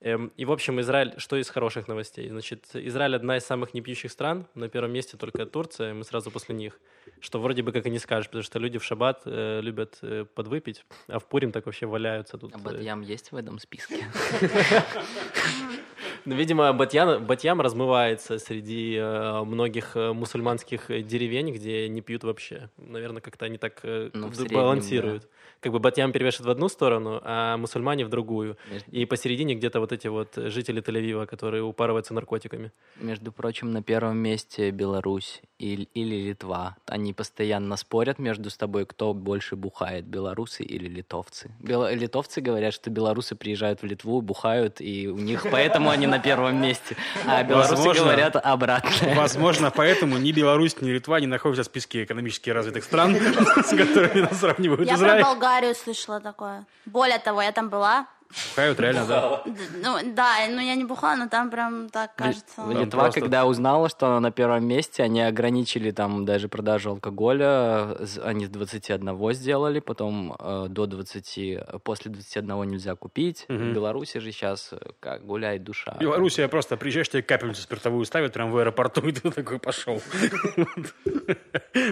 Эм, 0.00 0.32
и, 0.36 0.44
в 0.44 0.52
общем, 0.52 0.80
Израиль, 0.80 1.14
что 1.16 1.36
из 1.36 1.48
хороших 1.50 1.88
новостей? 1.88 2.28
Значит, 2.28 2.66
Израиль 2.74 3.16
одна 3.16 3.36
из 3.36 3.44
самых 3.44 3.74
непьющих 3.74 4.12
стран, 4.12 4.46
на 4.54 4.68
первом 4.68 4.92
месте 4.92 5.16
только 5.16 5.44
Турция, 5.44 5.92
мы 5.92 6.04
сразу 6.04 6.30
после 6.30 6.54
них, 6.54 6.78
что 7.20 7.40
вроде 7.40 7.62
бы 7.62 7.72
как 7.72 7.86
и 7.86 7.90
не 7.90 7.98
скажешь, 7.98 8.26
потому 8.26 8.44
что 8.44 8.60
люди 8.60 8.78
в 8.78 8.84
шаббат 8.84 9.22
э, 9.24 9.60
любят 9.60 9.98
э, 10.02 10.24
подвыпить, 10.24 10.84
а 11.08 11.18
в 11.18 11.26
Пурим 11.26 11.50
так 11.50 11.66
вообще 11.66 11.86
валяются 11.86 12.38
тут. 12.38 12.54
А 12.54 12.58
Батьям 12.58 13.02
э. 13.02 13.06
есть 13.06 13.32
в 13.32 13.36
этом 13.36 13.58
списке? 13.58 14.06
Ну, 16.28 16.36
видимо, 16.36 16.72
Батьян, 16.72 17.24
Батьям 17.24 17.60
размывается 17.60 18.38
среди 18.38 18.96
э, 18.96 19.42
многих 19.44 19.96
э, 19.96 20.12
мусульманских 20.12 20.86
деревень, 20.88 21.52
где 21.52 21.88
не 21.88 22.02
пьют 22.02 22.22
вообще. 22.22 22.70
Наверное, 22.76 23.20
как-то 23.20 23.46
они 23.46 23.58
так 23.58 23.80
э, 23.82 24.10
ну, 24.12 24.30
балансируют. 24.52 25.22
Да. 25.22 25.28
Как 25.60 25.72
бы 25.72 25.80
Батьям 25.80 26.12
перевешивает 26.12 26.46
в 26.46 26.50
одну 26.50 26.68
сторону, 26.68 27.20
а 27.24 27.56
мусульмане 27.56 28.04
в 28.04 28.10
другую. 28.10 28.56
Между... 28.70 28.90
И 28.92 29.04
посередине 29.06 29.56
где-то 29.56 29.80
вот 29.80 29.88
вот 29.88 29.92
эти 29.92 30.08
вот 30.08 30.34
жители 30.36 30.82
Тель-Авива, 30.82 31.26
которые 31.26 31.62
упарываются 31.62 32.14
наркотиками. 32.14 32.70
Между 33.00 33.32
прочим, 33.32 33.72
на 33.72 33.82
первом 33.82 34.18
месте 34.18 34.70
Беларусь 34.70 35.40
или, 35.58 35.88
или 35.94 36.28
Литва. 36.28 36.76
Они 36.86 37.12
постоянно 37.12 37.76
спорят 37.76 38.18
между 38.18 38.50
собой, 38.50 38.84
кто 38.84 39.14
больше 39.14 39.56
бухает, 39.56 40.04
белорусы 40.04 40.62
или 40.62 40.88
литовцы. 40.88 41.50
Бел- 41.60 41.90
литовцы 41.94 42.42
говорят, 42.42 42.74
что 42.74 42.90
белорусы 42.90 43.34
приезжают 43.34 43.82
в 43.82 43.86
Литву, 43.86 44.20
бухают, 44.20 44.80
и 44.80 45.08
у 45.08 45.16
них 45.16 45.46
поэтому 45.50 45.88
они 45.88 46.06
на 46.06 46.17
первом 46.18 46.60
месте. 46.60 46.96
А 47.26 47.42
белорусы 47.42 47.74
Возможно. 47.76 48.02
говорят 48.04 48.36
обратно. 48.36 49.14
Возможно, 49.14 49.70
поэтому 49.70 50.18
ни 50.18 50.32
Беларусь, 50.32 50.80
ни 50.80 50.90
Литва 50.90 51.20
не 51.20 51.26
находятся 51.26 51.62
в 51.62 51.66
списке 51.66 52.04
экономически 52.04 52.50
развитых 52.50 52.84
стран, 52.84 53.16
с 53.64 53.70
которыми 53.70 54.20
нас 54.20 54.38
сравнивают 54.38 54.82
Я 54.86 54.96
про 54.96 54.96
Израиль. 54.96 55.22
Болгарию 55.24 55.74
слышала 55.74 56.20
такое. 56.20 56.64
Более 56.86 57.18
того, 57.18 57.42
я 57.42 57.52
там 57.52 57.68
была. 57.68 58.06
Бухают 58.50 58.78
реально, 58.80 59.06
да. 59.06 59.42
Ну, 59.82 60.14
да, 60.14 60.36
ну 60.50 60.60
я 60.60 60.74
не 60.74 60.84
бухала, 60.84 61.16
но 61.16 61.28
там 61.28 61.50
прям 61.50 61.88
так 61.88 62.14
кажется. 62.14 62.62
Литва, 62.70 63.04
просто- 63.04 63.20
когда 63.20 63.46
узнала, 63.46 63.88
что 63.88 64.06
она 64.06 64.20
на 64.20 64.30
первом 64.30 64.66
месте, 64.66 65.02
они 65.02 65.22
ограничили 65.22 65.90
там 65.90 66.24
даже 66.24 66.48
продажу 66.48 66.90
алкоголя. 66.90 67.96
Они 68.22 68.44
с 68.46 68.50
21 68.50 69.32
сделали, 69.32 69.80
потом 69.80 70.36
э, 70.38 70.66
до 70.68 70.86
20, 70.86 71.82
после 71.82 72.10
21 72.10 72.62
нельзя 72.64 72.94
купить. 72.96 73.46
В 73.48 73.72
Беларуси 73.72 74.18
же 74.18 74.30
сейчас 74.32 74.74
как 75.00 75.24
гуляет 75.24 75.64
душа. 75.64 75.96
Белоруссия 75.98 76.48
просто 76.48 76.76
приезжаешь, 76.76 77.08
тебе 77.08 77.22
капельницу 77.22 77.62
спиртовую 77.62 78.04
ставят 78.04 78.32
прямо 78.34 78.50
в 78.52 78.58
аэропорту, 78.58 79.00
и 79.08 79.12
ты 79.12 79.30
такой 79.30 79.58
пошел. 79.58 80.00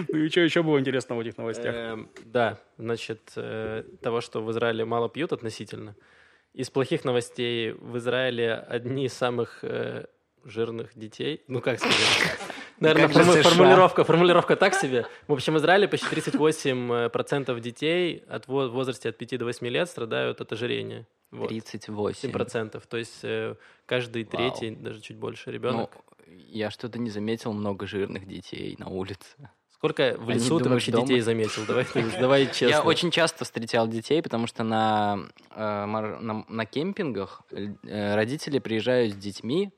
Ну 0.09 0.17
и 0.17 0.29
что 0.29 0.41
еще 0.41 0.63
было 0.63 0.79
интересного 0.79 1.19
в 1.19 1.21
этих 1.21 1.37
новостях? 1.37 1.73
Эм, 1.73 2.09
Да, 2.25 2.59
значит, 2.77 3.31
э, 3.35 3.83
того, 4.01 4.21
что 4.21 4.41
в 4.43 4.51
Израиле 4.51 4.85
мало 4.85 5.09
пьют 5.09 5.33
относительно. 5.33 5.95
Из 6.57 6.71
плохих 6.71 7.05
новостей 7.05 7.73
в 7.73 7.97
Израиле 7.97 8.53
одни 8.55 9.05
из 9.05 9.13
самых 9.13 9.59
э, 9.61 10.05
жирных 10.43 10.97
детей. 10.97 11.43
Ну, 11.47 11.61
как 11.61 11.77
сказать? 11.77 11.97
Наверное, 12.79 13.07
форму- 13.09 13.43
формулировка, 13.43 14.03
формулировка 14.03 14.55
так 14.55 14.73
себе. 14.73 15.05
В 15.27 15.33
общем, 15.33 15.53
в 15.53 15.57
Израиле 15.57 15.87
почти 15.87 16.07
38% 16.07 17.59
детей 17.59 18.23
от 18.27 18.47
в 18.47 18.69
возрасте 18.69 19.09
от 19.09 19.17
5 19.19 19.37
до 19.37 19.45
8 19.45 19.67
лет 19.67 19.87
страдают 19.87 20.41
от 20.41 20.51
ожирения. 20.51 21.05
Вот. 21.29 21.49
38. 21.49 22.31
7%. 22.31 22.83
То 22.89 22.97
есть 22.97 23.19
э, 23.21 23.53
каждый 23.85 24.23
Вау. 24.23 24.31
третий, 24.31 24.75
даже 24.75 24.99
чуть 24.99 25.17
больше 25.17 25.51
ребенок. 25.51 25.95
Ну, 26.25 26.33
я 26.47 26.71
что-то 26.71 26.97
не 26.97 27.11
заметил 27.11 27.53
много 27.53 27.85
жирных 27.85 28.27
детей 28.27 28.75
на 28.79 28.87
улице. 28.87 29.51
Сколько 29.77 30.15
в 30.17 30.29
они 30.29 30.39
лесу 30.39 30.57
ты 30.57 30.63
думают, 30.63 30.67
вообще 30.69 30.91
дома. 30.91 31.05
детей 31.07 31.21
заметил? 31.21 31.65
Давай, 31.67 31.85
ты- 31.85 32.03
давай 32.19 32.45
честно. 32.47 32.67
Я 32.67 32.81
очень 32.81 33.11
часто 33.11 33.45
встречал 33.45 33.87
детей, 33.87 34.21
потому 34.23 34.47
что 34.47 34.63
на, 34.63 35.19
э, 35.55 35.85
на, 35.85 36.45
на 36.47 36.65
кемпингах 36.65 37.41
э, 37.51 38.15
родители 38.15 38.57
приезжают 38.59 39.13
с 39.13 39.15
детьми, 39.17 39.71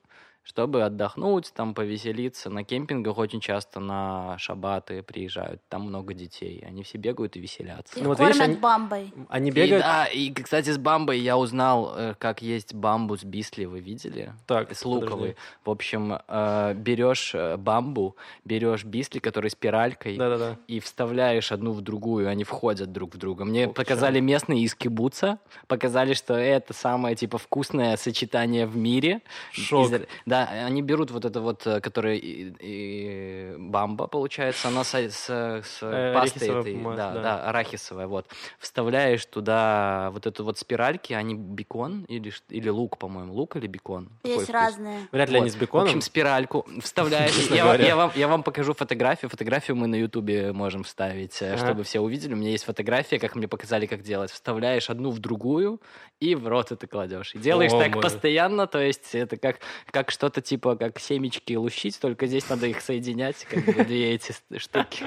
чтобы 0.44 0.84
отдохнуть, 0.84 1.52
там 1.54 1.74
повеселиться. 1.74 2.50
На 2.50 2.64
кемпингах 2.64 3.18
очень 3.18 3.40
часто 3.40 3.80
на 3.80 4.38
шабаты 4.40 5.04
приезжают, 5.04 5.62
там 5.70 5.84
много 5.84 6.14
детей. 6.14 6.64
Они 6.68 6.82
все 6.84 6.98
бегают 6.98 7.36
и 7.36 7.40
веселятся. 7.40 7.96
Их 7.98 8.04
Ну 8.04 8.10
вот 8.10 8.18
кормят 8.18 8.36
видишь, 8.36 8.48
они- 8.50 8.56
бамбой. 8.58 9.14
Они 9.30 9.50
И 9.50 9.54
бегают... 9.54 9.84
да, 9.84 10.06
и, 10.06 10.32
кстати, 10.34 10.70
с 10.72 10.78
бамбой 10.78 11.20
я 11.20 11.38
узнал, 11.38 11.94
э, 11.96 12.16
как 12.18 12.42
есть 12.42 12.74
бамбу 12.74 13.16
с 13.18 13.24
бисли, 13.24 13.66
вы 13.66 13.80
видели? 13.80 14.34
Так, 14.48 14.74
с 14.76 14.84
луковой. 14.86 15.10
подожди. 15.10 15.36
В 15.66 15.70
общем, 15.70 16.20
э, 16.28 16.74
берешь 16.76 17.32
э, 17.36 17.58
бамбу, 17.58 18.16
берешь 18.44 18.86
бисли, 18.86 19.20
который 19.20 19.52
спиралькой, 19.52 20.18
Да-да-да. 20.18 20.58
и 20.68 20.80
вставляешь 20.80 21.52
одну 21.52 21.74
в 21.74 21.82
другую, 21.82 22.28
они 22.28 22.44
входят 22.44 22.92
друг 22.92 23.14
в 23.14 23.18
друга. 23.18 23.46
Мне 23.46 23.68
Ух, 23.68 23.76
показали 23.76 24.20
местные 24.20 24.64
из 24.64 24.74
кибуца, 24.74 25.38
показали, 25.68 26.14
что 26.14 26.34
это 26.34 26.74
самое, 26.74 27.16
типа, 27.16 27.38
вкусное 27.38 27.96
сочетание 27.98 28.66
в 28.66 28.76
мире. 28.76 29.22
Шок. 29.52 29.92
Из- 29.92 30.02
Да, 30.30 30.48
они 30.68 30.82
берут 30.84 31.10
вот 31.12 31.26
это 31.26 31.42
вот, 31.42 31.66
э, 31.66 31.82
которое 31.82 32.16
и- 32.16 32.54
и 32.60 33.56
бамба, 33.58 34.06
получается, 34.08 34.68
она 34.68 34.84
с, 34.84 34.94
с, 34.94 35.26
с 35.30 35.80
Э, 35.82 36.14
пастой 36.14 36.50
этой, 36.50 36.76
масло, 36.76 36.96
да, 36.96 37.14
да. 37.14 37.22
да, 37.22 37.50
арахисовая, 37.50 38.06
вот. 38.08 38.28
Вставляешь 38.60 39.26
туда 39.26 40.10
вот 40.14 40.28
эту 40.28 40.44
вот 40.44 40.58
спиральки, 40.60 41.14
они 41.14 41.34
бекон 41.34 42.04
или, 42.04 42.32
или 42.50 42.70
лук, 42.70 42.98
по-моему, 43.00 43.34
лук 43.34 43.56
или 43.56 43.66
бекон? 43.68 44.10
Какой 44.22 44.32
Есть 44.34 44.44
вкус? 44.44 44.54
разные. 44.54 45.08
Вряд 45.12 45.30
ли 45.30 45.36
Вот. 45.36 45.42
они 45.42 45.50
с 45.50 45.56
В 45.56 45.60
беконом. 45.60 45.88
общем, 45.88 46.02
спиральку 46.02 46.66
вставляешь. 46.82 47.36
Я, 47.50 47.74
я 47.76 47.96
вам, 47.96 48.12
я 48.16 48.28
вам 48.28 48.44
покажу 48.44 48.74
фотографию. 48.74 49.30
Фотографию 49.30 49.76
мы 49.78 49.88
на 49.88 49.96
Ютубе 49.96 50.52
можем 50.54 50.84
вставить, 50.84 51.42
э, 51.42 51.54
Ага. 51.54 51.58
чтобы 51.66 51.84
все 51.84 52.00
увидели. 52.02 52.34
У 52.34 52.38
меня 52.38 52.52
есть 52.52 52.66
фотография, 52.66 53.18
как 53.20 53.36
мне 53.36 53.48
показали, 53.48 53.88
как 53.88 54.04
делать. 54.04 54.30
Вставляешь 54.32 54.90
одну 54.92 55.10
в 55.10 55.18
другую 55.20 55.82
и 56.20 56.36
в 56.36 56.48
рот 56.48 56.72
это 56.72 56.86
кладешь. 56.86 57.34
И 57.34 57.40
делаешь 57.40 57.72
О, 57.74 57.80
так 57.80 57.94
мой. 57.96 58.04
постоянно, 58.04 58.68
то 58.68 58.80
есть 58.80 59.16
это 59.16 59.38
как, 59.38 59.60
как 59.92 60.12
что-то 60.20 60.42
типа 60.42 60.76
как 60.76 61.00
семечки 61.00 61.54
лущить, 61.54 61.98
только 61.98 62.28
здесь 62.28 62.50
надо 62.50 62.68
их 62.68 62.82
соединять, 62.82 63.46
как 63.50 63.64
бы 63.64 63.86
две 63.86 64.16
эти 64.16 64.36
штуки. 64.58 65.06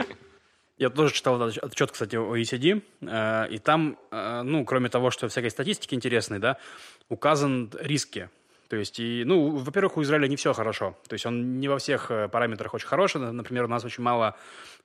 Я 0.78 0.88
тоже 0.88 1.12
читал 1.12 1.40
отчет, 1.42 1.92
кстати, 1.92 2.16
OECD, 2.16 2.82
э, 3.02 3.48
и 3.50 3.58
там, 3.58 3.98
э, 4.10 4.40
ну, 4.42 4.64
кроме 4.64 4.88
того, 4.88 5.10
что 5.10 5.28
всякой 5.28 5.50
статистики 5.50 5.94
интересной, 5.94 6.38
да, 6.38 6.56
указан 7.10 7.70
риски. 7.78 8.30
То 8.72 8.76
есть, 8.76 8.98
и, 9.00 9.22
ну, 9.26 9.50
во-первых, 9.58 9.98
у 9.98 10.02
Израиля 10.02 10.26
не 10.28 10.36
все 10.36 10.54
хорошо. 10.54 10.96
То 11.06 11.12
есть 11.12 11.26
он 11.26 11.60
не 11.60 11.68
во 11.68 11.76
всех 11.76 12.10
э, 12.10 12.26
параметрах 12.28 12.72
очень 12.72 12.86
хороший. 12.86 13.20
Например, 13.20 13.64
у 13.64 13.68
нас 13.68 13.84
очень 13.84 14.02
мало 14.02 14.34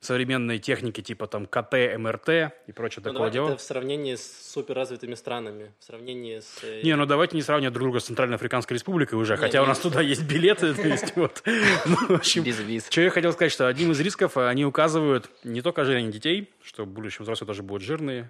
современной 0.01 0.59
техники, 0.59 0.99
типа 0.99 1.25
там 1.25 1.45
КТ, 1.45 1.97
МРТ 1.97 2.51
и 2.67 2.71
прочее 2.73 3.01
Ну, 3.05 3.11
такого 3.13 3.29
дела. 3.29 3.47
это 3.47 3.55
в 3.57 3.61
сравнении 3.61 4.15
с 4.15 4.51
суперразвитыми 4.51 5.15
странами, 5.15 5.71
в 5.79 5.85
сравнении 5.85 6.41
с... 6.41 6.57
э, 6.63 6.81
Не, 6.83 6.97
ну 6.97 7.05
давайте 7.05 7.37
не 7.37 7.41
сравнивать 7.41 7.73
друг 7.75 7.85
друга 7.85 7.99
с 8.01 8.03
Центральноафриканской 8.07 8.75
республикой 8.75 9.17
уже, 9.17 9.35
Не, 9.35 9.37
хотя 9.39 9.59
не. 9.59 9.63
у 9.63 9.67
нас 9.69 9.79
туда 9.79 10.01
есть 10.01 10.23
билеты, 10.27 10.73
то 10.73 10.85
есть 10.85 11.15
вот. 11.15 11.41
Ну, 11.85 11.95
в 11.95 12.11
общем, 12.11 12.43
Без 12.43 12.59
виз. 12.59 12.87
что 12.89 12.99
я 12.99 13.09
хотел 13.09 13.31
сказать, 13.31 13.53
что 13.53 13.67
одним 13.67 13.93
из 13.93 14.01
рисков 14.01 14.35
э, 14.35 14.45
они 14.49 14.65
указывают 14.65 15.29
не 15.45 15.61
только 15.61 15.83
ожирение 15.83 16.11
детей, 16.11 16.49
что 16.61 16.83
в 16.83 16.87
будущем 16.87 17.23
взрослые 17.23 17.47
тоже 17.47 17.63
будут 17.63 17.83
жирные. 17.83 18.29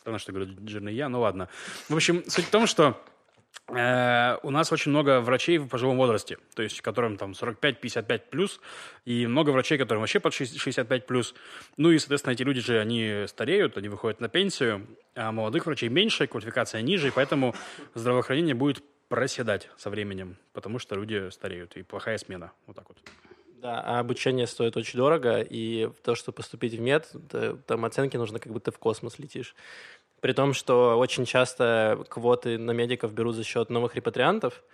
Странно, 0.00 0.18
что 0.18 0.32
говорю 0.32 0.50
жирный 0.66 0.94
я, 0.94 1.08
ну 1.08 1.20
ладно. 1.20 1.48
В 1.88 1.94
общем, 1.94 2.24
суть 2.26 2.46
в 2.46 2.50
том, 2.50 2.66
что 2.66 3.00
у 3.68 4.50
нас 4.50 4.72
очень 4.72 4.90
много 4.90 5.20
врачей 5.20 5.58
в 5.58 5.66
пожилом 5.66 5.96
возрасте, 5.96 6.38
то 6.54 6.62
есть 6.62 6.80
которым 6.82 7.16
там 7.16 7.32
45-55 7.32 8.22
плюс, 8.30 8.60
и 9.04 9.26
много 9.26 9.50
врачей, 9.50 9.76
которым 9.76 10.02
вообще 10.02 10.20
под 10.20 10.34
60 10.34 10.60
65 10.60 11.06
плюс. 11.06 11.34
Ну 11.76 11.90
и, 11.90 11.98
соответственно, 11.98 12.34
эти 12.34 12.42
люди 12.42 12.60
же, 12.60 12.78
они 12.78 13.24
стареют, 13.26 13.76
они 13.76 13.88
выходят 13.88 14.20
на 14.20 14.28
пенсию, 14.28 14.86
а 15.14 15.32
молодых 15.32 15.66
врачей 15.66 15.88
меньше, 15.88 16.26
квалификация 16.28 16.80
ниже, 16.82 17.08
и 17.08 17.10
поэтому 17.10 17.54
здравоохранение 17.94 18.54
будет 18.54 18.84
проседать 19.08 19.68
со 19.76 19.90
временем, 19.90 20.36
потому 20.52 20.78
что 20.78 20.94
люди 20.94 21.30
стареют, 21.30 21.76
и 21.76 21.82
плохая 21.82 22.18
смена. 22.18 22.52
Вот 22.66 22.76
так 22.76 22.88
вот. 22.88 22.98
Да, 23.62 23.80
а 23.80 23.98
обучение 24.00 24.46
стоит 24.46 24.76
очень 24.76 24.98
дорого, 24.98 25.40
и 25.40 25.90
то, 26.04 26.14
что 26.14 26.30
поступить 26.30 26.74
в 26.74 26.80
мед, 26.80 27.10
там 27.66 27.84
оценки 27.84 28.16
нужно, 28.16 28.38
как 28.38 28.52
будто 28.52 28.70
в 28.70 28.78
космос 28.78 29.18
летишь. 29.18 29.54
При 30.26 30.32
том, 30.32 30.54
что 30.54 30.98
очень 30.98 31.24
часто 31.24 32.04
квоты 32.08 32.58
на 32.58 32.72
медиков 32.72 33.12
берут 33.12 33.36
за 33.36 33.44
счет 33.44 33.70
новых 33.70 33.94
репатриантов, 33.94 34.64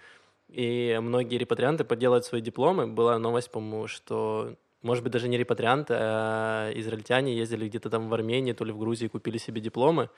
и 0.48 0.98
многие 1.02 1.36
репатрианты 1.36 1.84
подделывают 1.84 2.24
свои 2.24 2.40
дипломы. 2.40 2.86
Была 2.86 3.18
новость, 3.18 3.50
по-моему, 3.50 3.86
что, 3.86 4.54
может 4.80 5.04
быть, 5.04 5.12
даже 5.12 5.28
не 5.28 5.36
репатрианты, 5.36 5.92
а 5.94 6.72
израильтяне 6.76 7.36
ездили 7.36 7.68
где-то 7.68 7.90
там 7.90 8.08
в 8.08 8.14
Армении, 8.14 8.54
то 8.54 8.64
ли 8.64 8.72
в 8.72 8.78
Грузии, 8.78 9.08
купили 9.08 9.36
себе 9.36 9.60
дипломы, 9.60 10.08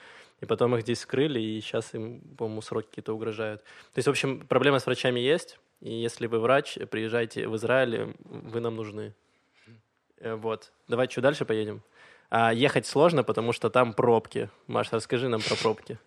и 0.41 0.47
потом 0.47 0.76
их 0.76 0.82
здесь 0.82 1.01
скрыли, 1.01 1.41
и 1.41 1.61
сейчас 1.61 1.95
им, 1.95 2.20
по-моему, 2.39 2.62
сроки 2.62 2.87
какие-то 2.87 3.12
угрожают. 3.12 3.61
То 3.93 3.99
есть, 3.99 4.07
в 4.07 4.11
общем, 4.12 4.47
проблема 4.47 4.78
с 4.78 4.87
врачами 4.87 5.18
есть, 5.18 5.59
и 5.80 5.93
если 5.93 6.28
вы 6.28 6.39
врач, 6.39 6.78
приезжайте 6.93 7.49
в 7.49 7.57
Израиль, 7.57 8.14
вы 8.20 8.61
нам 8.61 8.76
нужны. 8.76 9.14
Э, 10.20 10.37
Вот. 10.37 10.70
Давай 10.87 11.09
что, 11.09 11.22
дальше 11.22 11.45
поедем? 11.45 11.82
А, 12.37 12.53
ехать 12.53 12.85
сложно, 12.85 13.22
потому 13.22 13.53
что 13.53 13.70
там 13.70 13.93
пробки. 13.93 14.51
Маш, 14.66 14.93
расскажи 14.93 15.28
нам 15.28 15.41
про 15.41 15.55
пробки. 15.55 16.01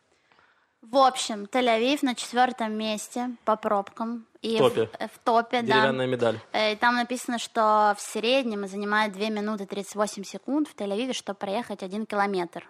В 0.82 0.97
общем, 0.97 1.45
Тель-Авив 1.45 1.99
на 2.01 2.15
четвертом 2.15 2.73
месте 2.73 3.30
по 3.45 3.55
пробкам. 3.55 4.28
И 4.41 4.57
В 4.57 4.59
топе. 4.59 4.89
В, 4.99 5.07
в 5.07 5.19
топе, 5.23 5.61
да. 5.61 5.75
Деревянная 5.75 6.05
медаль. 6.05 6.39
Э, 6.51 6.73
И 6.73 6.75
там 6.75 6.95
написано, 6.95 7.39
что 7.39 7.95
в 7.97 8.01
среднем 8.01 8.67
занимает 8.67 9.13
2 9.13 9.30
минуты 9.30 9.65
38 9.65 10.25
секунд 10.25 10.67
в 10.67 10.75
Тель-Авиве, 10.75 11.13
чтобы 11.13 11.39
проехать 11.39 11.82
один 11.82 12.05
километр. 12.05 12.67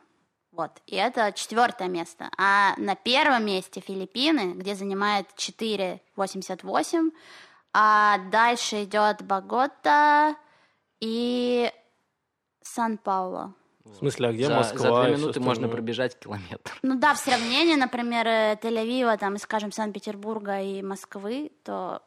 Вот. 0.51 0.71
И 0.85 0.95
это 0.95 1.31
четвертое 1.31 1.87
место. 1.87 2.29
А 2.37 2.75
на 2.77 2.93
первом 2.93 3.43
месте 3.47 3.81
Филиппины, 3.81 4.53
где 4.53 4.75
занимает 4.75 5.25
4,88. 5.35 7.11
А 7.73 8.19
дальше 8.29 8.83
идет 8.83 9.23
Богота 9.23 10.35
и 10.99 11.71
Сан-Пауло. 12.68 13.53
В 13.86 13.95
смысле, 13.95 14.28
а 14.30 14.34
где 14.34 14.47
за, 14.47 14.55
Москва? 14.55 14.80
за 14.80 15.03
две 15.03 15.18
минуты 15.18 15.39
можно 15.39 15.68
пробежать 15.68 16.20
километр. 16.20 16.78
Ну 16.82 16.95
да, 16.95 17.13
в 17.13 17.18
сравнении, 17.18 17.76
например, 17.76 18.28
э, 18.28 18.59
Тель-Авива, 18.61 19.18
там, 19.18 19.38
скажем, 19.38 19.72
Санкт-Петербурга 19.72 20.61
и 20.61 20.82
Москвы, 20.82 21.51
то 21.63 22.01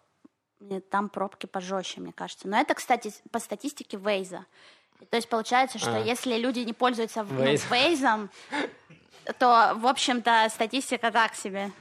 э, 0.60 0.80
там 0.80 1.08
пробки 1.08 1.46
пожестче, 1.46 2.00
мне 2.00 2.12
кажется. 2.12 2.48
Но 2.48 2.60
это, 2.60 2.74
кстати, 2.74 3.12
по 3.30 3.38
статистике 3.38 3.96
Вейза. 3.96 4.44
То 5.08 5.16
есть 5.16 5.28
получается, 5.28 5.78
что 5.78 5.96
А. 5.96 5.98
если 6.00 6.36
люди 6.36 6.60
не 6.60 6.74
пользуются 6.74 7.22
ну, 7.22 7.40
Waze. 7.40 7.62
Вейзом, 7.70 8.30
то, 9.38 9.72
в 9.76 9.86
общем-то, 9.86 10.48
статистика 10.50 11.10
так 11.10 11.34
себе. 11.34 11.72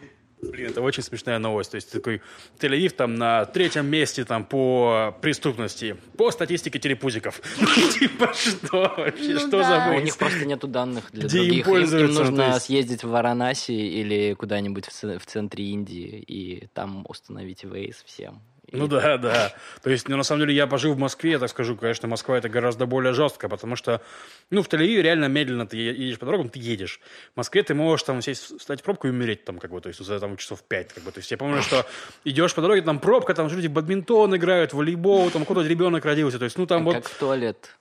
Блин, 0.42 0.72
это 0.72 0.82
очень 0.82 1.04
смешная 1.04 1.38
новость. 1.38 1.72
То 1.72 1.76
есть 1.76 1.92
такой 1.92 2.22
Тель-Авив 2.60 2.92
там 2.92 3.16
на 3.16 3.46
третьем 3.46 3.88
месте 3.88 4.24
там 4.24 4.46
по 4.46 5.16
преступности, 5.22 5.98
по 6.18 6.32
статистике 6.32 6.80
телепузиков. 6.80 7.42
Типа 8.00 8.34
что 8.34 8.94
вообще, 8.98 9.34
Ну 9.34 9.40
что 9.40 9.64
за 9.64 9.86
А 9.86 9.92
У 9.96 10.00
них 10.00 10.18
просто 10.18 10.46
нету 10.46 10.68
данных 10.68 11.12
для 11.12 11.28
других. 11.28 11.68
Им- 11.68 12.14
нужно 12.14 12.60
съездить 12.60 13.04
в 13.04 13.10
Варанаси 13.10 13.72
или 13.72 14.34
куда-нибудь 14.34 14.86
в 14.88 15.26
центре 15.26 15.66
Индии 15.66 16.24
и 16.26 16.68
там 16.74 17.06
установить 17.08 17.64
Waze 17.64 17.98
всем. 18.06 18.42
Ну 18.72 18.88
да, 18.88 19.18
да. 19.18 19.54
То 19.82 19.90
есть, 19.90 20.08
ну, 20.08 20.18
на 20.18 20.24
самом 20.24 20.42
деле, 20.42 20.54
я 20.54 20.68
пожил 20.68 20.94
в 20.94 20.98
Москве, 20.98 21.32
я 21.32 21.40
так 21.40 21.50
скажу, 21.50 21.76
конечно, 21.76 22.08
Москва 22.08 22.38
это 22.38 22.50
гораздо 22.50 22.86
более 22.86 23.14
жестко, 23.14 23.50
потому 23.50 23.76
что, 23.76 24.02
ну, 24.50 24.62
в 24.62 24.68
Тель-Авиве 24.68 25.02
реально 25.02 25.26
медленно 25.26 25.66
ты 25.66 25.78
едешь 25.78 26.20
по 26.20 26.26
дорогам, 26.26 26.50
ты 26.50 26.60
едешь. 26.60 27.00
В 27.34 27.38
Москве 27.38 27.64
ты 27.64 27.74
можешь 27.74 28.04
там 28.04 28.22
сесть, 28.22 28.60
встать 28.60 28.82
в 28.82 28.84
пробку 28.84 29.08
и 29.08 29.12
умереть 29.12 29.46
там, 29.46 29.60
как 29.60 29.72
бы, 29.72 29.82
то 29.82 29.90
есть, 29.90 30.04
за 30.04 30.20
там 30.20 30.38
часов 30.38 30.64
пять, 30.64 30.94
как 30.94 31.04
бы. 31.04 31.12
То 31.12 31.20
есть, 31.20 31.32
я 31.32 31.38
помню, 31.38 31.62
что 31.62 31.86
идешь 32.24 32.54
по 32.54 32.62
дороге, 32.62 32.82
там 32.82 33.00
пробка, 33.00 33.34
там 33.34 33.48
люди 33.48 33.68
в 33.68 33.72
бадминтон 33.72 34.36
играют, 34.36 34.74
в 34.74 34.78
волейбол, 34.78 35.30
там 35.32 35.46
кто-то 35.46 35.62
ребенок 35.62 36.06
родился, 36.06 36.38
то 36.38 36.46
есть, 36.46 36.58
ну, 36.58 36.66
там 36.66 36.84
вот, 36.84 36.96
Как 36.96 37.08
в 37.08 37.18
туалет. 37.18 37.76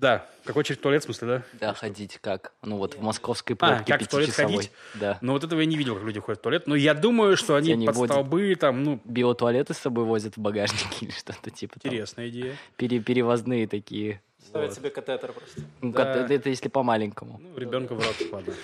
Да, 0.00 0.26
какой 0.44 0.62
через 0.64 0.80
туалет, 0.80 1.02
в 1.02 1.06
смысле, 1.06 1.28
да? 1.28 1.42
Да, 1.54 1.74
ходить 1.74 2.18
как? 2.20 2.52
Ну 2.62 2.76
вот 2.76 2.94
в 2.94 3.02
московской 3.02 3.54
А, 3.54 3.56
пробке 3.56 3.92
как 3.92 4.02
в 4.02 4.08
туалет 4.08 4.30
ходить? 4.32 4.70
Да. 4.94 5.18
Но 5.20 5.32
вот 5.32 5.42
этого 5.44 5.58
я 5.60 5.66
не 5.66 5.76
видел, 5.76 5.96
как 5.96 6.04
люди 6.04 6.20
ходят 6.20 6.38
в 6.38 6.42
туалет, 6.42 6.66
но 6.66 6.74
я 6.76 6.94
думаю, 6.94 7.36
что 7.36 7.56
они 7.56 7.72
Они 7.72 7.86
под 7.86 7.96
водят. 7.96 8.14
столбы, 8.14 8.54
там, 8.54 8.84
ну, 8.84 9.00
Биотуалеты 9.04 9.74
с 9.74 9.78
собой 9.78 10.04
возят 10.04 10.36
в 10.36 10.40
багажнике 10.40 10.86
или 11.06 11.10
что-то 11.10 11.50
типа 11.50 11.74
интересная 11.82 12.28
идея. 12.28 12.56
Пере- 12.76 13.00
перевозные 13.00 13.66
такие. 13.66 14.22
Ставят 14.46 14.72
себе 14.72 14.88
катетер 14.90 15.32
просто. 15.32 15.60
Ну, 15.82 15.92
Да. 15.92 16.04
как- 16.14 16.30
это, 16.30 16.48
если 16.48 16.68
по-маленькому. 16.68 17.38
Ну, 17.42 17.58
ребенка 17.58 17.94
в 17.94 17.98
рот, 18.02 18.16
ладно. 18.32 18.54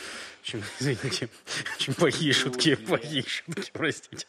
Очень, 0.43 0.63
извините, 0.79 1.29
очень 1.77 1.95
плохие 1.95 2.33
шутки, 2.33 2.75
плохие 2.77 3.25
шутки, 3.27 3.71
простите. 3.73 4.27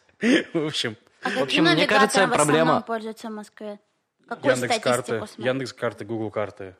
В 0.52 0.66
общем, 0.66 0.96
В 1.22 1.42
общем, 1.42 1.64
Ну, 1.64 1.72
мне 1.72 1.86
кажется, 1.86 2.26
проблема... 2.28 2.80
пользуются 2.82 3.28
в 3.28 3.32
Москве. 3.32 3.78
Какую 4.28 4.54
Яндекс 4.54 4.80
карты? 4.80 5.22
Яндекс 5.38 5.72
карты, 5.72 6.04
Google 6.04 6.30
карты. 6.30 6.74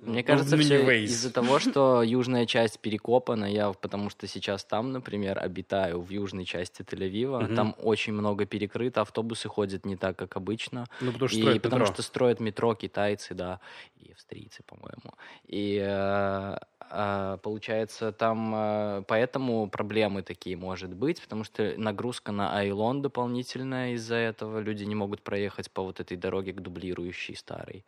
Мне 0.00 0.22
кажется, 0.22 0.56
ну, 0.56 0.62
все 0.62 1.04
из-за 1.04 1.32
того, 1.32 1.58
что 1.58 2.02
южная 2.02 2.46
часть 2.46 2.78
перекопана, 2.80 3.44
я 3.46 3.72
потому 3.72 4.10
что 4.10 4.26
сейчас 4.26 4.64
там, 4.64 4.92
например, 4.92 5.38
обитаю 5.38 6.00
в 6.00 6.10
южной 6.10 6.44
части 6.44 6.82
Тель-Авива, 6.82 7.44
Мгм. 7.44 7.54
там 7.56 7.74
очень 7.82 8.12
много 8.12 8.46
перекрыто, 8.46 9.00
автобусы 9.00 9.48
ходят 9.48 9.84
не 9.84 9.96
так, 9.96 10.16
как 10.16 10.36
обычно. 10.36 10.86
Ну, 11.00 11.12
потому 11.12 11.28
что 11.28 11.38
и 11.38 11.40
строят 11.42 11.62
потому 11.62 11.82
метро. 11.82 11.94
что 11.94 12.02
строят 12.02 12.40
метро 12.40 12.74
китайцы, 12.74 13.34
да, 13.34 13.60
и 13.96 14.12
австрийцы, 14.12 14.62
по-моему. 14.62 15.14
И 15.46 15.78
э, 15.84 16.56
э, 16.90 17.38
получается, 17.42 18.12
там 18.12 18.54
э, 18.54 19.02
поэтому 19.08 19.68
проблемы 19.68 20.22
такие 20.22 20.56
может 20.56 20.94
быть, 20.94 21.20
потому 21.22 21.44
что 21.44 21.74
нагрузка 21.76 22.32
на 22.32 22.56
Айлон 22.56 23.02
дополнительная 23.02 23.92
из-за 23.94 24.14
этого. 24.14 24.60
Люди 24.60 24.84
не 24.84 24.94
могут 24.94 25.22
проехать 25.22 25.70
по 25.70 25.82
вот 25.82 26.00
этой 26.00 26.16
дороге 26.16 26.52
к 26.52 26.60
дублирующей 26.60 27.34
старой. 27.34 27.84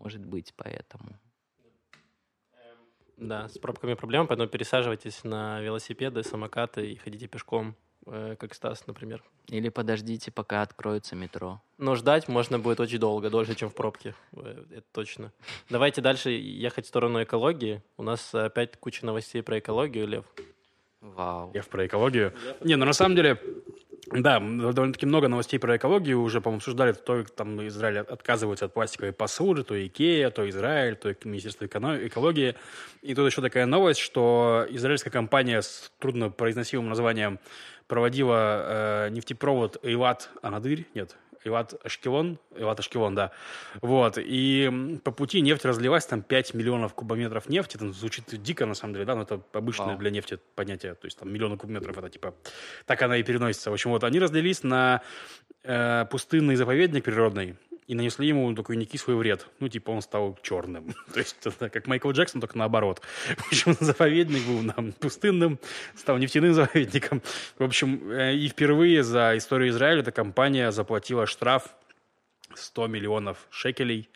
Может 0.00 0.24
быть, 0.24 0.52
поэтому. 0.56 1.18
Да, 3.16 3.48
с 3.48 3.58
пробками 3.58 3.92
проблема, 3.94 4.26
поэтому 4.26 4.48
пересаживайтесь 4.48 5.24
на 5.24 5.60
велосипеды, 5.60 6.22
самокаты 6.22 6.90
и 6.90 6.96
ходите 6.96 7.26
пешком, 7.26 7.76
э, 8.06 8.34
как 8.38 8.54
Стас, 8.54 8.86
например. 8.86 9.22
Или 9.48 9.68
подождите, 9.68 10.30
пока 10.30 10.62
откроется 10.62 11.16
метро. 11.16 11.60
Но 11.76 11.96
ждать 11.96 12.28
можно 12.28 12.58
будет 12.58 12.80
очень 12.80 12.98
долго, 12.98 13.28
дольше, 13.28 13.54
чем 13.54 13.68
в 13.68 13.74
пробке. 13.74 14.14
Э, 14.32 14.64
Это 14.70 14.86
точно. 14.92 15.32
Давайте 15.68 16.00
дальше 16.00 16.30
ехать 16.30 16.86
в 16.86 16.88
сторону 16.88 17.22
экологии. 17.22 17.82
У 17.98 18.02
нас 18.02 18.34
опять 18.34 18.78
куча 18.78 19.04
новостей 19.04 19.42
про 19.42 19.58
экологию, 19.58 20.06
Лев. 20.08 20.24
Вау. 21.02 21.50
Я 21.52 21.62
про 21.62 21.86
экологию. 21.86 22.32
Не, 22.62 22.76
ну 22.76 22.86
на 22.86 22.94
самом 22.94 23.16
деле, 23.16 23.38
да, 24.12 24.40
довольно-таки 24.40 25.06
много 25.06 25.28
новостей 25.28 25.58
про 25.58 25.76
экологию 25.76 26.20
уже, 26.20 26.40
по-моему, 26.40 26.58
обсуждали. 26.58 26.92
То 26.92 27.22
там 27.24 27.66
Израиль 27.68 28.00
от- 28.00 28.10
отказывается 28.10 28.64
от 28.64 28.74
пластиковой 28.74 29.12
посуды, 29.12 29.62
то 29.62 29.86
Икея, 29.86 30.30
то 30.30 30.48
Израиль, 30.48 30.96
то 30.96 31.14
Министерство 31.24 31.66
экологии. 31.66 32.56
И 33.02 33.14
тут 33.14 33.30
еще 33.30 33.40
такая 33.40 33.66
новость, 33.66 34.00
что 34.00 34.66
израильская 34.70 35.10
компания 35.10 35.62
с 35.62 35.92
труднопроизносимым 36.00 36.88
названием 36.88 37.38
проводила 37.86 39.06
э, 39.06 39.08
нефтепровод 39.10 39.78
Эйлат-Анадырь, 39.84 40.86
нет, 40.94 41.16
Эйлат-Ашкелон, 41.44 42.38
Эйлат-Ашкелон, 42.54 43.14
да. 43.14 43.32
Вот, 43.80 44.18
и 44.18 44.98
по 45.04 45.10
пути 45.10 45.40
нефть 45.40 45.64
разлилась, 45.64 46.06
там 46.06 46.22
5 46.22 46.54
миллионов 46.54 46.94
кубометров 46.94 47.48
нефти, 47.48 47.76
это 47.76 47.92
звучит 47.92 48.24
дико, 48.42 48.66
на 48.66 48.74
самом 48.74 48.94
деле, 48.94 49.06
да, 49.06 49.14
но 49.14 49.22
это 49.22 49.40
обычное 49.52 49.96
для 49.96 50.10
нефти 50.10 50.38
понятие, 50.54 50.94
то 50.94 51.06
есть 51.06 51.18
там 51.18 51.32
миллионы 51.32 51.56
кубометров, 51.56 51.96
это 51.96 52.10
типа, 52.10 52.34
так 52.86 53.00
она 53.02 53.16
и 53.16 53.22
переносится. 53.22 53.70
В 53.70 53.72
общем, 53.72 53.90
вот 53.90 54.04
они 54.04 54.18
разлились 54.18 54.62
на 54.62 55.02
э, 55.62 56.06
пустынный 56.10 56.56
заповедник 56.56 57.04
природный, 57.04 57.56
и 57.90 57.94
нанесли 57.96 58.28
ему 58.28 58.54
такой 58.54 58.76
некислый 58.76 59.16
вред. 59.16 59.48
Ну, 59.58 59.68
типа, 59.68 59.90
он 59.90 60.00
стал 60.00 60.38
черным. 60.42 60.94
То 61.12 61.18
есть, 61.18 61.34
это 61.42 61.68
как 61.68 61.88
Майкл 61.88 62.12
Джексон, 62.12 62.40
только 62.40 62.56
наоборот. 62.56 63.02
В 63.36 63.48
общем, 63.48 63.76
заповедник 63.80 64.46
был 64.46 64.62
нам 64.62 64.92
пустынным, 64.92 65.58
стал 65.96 66.18
нефтяным 66.18 66.54
заповедником. 66.54 67.20
В 67.58 67.64
общем, 67.64 68.12
э, 68.12 68.36
и 68.36 68.46
впервые 68.46 69.02
за 69.02 69.36
историю 69.36 69.70
Израиля 69.70 70.02
эта 70.02 70.12
компания 70.12 70.70
заплатила 70.70 71.26
штраф 71.26 71.74
100 72.54 72.86
миллионов 72.86 73.48
шекелей. 73.50 74.08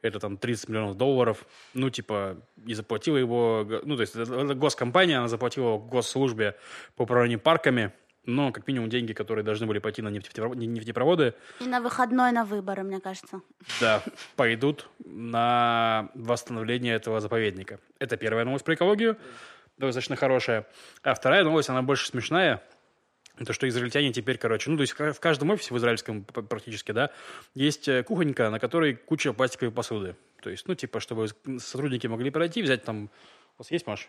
Это 0.00 0.18
там 0.18 0.36
30 0.36 0.68
миллионов 0.70 0.96
долларов. 0.96 1.46
Ну, 1.74 1.90
типа, 1.90 2.38
и 2.66 2.74
заплатила 2.74 3.18
его... 3.18 3.64
Ну, 3.84 3.94
то 3.94 4.00
есть, 4.00 4.16
это, 4.16 4.34
это 4.34 4.54
госкомпания, 4.54 5.18
она 5.18 5.28
заплатила 5.28 5.78
госслужбе 5.78 6.56
по 6.96 7.02
управлению 7.02 7.38
парками, 7.38 7.92
но, 8.24 8.52
как 8.52 8.66
минимум, 8.68 8.88
деньги, 8.88 9.12
которые 9.12 9.44
должны 9.44 9.66
были 9.66 9.78
пойти 9.78 10.02
на 10.02 10.08
нефтепроводы, 10.08 11.34
И 11.60 11.64
на 11.64 11.80
выходной 11.80 12.32
на 12.32 12.44
выборы, 12.44 12.82
мне 12.82 13.00
кажется. 13.00 13.40
да, 13.80 14.02
пойдут 14.36 14.88
на 15.04 16.10
восстановление 16.14 16.94
этого 16.94 17.20
заповедника. 17.20 17.80
Это 17.98 18.16
первая 18.16 18.44
новость 18.44 18.64
про 18.64 18.74
экологию, 18.74 19.16
достаточно 19.78 20.16
хорошая. 20.16 20.66
А 21.02 21.14
вторая 21.14 21.44
новость, 21.44 21.68
она 21.68 21.82
больше 21.82 22.06
смешная. 22.06 22.62
Это 23.38 23.54
что 23.54 23.66
израильтяне 23.66 24.12
теперь, 24.12 24.36
короче, 24.36 24.70
ну, 24.70 24.76
то 24.76 24.82
есть 24.82 24.92
в 24.92 25.18
каждом 25.18 25.50
офисе 25.50 25.74
в 25.74 25.78
израильском 25.78 26.22
практически, 26.24 26.92
да, 26.92 27.10
есть 27.54 27.88
э, 27.88 28.02
кухонька, 28.02 28.50
на 28.50 28.60
которой 28.60 28.94
куча 28.94 29.32
пластиковой 29.32 29.72
посуды. 29.72 30.16
То 30.42 30.50
есть, 30.50 30.68
ну, 30.68 30.74
типа, 30.74 31.00
чтобы 31.00 31.28
сотрудники 31.58 32.06
могли 32.06 32.30
пройти, 32.30 32.62
взять 32.62 32.84
там... 32.84 33.04
У 33.56 33.62
вас 33.62 33.70
есть, 33.70 33.86
Маш? 33.86 34.08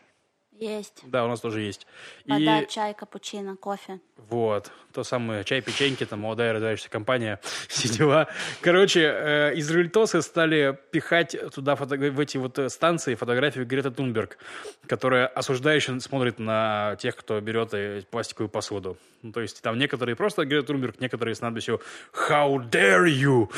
Есть. 0.60 1.02
Да, 1.04 1.26
у 1.26 1.28
нас 1.28 1.42
тоже 1.42 1.62
есть. 1.62 1.88
Вода, 2.26 2.66
чай, 2.66 2.94
капучино, 2.94 3.56
кофе. 3.56 4.00
Вот, 4.30 4.72
то 4.94 5.04
самое 5.04 5.44
чай, 5.44 5.62
печеньки, 5.62 6.06
там 6.06 6.20
молодая 6.20 6.54
развивающаяся 6.54 6.90
компания, 6.90 7.40
все 7.68 7.90
дела. 7.90 8.28
Короче, 8.62 9.02
э, 9.02 9.52
израильтосы 9.60 10.22
стали 10.22 10.78
пихать 10.92 11.36
туда 11.54 11.76
фото- 11.76 11.98
в 11.98 12.20
эти 12.20 12.38
вот 12.38 12.58
э, 12.60 12.70
станции 12.70 13.16
фотографию 13.16 13.66
Грета 13.66 13.92
Тунберг, 13.92 14.38
которая 14.88 15.28
осуждающе 15.28 16.00
смотрит 16.00 16.40
на 16.40 16.96
тех, 17.00 17.16
кто 17.16 17.40
берет 17.42 17.74
э, 17.74 18.04
пластиковую 18.10 18.50
посуду. 18.50 18.98
Ну, 19.24 19.32
то 19.32 19.42
есть 19.42 19.62
там 19.62 19.78
некоторые 19.78 20.16
просто 20.16 20.46
Грета 20.46 20.68
Тунберг, 20.68 21.00
некоторые 21.00 21.36
с 21.36 21.42
надписью 21.42 21.82
«How 22.30 22.58
dare 22.70 23.08
you!» 23.08 23.50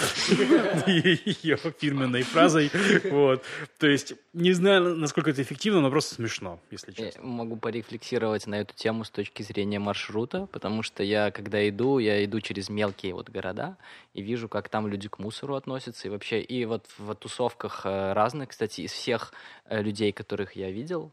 ее 0.88 1.58
фирменной 1.58 2.24
фразой. 2.24 2.72
Вот. 3.12 3.44
То 3.78 3.88
есть 3.88 4.14
не 4.34 4.54
знаю, 4.54 4.96
насколько 4.96 5.30
это 5.32 5.42
эффективно, 5.42 5.82
но 5.82 5.90
просто 5.90 6.16
смешно, 6.16 6.60
если 6.72 6.85
Я 6.88 7.12
честно. 7.12 7.24
могу 7.24 7.56
порефлексировать 7.58 8.48
на 8.48 8.56
эту 8.56 8.76
тему 8.76 9.04
с 9.04 9.10
точки 9.10 9.44
зрения 9.44 9.80
маршрута, 9.80 10.48
потому 10.52 10.84
что 10.84 11.04
я, 11.04 11.32
когда 11.32 11.68
иду, 11.68 12.00
я 12.00 12.24
иду 12.26 12.42
через 12.42 12.70
мелкие 12.70 13.14
вот 13.14 13.30
города 13.30 13.78
и 14.14 14.22
вижу, 14.22 14.50
как 14.50 14.70
там 14.70 14.88
люди 14.88 15.10
к 15.10 15.20
мусору 15.20 15.56
относятся 15.56 16.08
и 16.08 16.12
вообще, 16.12 16.42
и 16.42 16.66
вот 16.66 16.86
в 16.98 17.14
тусовках 17.16 17.86
э, 17.86 18.14
разных, 18.14 18.50
кстати, 18.50 18.82
из 18.82 18.92
всех 18.92 19.34
э, 19.34 19.36
людей, 19.70 20.12
которых 20.12 20.56
я 20.56 20.72
видел, 20.72 21.12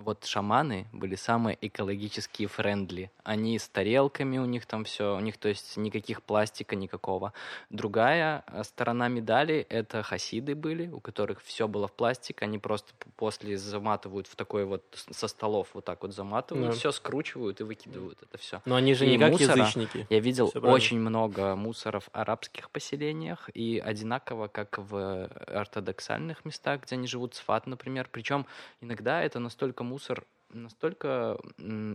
вот 0.00 0.24
шаманы 0.24 0.86
были 0.92 1.14
самые 1.14 1.56
экологически 1.60 2.46
френдли. 2.46 3.10
Они 3.22 3.58
с 3.58 3.68
тарелками, 3.68 4.38
у 4.38 4.44
них 4.44 4.66
там 4.66 4.84
все, 4.84 5.16
у 5.16 5.20
них, 5.20 5.38
то 5.38 5.48
есть, 5.48 5.76
никаких 5.76 6.22
пластика, 6.22 6.74
никакого. 6.76 7.32
Другая 7.70 8.42
э, 8.48 8.64
сторона 8.64 9.08
медали— 9.08 9.64
это 9.70 10.02
хасиды 10.02 10.56
были, 10.56 10.88
у 10.88 10.98
которых 11.00 11.40
все 11.42 11.68
было 11.68 11.86
в 11.86 11.92
пластик, 11.92 12.42
они 12.42 12.58
просто 12.58 12.92
после 13.16 13.56
заматывают 13.56 14.26
в 14.26 14.34
такой 14.34 14.64
вот 14.64 14.82
с- 14.92 15.16
со 15.16 15.28
столов 15.28 15.68
вот 15.74 15.84
так 15.84 16.02
вот 16.02 16.12
заматывают, 16.12 16.70
Да. 16.72 16.74
все 16.78 16.90
скручивают 16.92 17.60
и 17.60 17.64
выкидывают 17.64 18.18
это 18.20 18.36
все. 18.36 18.60
Но 18.64 18.74
они 18.74 18.94
же 18.94 19.06
И 19.06 19.10
не 19.10 19.18
как 19.18 19.30
мусора 19.30 19.56
язычники. 19.60 20.06
Я 20.10 20.18
видел 20.18 20.52
очень 20.64 20.98
много 21.00 21.54
мусора 21.54 22.00
в 22.00 22.08
арабских 22.12 22.68
поселениях 22.70 23.48
и 23.54 23.78
одинаково, 23.82 24.48
как 24.48 24.76
в 24.76 25.30
ортодоксальных 25.46 26.44
местах, 26.44 26.82
где 26.82 26.96
они 26.96 27.06
живут, 27.06 27.34
Сфат, 27.54 27.66
например. 27.68 28.08
Причем 28.10 28.46
иногда 28.80 29.22
это 29.22 29.38
настолько 29.38 29.84
мусор 29.84 30.24
настолько 30.50 31.38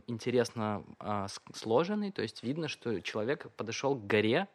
интересно 0.08 0.84
а, 1.00 1.28
сложенный, 1.54 2.12
то 2.12 2.22
есть 2.22 2.44
видно, 2.44 2.68
что 2.68 3.02
человек 3.02 3.50
подошел 3.58 3.96
к 3.96 4.06
горе 4.06 4.48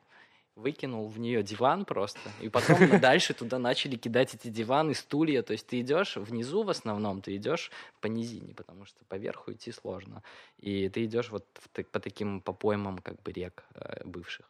выкинул 0.57 1.09
в 1.09 1.19
нее 1.19 1.43
диван 1.43 1.85
просто, 1.85 2.31
и 2.41 2.49
потом 2.49 2.77
дальше 3.01 3.35
туда 3.35 3.59
начали 3.59 3.97
кидать 3.97 4.35
эти 4.35 4.49
диваны, 4.49 4.95
стулья, 4.95 5.43
то 5.43 5.53
есть 5.53 5.67
ты 5.67 5.81
идешь 5.81 6.17
внизу 6.17 6.63
в 6.63 6.71
основном, 6.71 7.23
ты 7.23 7.37
идешь 7.37 7.71
по 8.01 8.07
низине, 8.07 8.55
потому 8.55 8.85
что 8.85 9.05
поверху 9.07 9.53
идти 9.53 9.73
сложно, 9.73 10.23
и 10.59 10.89
ты 10.89 11.05
идешь 11.05 11.31
вот 11.31 11.47
по 11.91 11.99
таким 11.99 12.41
по 12.41 12.53
поймам 12.53 12.99
как 12.99 13.21
бы 13.23 13.33
рек 13.33 13.65
э, 13.75 14.05
бывших, 14.05 14.47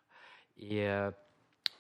и 0.57 1.11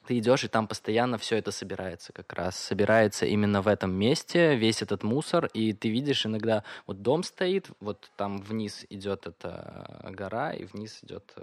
ты 0.06 0.18
идешь, 0.18 0.44
и 0.44 0.48
там 0.48 0.68
постоянно 0.68 1.18
все 1.18 1.36
это 1.36 1.50
собирается 1.50 2.12
как 2.12 2.32
раз. 2.32 2.56
Собирается 2.56 3.26
именно 3.26 3.62
в 3.62 3.68
этом 3.68 3.92
месте 3.92 4.54
весь 4.56 4.82
этот 4.82 5.02
мусор, 5.02 5.46
и 5.54 5.72
ты 5.72 5.88
видишь 5.88 6.26
иногда, 6.26 6.64
вот 6.86 7.02
дом 7.02 7.22
стоит, 7.22 7.68
вот 7.80 8.10
там 8.16 8.40
вниз 8.40 8.86
идет 8.90 9.26
эта 9.26 10.00
гора, 10.10 10.52
и 10.52 10.64
вниз 10.64 11.00
идет 11.02 11.34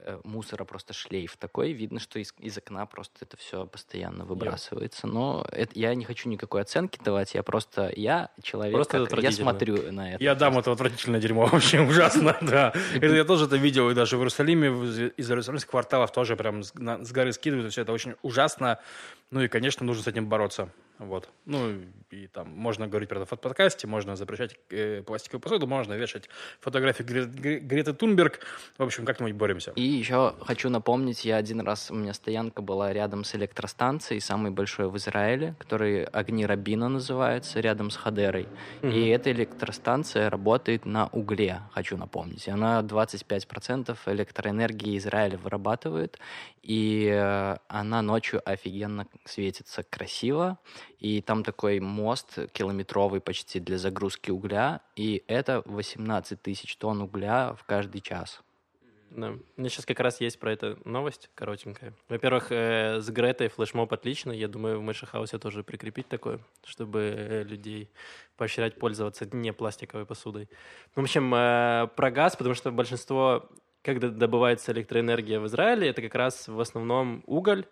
э, 0.00 0.20
мусора 0.24 0.64
просто 0.64 0.92
шлейф 0.92 1.36
такой. 1.36 1.72
Видно, 1.72 2.00
что 2.00 2.18
из, 2.18 2.34
из 2.38 2.58
окна 2.58 2.86
просто 2.86 3.16
это 3.20 3.36
все 3.36 3.66
постоянно 3.66 4.24
выбрасывается. 4.24 5.06
Yeah. 5.06 5.12
Но 5.12 5.46
это, 5.52 5.78
я 5.78 5.94
не 5.94 6.04
хочу 6.04 6.28
никакой 6.28 6.62
оценки 6.62 6.98
давать. 7.02 7.34
Я 7.34 7.42
просто, 7.42 7.92
я 7.94 8.30
человек, 8.42 8.74
просто 8.74 9.06
как, 9.06 9.22
я 9.22 9.32
смотрю 9.32 9.92
на 9.92 10.14
это. 10.14 10.22
Я 10.22 10.34
дам 10.34 10.58
это 10.58 10.72
отвратительное 10.72 11.20
дерьмо 11.20 11.46
вообще 11.52 11.80
ужасно, 11.80 12.36
да. 12.40 12.72
Я 12.94 13.24
тоже 13.24 13.46
это 13.46 13.56
видел, 13.56 13.90
и 13.90 13.94
даже 13.94 14.16
в 14.16 14.20
Иерусалиме, 14.20 14.68
из 15.16 15.30
Иерусалимских 15.30 15.70
кварталов 15.70 16.12
тоже 16.12 16.36
прям 16.36 16.62
с 16.62 16.72
горы 17.12 17.32
скидывают. 17.32 17.72
Все 17.72 17.82
это 17.82 17.92
очень 17.92 18.14
ужасно. 18.22 18.78
Ну 19.30 19.42
и, 19.42 19.48
конечно, 19.48 19.84
нужно 19.84 20.02
с 20.02 20.06
этим 20.06 20.28
бороться. 20.28 20.70
Вот. 20.98 21.28
Ну, 21.44 21.80
и 22.10 22.26
там 22.26 22.48
можно 22.50 22.88
говорить 22.88 23.08
про 23.08 23.20
это 23.20 23.36
в 23.36 23.40
подкасте, 23.40 23.86
можно 23.86 24.16
запрещать 24.16 24.56
э, 24.70 25.02
пластиковую 25.02 25.40
посуду, 25.40 25.66
можно 25.66 25.94
вешать 25.94 26.28
фотографии 26.60 27.04
Гре- 27.04 27.26
Гре- 27.26 27.60
Греты 27.60 27.92
Тунберг. 27.92 28.40
В 28.76 28.82
общем, 28.82 29.04
как-нибудь 29.04 29.34
боремся. 29.34 29.72
И 29.76 29.82
еще 29.82 30.34
хочу 30.40 30.70
напомнить, 30.70 31.24
я 31.24 31.36
один 31.36 31.60
раз, 31.60 31.90
у 31.90 31.94
меня 31.94 32.12
стоянка 32.14 32.62
была 32.62 32.92
рядом 32.92 33.24
с 33.24 33.34
электростанцией, 33.34 34.20
самой 34.20 34.50
большой 34.50 34.88
в 34.88 34.96
Израиле, 34.96 35.54
который 35.58 36.04
Огни 36.04 36.44
Рабина 36.44 36.88
называется, 36.88 37.60
рядом 37.60 37.90
с 37.90 37.96
Хадерой. 37.96 38.48
Mm-hmm. 38.82 38.92
И 38.92 39.08
эта 39.08 39.30
электростанция 39.30 40.30
работает 40.30 40.84
на 40.84 41.06
угле, 41.08 41.60
хочу 41.72 41.96
напомнить. 41.96 42.48
Она 42.48 42.80
25% 42.82 43.96
электроэнергии 44.06 44.98
Израиля 44.98 45.38
вырабатывает, 45.38 46.18
и 46.62 47.08
э, 47.10 47.56
она 47.68 48.02
ночью 48.02 48.42
офигенно 48.44 49.06
светится 49.24 49.82
красиво, 49.82 50.58
и 50.98 51.20
там 51.22 51.44
такой 51.44 51.80
мост 51.80 52.38
километровый 52.52 53.20
почти 53.20 53.60
для 53.60 53.78
загрузки 53.78 54.30
угля, 54.30 54.80
и 54.96 55.22
это 55.26 55.62
18 55.64 56.40
тысяч 56.40 56.76
тонн 56.76 57.02
угля 57.02 57.54
в 57.54 57.64
каждый 57.64 58.00
час. 58.00 58.42
Да. 59.10 59.28
У 59.28 59.60
меня 59.60 59.70
сейчас 59.70 59.86
как 59.86 60.00
раз 60.00 60.20
есть 60.20 60.38
про 60.38 60.52
это 60.52 60.78
новость 60.84 61.30
коротенькая. 61.34 61.94
Во-первых, 62.08 62.48
э, 62.50 63.00
с 63.00 63.08
Гретой 63.08 63.48
флешмоб 63.48 63.92
отлично. 63.92 64.32
Я 64.32 64.48
думаю, 64.48 64.78
в 64.78 64.82
Мэшихаусе 64.82 65.38
тоже 65.38 65.64
прикрепить 65.64 66.08
такое, 66.08 66.40
чтобы 66.64 67.14
э, 67.16 67.42
людей 67.44 67.88
поощрять 68.36 68.78
пользоваться 68.78 69.26
не 69.32 69.52
пластиковой 69.52 70.04
посудой. 70.04 70.48
В 70.94 71.00
общем, 71.00 71.34
э, 71.34 71.88
про 71.96 72.10
газ, 72.10 72.36
потому 72.36 72.54
что 72.54 72.70
большинство, 72.70 73.48
когда 73.82 74.08
добывается 74.08 74.72
электроэнергия 74.72 75.40
в 75.40 75.46
Израиле, 75.46 75.88
это 75.88 76.02
как 76.02 76.14
раз 76.14 76.46
в 76.46 76.60
основном 76.60 77.22
уголь, 77.26 77.64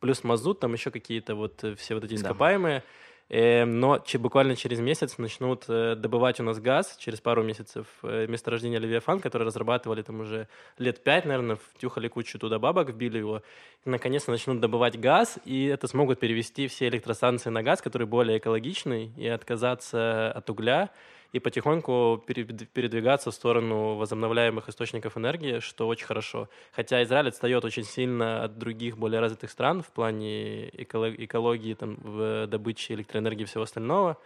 плюс 0.00 0.24
мазут, 0.24 0.60
там 0.60 0.72
еще 0.72 0.90
какие-то 0.90 1.34
вот 1.34 1.62
э, 1.64 1.74
все 1.76 1.94
вот 1.94 2.04
эти 2.04 2.14
ископаемые. 2.14 2.80
Да. 2.80 2.84
Эм, 3.30 3.80
но 3.80 4.02
буквально 4.18 4.54
через 4.54 4.80
месяц 4.80 5.16
начнут 5.16 5.64
э, 5.68 5.94
добывать 5.96 6.40
у 6.40 6.42
нас 6.42 6.60
газ, 6.60 6.96
через 6.98 7.22
пару 7.22 7.42
месяцев, 7.42 7.86
э, 8.02 8.26
месторождение 8.28 8.78
Левиафан, 8.78 9.20
которое 9.20 9.46
разрабатывали 9.46 10.02
там 10.02 10.20
уже 10.20 10.46
лет 10.76 11.02
пять, 11.02 11.24
наверное, 11.24 11.56
втюхали 11.74 12.08
кучу 12.08 12.38
туда 12.38 12.58
бабок, 12.58 12.90
вбили 12.90 13.18
его. 13.18 13.42
Наконец-то 13.86 14.30
начнут 14.30 14.60
добывать 14.60 15.00
газ, 15.00 15.38
и 15.46 15.64
это 15.64 15.88
смогут 15.88 16.20
перевести 16.20 16.66
все 16.68 16.88
электростанции 16.88 17.48
на 17.48 17.62
газ, 17.62 17.80
который 17.80 18.06
более 18.06 18.38
экологичный, 18.38 19.10
и 19.16 19.26
отказаться 19.26 20.30
от 20.30 20.50
угля 20.50 20.90
и 21.34 21.40
потихоньку 21.40 22.22
передвигаться 22.26 23.32
в 23.32 23.34
сторону 23.34 23.96
возобновляемых 23.96 24.68
источников 24.68 25.16
энергии, 25.16 25.58
что 25.58 25.88
очень 25.88 26.06
хорошо. 26.06 26.48
Хотя 26.70 27.02
Израиль 27.02 27.26
отстает 27.26 27.64
очень 27.64 27.82
сильно 27.82 28.44
от 28.44 28.56
других 28.56 28.96
более 28.96 29.18
развитых 29.18 29.50
стран 29.50 29.82
в 29.82 29.88
плане 29.88 30.68
экологии, 30.68 31.74
там, 31.74 31.96
в 32.00 32.46
добыче 32.46 32.94
электроэнергии 32.94 33.42
и 33.42 33.46
всего 33.46 33.64
остального, 33.64 34.16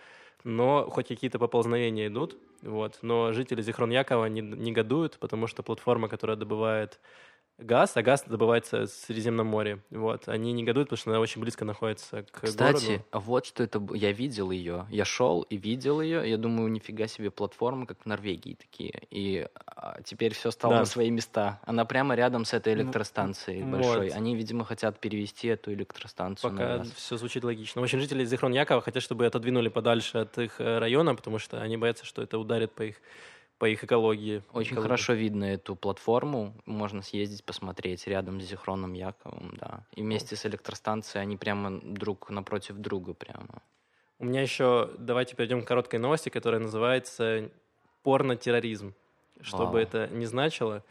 но 0.44 0.90
хоть 0.90 1.08
какие-то 1.08 1.38
поползновения 1.38 2.08
идут, 2.08 2.36
вот. 2.60 2.98
Но 3.00 3.32
жители 3.32 3.62
Зихрон-Якова 3.62 4.26
не, 4.28 4.42
негодуют, 4.42 5.16
потому 5.18 5.46
что 5.46 5.62
платформа, 5.62 6.08
которая 6.08 6.36
добывает 6.36 7.00
газ, 7.58 7.96
а 7.96 8.02
газ 8.02 8.24
добывается 8.26 8.86
в 8.86 8.88
Средиземном 8.88 9.46
море. 9.46 9.80
Вот. 9.90 10.28
Они 10.28 10.52
негодуют, 10.52 10.88
потому 10.88 11.00
что 11.00 11.10
она 11.10 11.20
очень 11.20 11.40
близко 11.40 11.64
находится 11.64 12.22
к 12.22 12.42
Кстати, 12.42 12.86
городу. 12.86 13.04
вот 13.12 13.46
что 13.46 13.62
это... 13.64 13.82
Я 13.94 14.12
видел 14.12 14.50
ее. 14.50 14.86
Я 14.90 15.04
шел 15.04 15.42
и 15.42 15.56
видел 15.56 16.00
ее. 16.00 16.28
Я 16.28 16.36
думаю, 16.36 16.70
нифига 16.70 17.06
себе 17.06 17.30
платформы, 17.30 17.86
как 17.86 18.02
в 18.02 18.06
Норвегии 18.06 18.54
такие. 18.54 19.02
И 19.10 19.46
а, 19.66 20.00
теперь 20.04 20.34
все 20.34 20.50
стало 20.50 20.74
да. 20.74 20.80
на 20.80 20.86
свои 20.86 21.10
места. 21.10 21.60
Она 21.64 21.84
прямо 21.84 22.14
рядом 22.14 22.44
с 22.44 22.54
этой 22.54 22.74
электростанцией 22.74 23.64
ну, 23.64 23.72
большой. 23.72 24.08
Вот. 24.08 24.16
Они, 24.16 24.36
видимо, 24.36 24.64
хотят 24.64 24.98
перевести 25.00 25.48
эту 25.48 25.72
электростанцию 25.72 26.52
Пока 26.52 26.68
на 26.68 26.78
газ. 26.78 26.92
все 26.92 27.16
звучит 27.16 27.44
логично. 27.44 27.80
В 27.80 27.84
общем, 27.84 27.98
жители 28.00 28.24
Зихрон 28.24 28.52
Якова 28.52 28.80
хотят, 28.80 29.02
чтобы 29.02 29.26
отодвинули 29.26 29.68
подальше 29.68 30.18
от 30.18 30.38
их 30.38 30.60
э, 30.60 30.78
района, 30.78 31.14
потому 31.14 31.38
что 31.38 31.60
они 31.60 31.76
боятся, 31.76 32.04
что 32.04 32.22
это 32.22 32.38
ударит 32.38 32.72
по 32.72 32.82
их 32.82 32.96
по 33.58 33.68
их 33.68 33.82
экологии. 33.84 34.42
Очень 34.52 34.72
экологии. 34.72 34.82
хорошо 34.82 35.12
видно 35.14 35.44
эту 35.44 35.74
платформу. 35.74 36.54
Можно 36.64 37.02
съездить, 37.02 37.44
посмотреть 37.44 38.06
рядом 38.06 38.40
с 38.40 38.44
Зихроном 38.44 38.92
Яковом, 38.92 39.56
да. 39.60 39.84
И 39.94 40.02
вместе 40.02 40.36
с 40.36 40.46
электростанцией 40.46 41.22
они 41.22 41.36
прямо 41.36 41.80
друг 41.82 42.30
напротив 42.30 42.76
друга 42.76 43.14
прямо. 43.14 43.62
У 44.20 44.24
меня 44.24 44.42
еще, 44.42 44.90
давайте 44.98 45.36
перейдем 45.36 45.62
к 45.62 45.68
короткой 45.68 46.00
новости, 46.00 46.28
которая 46.28 46.60
называется 46.60 47.50
«Порно-терроризм». 48.02 48.94
Что 49.40 49.58
Вау. 49.58 49.72
бы 49.72 49.80
это 49.80 50.08
ни 50.08 50.24
значило. 50.24 50.82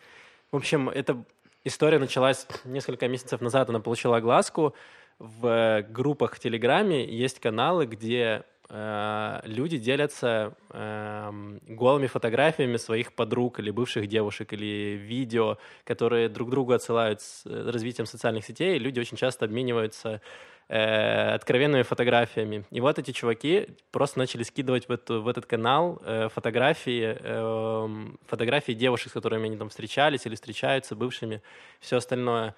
В 0.51 0.55
общем, 0.55 0.89
эта 0.89 1.21
история 1.65 1.99
началась 1.99 2.47
несколько 2.63 3.07
месяцев 3.07 3.41
назад, 3.41 3.69
она 3.69 3.79
получила 3.81 4.17
огласку. 4.17 4.73
В 5.19 5.85
группах 5.89 6.35
в 6.35 6.39
Телеграме 6.39 7.05
есть 7.05 7.39
каналы, 7.39 7.85
где 7.85 8.43
Э, 8.69 9.39
люди 9.45 9.77
делятся 9.77 10.53
э, 10.71 11.31
голыми 11.67 12.07
фотографиями 12.07 12.77
своих 12.77 13.13
подруг 13.13 13.59
или 13.59 13.71
бывших 13.71 14.07
девушек, 14.07 14.51
или 14.51 14.97
видео, 14.97 15.57
которые 15.85 16.27
друг 16.27 16.49
другу 16.49 16.73
отсылают 16.73 17.21
с 17.21 17.45
э, 17.45 17.69
развитием 17.69 18.05
социальных 18.05 18.43
сетей, 18.45 18.77
люди 18.77 18.99
очень 18.99 19.15
часто 19.15 19.45
обмениваются 19.45 20.21
э, 20.67 21.33
откровенными 21.33 21.83
фотографиями. 21.83 22.65
И 22.71 22.81
вот 22.81 22.99
эти 22.99 23.11
чуваки 23.11 23.69
просто 23.91 24.19
начали 24.19 24.43
скидывать 24.43 24.89
в, 24.89 24.91
эту, 24.91 25.21
в 25.21 25.29
этот 25.29 25.45
канал 25.45 26.01
э, 26.03 26.27
фотографии, 26.27 27.17
э, 27.19 28.07
фотографии 28.25 28.73
девушек, 28.73 29.11
с 29.11 29.13
которыми 29.13 29.45
они 29.45 29.55
там 29.55 29.69
встречались 29.69 30.25
или 30.25 30.35
встречаются, 30.35 30.93
бывшими, 30.93 31.41
все 31.79 31.97
остальное. 31.97 32.53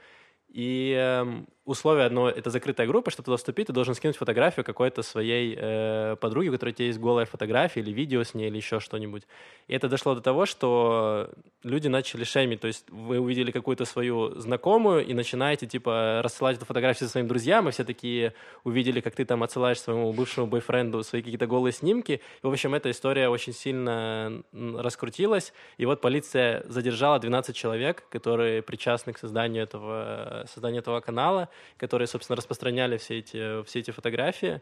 И 0.50 0.96
э, 0.98 1.44
условие 1.70 2.06
одно— 2.06 2.30
это 2.40 2.50
закрытая 2.50 2.88
группа, 2.88 3.12
чтобы 3.12 3.26
туда 3.26 3.38
вступить, 3.38 3.68
ты 3.68 3.74
должен 3.74 3.94
скинуть 3.94 4.18
фотографию 4.18 4.66
какой-то 4.66 5.04
своей 5.04 5.56
э, 5.56 6.16
подруги, 6.20 6.50
у 6.50 6.52
которой 6.52 6.72
у 6.72 6.74
тебя 6.74 6.88
есть 6.88 7.00
голая 7.00 7.26
фотография 7.26 7.82
или 7.82 7.92
видео 7.92 8.24
с 8.24 8.34
ней, 8.34 8.48
или 8.48 8.58
еще 8.58 8.80
что-нибудь. 8.80 9.24
И 9.68 9.76
это 9.76 9.88
дошло 9.88 10.16
до 10.16 10.22
того, 10.22 10.48
что 10.48 11.30
люди 11.64 11.88
начали 11.88 12.24
шеймить, 12.24 12.62
то 12.62 12.68
есть 12.68 12.90
вы 12.90 13.20
увидели 13.20 13.52
какую-то 13.52 13.86
свою 13.86 14.40
знакомую 14.40 15.06
и 15.06 15.14
начинаете, 15.14 15.68
типа, 15.68 16.22
рассылать 16.24 16.58
эту 16.58 16.66
фотографию 16.66 17.08
своим 17.08 17.28
друзьям, 17.28 17.68
и 17.68 17.72
все 17.72 17.84
такие 17.84 18.34
увидели, 18.64 19.00
как 19.00 19.14
ты 19.14 19.24
там 19.26 19.44
отсылаешь 19.44 19.80
своему 19.80 20.12
бывшему 20.12 20.48
бойфренду 20.48 21.04
свои 21.04 21.22
какие-то 21.22 21.46
голые 21.46 21.74
снимки. 21.74 22.22
И, 22.44 22.48
в 22.48 22.50
общем, 22.50 22.74
эта 22.74 22.90
история 22.90 23.30
очень 23.30 23.54
сильно 23.54 24.42
раскрутилась, 24.52 25.54
и 25.78 25.86
вот 25.86 26.02
полиция 26.02 26.64
задержала 26.68 27.20
12 27.20 27.56
человек, 27.56 28.06
которые 28.10 28.64
причастны 28.64 29.14
к 29.14 29.20
созданию 29.20 29.64
этого, 29.64 30.46
созданию 30.52 30.82
этого 30.82 31.00
канала, 31.00 31.50
которые, 31.78 32.08
собственно, 32.08 32.36
распространяли 32.36 32.98
все 32.98 33.20
эти, 33.20 33.64
все 33.64 33.80
эти 33.80 33.92
фотографии. 33.92 34.62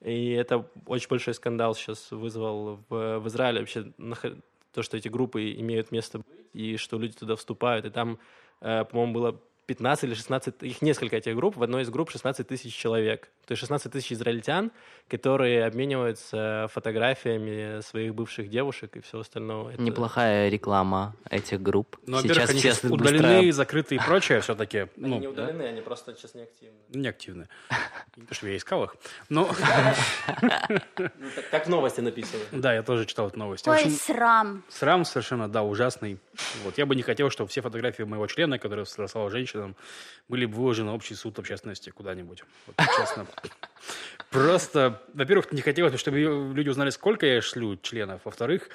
И 0.00 0.30
это 0.32 0.68
очень 0.86 1.08
большой 1.08 1.34
скандал 1.34 1.74
сейчас 1.74 2.10
вызвал 2.10 2.80
в, 2.88 3.18
в 3.20 3.28
Израиле 3.28 3.60
вообще 3.60 3.92
то, 4.72 4.82
что 4.82 4.96
эти 4.96 5.08
группы 5.08 5.52
имеют 5.52 5.92
место 5.92 6.18
быть, 6.18 6.46
и 6.52 6.76
что 6.76 6.98
люди 6.98 7.16
туда 7.16 7.36
вступают. 7.36 7.84
И 7.84 7.90
там, 7.90 8.18
э, 8.60 8.84
по-моему, 8.84 9.12
было 9.12 9.40
15 9.66 10.04
или 10.04 10.14
16, 10.14 10.62
их 10.62 10.82
несколько 10.82 11.16
этих 11.16 11.36
групп, 11.36 11.56
в 11.56 11.62
одной 11.62 11.82
из 11.82 11.90
групп 11.90 12.10
16 12.10 12.46
тысяч 12.46 12.74
человек. 12.74 13.30
То 13.46 13.52
есть 13.52 13.60
16 13.60 13.92
тысяч 13.92 14.12
израильтян, 14.12 14.72
которые 15.08 15.64
обмениваются 15.64 16.68
фотографиями 16.72 17.80
своих 17.80 18.14
бывших 18.14 18.48
девушек 18.48 18.96
и 18.96 19.00
всего 19.00 19.20
остального. 19.20 19.70
Это... 19.70 19.82
Неплохая 19.82 20.48
реклама 20.48 21.14
этих 21.30 21.60
групп. 21.60 21.98
Ну, 22.06 22.16
во-первых, 22.16 22.50
они 22.50 22.60
сейчас 22.60 22.82
удалены, 22.84 23.38
быстро... 23.38 23.52
закрыты 23.52 23.94
и 23.96 23.98
прочее 23.98 24.40
все-таки. 24.40 24.78
Они 24.96 25.08
ну, 25.08 25.18
не 25.20 25.28
удалены, 25.28 25.64
да? 25.64 25.68
они 25.68 25.80
просто 25.80 26.14
сейчас 26.14 26.34
неактивны. 26.34 26.78
Неактивны. 26.90 27.48
Не 28.16 28.26
то, 28.26 28.34
что 28.34 28.48
я 28.48 28.56
искал 28.56 28.84
их. 28.84 28.96
Но... 29.28 29.50
Ну, 30.98 31.28
как 31.50 31.66
в 31.66 31.68
новости 31.68 32.00
написано. 32.00 32.42
Да, 32.52 32.74
я 32.74 32.82
тоже 32.82 33.06
читал 33.06 33.28
эту 33.28 33.38
новость. 33.38 33.66
Ой, 33.68 33.90
срам. 33.90 34.62
Срам 34.68 35.04
совершенно, 35.04 35.48
да, 35.48 35.62
ужасный. 35.62 36.18
Вот. 36.64 36.78
Я 36.78 36.86
бы 36.86 36.96
не 36.96 37.02
хотел, 37.02 37.30
чтобы 37.30 37.48
все 37.48 37.60
фотографии 37.60 38.02
моего 38.02 38.26
члена, 38.26 38.58
которые 38.58 38.86
слала 38.86 39.30
женщина, 39.30 39.51
женщинам 39.52 39.76
были 40.28 40.46
бы 40.46 40.54
выложены 40.56 40.90
на 40.90 40.94
общий 40.94 41.14
суд 41.14 41.38
общественности 41.38 41.90
куда-нибудь. 41.90 42.42
Вот, 42.66 42.76
честно. 42.96 43.26
Просто, 44.30 45.02
во-первых, 45.14 45.52
не 45.52 45.60
хотелось 45.60 45.92
бы, 45.92 45.98
чтобы 45.98 46.18
люди 46.54 46.68
узнали, 46.68 46.90
сколько 46.90 47.26
я 47.26 47.42
шлю 47.42 47.76
членов. 47.76 48.22
Во-вторых, 48.24 48.70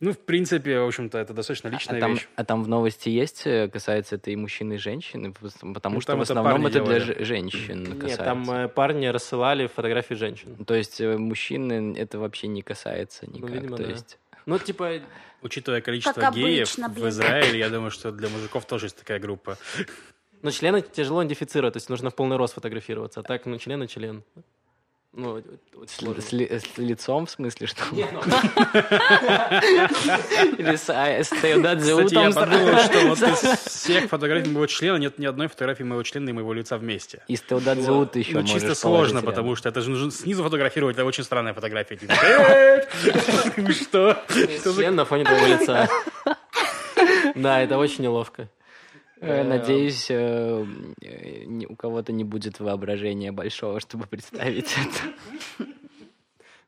ну, 0.00 0.12
в 0.12 0.18
принципе, 0.18 0.78
в 0.80 0.86
общем-то, 0.86 1.18
это 1.18 1.32
достаточно 1.32 1.68
личная 1.68 1.98
а, 1.98 2.00
там, 2.00 2.14
вещь. 2.14 2.28
а 2.36 2.44
там 2.44 2.62
в 2.64 2.68
новости 2.68 3.08
есть, 3.08 3.46
э, 3.46 3.68
касается 3.68 4.16
это 4.16 4.30
и 4.30 4.36
мужчин, 4.36 4.72
и 4.72 4.76
женщин? 4.76 5.32
Потому 5.32 5.96
Ну, 5.96 6.00
что 6.00 6.12
там 6.12 6.18
в 6.18 6.22
это 6.22 6.32
основном 6.32 6.44
парни 6.62 6.66
это 6.68 6.84
для 6.84 6.98
делали. 6.98 7.18
же- 7.18 7.24
женщин 7.24 7.84
Нет, 7.84 7.94
касается. 8.00 8.24
там 8.24 8.50
э, 8.50 8.68
парни 8.68 9.06
рассылали 9.06 9.66
фотографии 9.68 10.14
женщин. 10.14 10.64
То 10.64 10.74
есть 10.74 11.00
э, 11.00 11.16
мужчины 11.16 11.96
это 11.96 12.18
вообще 12.18 12.48
не 12.48 12.62
касается 12.62 13.26
никак. 13.28 13.50
видимо, 13.50 13.76
То 13.76 13.82
да. 13.84 13.90
есть 13.90 14.18
Ну, 14.46 14.58
типа, 14.58 15.00
Учитывая 15.44 15.80
количество 15.80 16.20
Как 16.20 16.34
геев 16.34 16.68
обычно, 16.78 16.88
в. 16.88 17.08
Израиле, 17.08 17.58
я 17.58 17.68
думаю, 17.68 17.90
что 17.90 18.12
для 18.12 18.28
мужиков 18.28 18.64
тоже 18.64 18.86
есть 18.86 18.96
такая 18.96 19.18
группа. 19.18 19.58
Ну, 20.42 20.50
члены 20.50 20.82
тяжело 20.82 21.22
идентифицировать, 21.22 21.74
то 21.74 21.78
есть 21.78 21.88
нужно 21.88 22.10
в 22.10 22.14
полный 22.14 22.36
рост 22.36 22.54
фотографироваться. 22.54 23.20
А 23.20 23.22
так, 23.22 23.46
ну, 23.46 23.58
член 23.58 23.82
и 23.82 23.88
член. 23.88 24.22
Ну, 25.14 25.42
с, 25.86 25.98
с 26.26 26.32
ли- 26.32 26.48
с 26.48 26.78
лицом, 26.78 27.26
в 27.26 27.30
смысле, 27.30 27.66
что? 27.66 27.82
Ну, 27.92 27.98
Или 30.56 30.76
с, 30.76 30.88
а, 30.88 31.22
Кстати, 31.22 31.48
я 32.14 32.30
подумал, 32.30 32.78
что 32.78 33.00
вот 33.08 33.18
из 33.44 33.58
всех 33.66 34.08
фотографий 34.08 34.48
моего 34.48 34.66
члена 34.66 34.96
нет 34.96 35.18
ни 35.18 35.26
одной 35.26 35.48
фотографии 35.48 35.82
моего 35.82 36.02
члена 36.02 36.30
и 36.30 36.32
моего 36.32 36.54
лица 36.54 36.78
вместе. 36.78 37.22
И 37.28 37.36
с 37.36 37.42
Теодадзе 37.42 37.90
Ут 37.90 38.16
еще 38.16 38.38
Ну, 38.38 38.44
чисто 38.44 38.74
сложно, 38.74 39.20
потому 39.20 39.54
что 39.54 39.68
это 39.68 39.82
же 39.82 39.90
нужно 39.90 40.10
снизу 40.10 40.42
фотографировать, 40.42 40.96
это 40.96 41.04
очень 41.04 41.24
странная 41.24 41.52
фотография. 41.52 41.96
Типа, 41.96 42.14
«Э, 42.14 42.82
Что? 43.72 44.22
Член 44.30 44.94
на 44.94 45.04
фоне 45.04 45.24
твоего 45.24 45.46
лица. 45.46 45.88
Да, 47.34 47.60
это 47.60 47.78
очень 47.78 48.04
неловко. 48.04 48.48
Э, 49.22 49.44
Надеюсь, 49.44 50.10
э, 50.10 50.66
э, 51.00 51.46
у 51.68 51.76
кого-то 51.76 52.12
не 52.12 52.24
будет 52.24 52.58
воображения 52.58 53.30
большого, 53.30 53.78
чтобы 53.78 54.06
представить 54.06 54.74
это. 54.76 55.68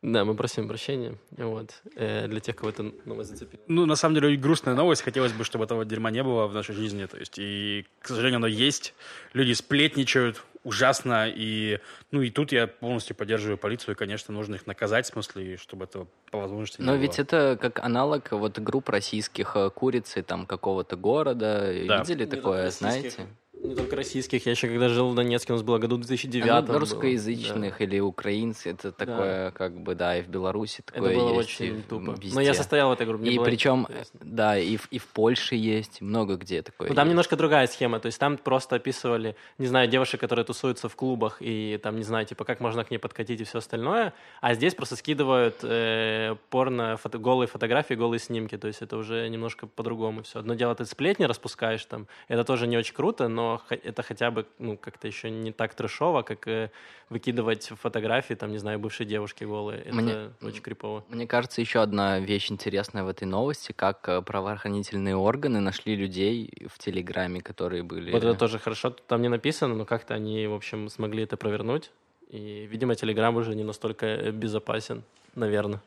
Да, 0.06 0.24
мы 0.26 0.34
просим 0.34 0.68
прощения. 0.68 1.16
Вот. 1.30 1.80
Э, 1.96 2.28
Для 2.28 2.38
тех, 2.40 2.54
кого 2.56 2.68
это 2.70 2.92
новость 3.06 3.30
зацепила. 3.30 3.62
Ну, 3.68 3.86
на 3.86 3.96
самом 3.96 4.14
деле, 4.16 4.36
грустная 4.36 4.74
новость. 4.74 5.00
Хотелось 5.00 5.32
бы, 5.32 5.44
чтобы 5.44 5.64
этого 5.64 5.84
дерьма 5.86 6.10
не 6.10 6.22
было 6.22 6.46
в 6.46 6.52
нашей 6.52 6.74
жизни. 6.74 7.06
То 7.06 7.16
есть, 7.16 7.38
и, 7.38 7.86
к 8.02 8.08
сожалению, 8.08 8.36
оно 8.36 8.46
есть. 8.46 8.92
Люди 9.32 9.52
сплетничают 9.54 10.44
ужасно. 10.62 11.26
И, 11.34 11.78
ну, 12.10 12.20
и 12.20 12.28
тут 12.28 12.52
я 12.52 12.66
полностью 12.66 13.16
поддерживаю 13.16 13.56
полицию. 13.56 13.94
И, 13.94 13.98
конечно, 13.98 14.34
нужно 14.34 14.56
их 14.56 14.66
наказать, 14.66 15.06
в 15.06 15.12
смысле, 15.12 15.56
чтобы 15.56 15.84
этого 15.86 16.06
по 16.30 16.38
возможности 16.38 16.82
не 16.82 16.86
Но 16.86 16.92
было. 16.92 17.00
ведь 17.00 17.18
это 17.18 17.56
как 17.58 17.78
аналог 17.80 18.30
вот 18.32 18.58
групп 18.58 18.90
российских 18.90 19.56
э, 19.56 19.70
курицы 19.70 20.22
там 20.22 20.44
какого-то 20.46 20.96
города. 20.96 21.72
Да. 21.88 22.00
Видели 22.00 22.24
Не 22.24 22.30
такое, 22.30 22.70
только 22.70 22.84
российских. 22.84 23.12
знаете? 23.12 23.26
Не 23.64 23.74
только 23.74 23.96
российских. 23.96 24.44
Я 24.44 24.52
еще 24.52 24.68
когда 24.68 24.90
жил 24.90 25.08
в 25.08 25.14
Донецке, 25.14 25.52
у 25.54 25.56
нас 25.56 25.62
было 25.62 25.78
году 25.78 25.96
в 25.96 26.00
2009. 26.00 26.48
А, 26.50 26.60
ну, 26.60 26.66
было. 26.68 26.78
русскоязычных 26.80 27.80
или 27.80 27.98
украинцы, 27.98 28.70
это 28.70 28.92
такое, 28.92 29.52
как 29.52 29.80
бы, 29.80 29.94
да, 29.94 30.18
и 30.18 30.22
в 30.22 30.28
Беларуси 30.28 30.82
Да. 30.86 30.92
такое 30.92 31.10
Это 31.12 31.18
было 31.20 31.28
есть. 31.40 31.48
очень 31.60 31.82
тупо. 31.82 32.10
везде. 32.20 32.34
Но 32.34 32.42
я 32.42 32.52
состоял 32.52 32.90
в 32.90 32.92
этой 32.92 33.06
группе. 33.06 33.24
И 33.30 33.36
было 33.38 33.44
причем, 33.46 33.86
интересно. 33.88 34.20
да, 34.22 34.58
и 34.58 34.76
в, 34.76 34.86
и 34.92 34.98
в 34.98 35.06
Польше 35.06 35.54
есть, 35.56 36.02
много 36.02 36.36
где 36.36 36.60
такое 36.60 36.90
Ну, 36.90 36.94
там 36.94 37.06
есть. 37.06 37.10
немножко 37.12 37.36
другая 37.36 37.66
схема. 37.66 38.00
То 38.00 38.06
есть 38.06 38.18
там 38.18 38.36
просто 38.36 38.76
описывали, 38.76 39.34
не 39.56 39.66
знаю, 39.66 39.88
девушек, 39.88 40.20
которые 40.20 40.44
тусуются 40.44 40.90
в 40.90 40.94
клубах, 40.96 41.38
и 41.40 41.80
там, 41.82 41.96
не 41.96 42.02
знаю, 42.04 42.26
типа, 42.26 42.44
как 42.44 42.60
можно 42.60 42.84
к 42.84 42.90
ней 42.90 42.98
подкатить 42.98 43.40
и 43.40 43.44
все 43.44 43.58
остальное. 43.58 44.12
А 44.42 44.52
здесь 44.54 44.74
просто 44.74 44.96
скидывают 44.96 45.60
э, 45.62 46.36
порно, 46.50 46.98
фото, 46.98 47.16
голые 47.16 47.48
фотографии, 47.48 47.94
голые 47.94 48.20
снимки. 48.20 48.58
То 48.58 48.66
есть 48.68 48.82
это 48.82 48.98
уже 48.98 49.26
немножко 49.30 49.66
по-другому 49.66 50.22
все. 50.22 50.40
Одно 50.40 50.52
дело, 50.52 50.74
ты 50.74 50.84
сплетни 50.84 51.24
распускаешь 51.24 51.84
там. 51.86 52.08
Это 52.28 52.44
тоже 52.44 52.66
не 52.66 52.76
очень 52.76 52.94
круто, 52.94 53.28
но 53.28 53.53
это 53.68 54.02
хотя 54.02 54.30
бы, 54.30 54.46
ну, 54.58 54.76
как-то 54.76 55.06
еще 55.06 55.30
не 55.30 55.52
так 55.52 55.74
трешово, 55.74 56.22
как 56.22 56.46
э, 56.48 56.70
выкидывать 57.08 57.72
фотографии, 57.80 58.34
там, 58.34 58.50
не 58.50 58.58
знаю, 58.58 58.78
бывшей 58.78 59.06
девушки 59.06 59.44
голые. 59.44 59.82
Это 59.82 59.94
Мне- 59.94 60.30
очень 60.42 60.62
крипово. 60.62 61.04
Мне 61.08 61.26
кажется, 61.26 61.60
еще 61.60 61.80
одна 61.80 62.20
вещь 62.20 62.50
интересная 62.50 63.04
в 63.04 63.08
этой 63.08 63.24
новости, 63.24 63.72
как 63.72 64.08
э, 64.08 64.22
правоохранительные 64.22 65.16
органы 65.16 65.60
нашли 65.60 65.96
людей 65.96 66.50
в 66.68 66.78
Телеграме, 66.78 67.40
которые 67.40 67.82
были... 67.82 68.10
Вот 68.12 68.24
это 68.24 68.34
тоже 68.34 68.58
хорошо. 68.58 68.90
Там 68.90 69.22
не 69.22 69.28
написано, 69.28 69.74
но 69.74 69.84
как-то 69.84 70.14
они, 70.14 70.46
в 70.46 70.54
общем, 70.54 70.88
смогли 70.88 71.24
это 71.24 71.36
провернуть. 71.36 71.90
И, 72.30 72.66
видимо, 72.70 72.94
Телеграм 72.94 73.36
уже 73.36 73.54
не 73.54 73.64
настолько 73.64 74.06
э, 74.06 74.30
безопасен, 74.30 75.02
наверное. 75.34 75.80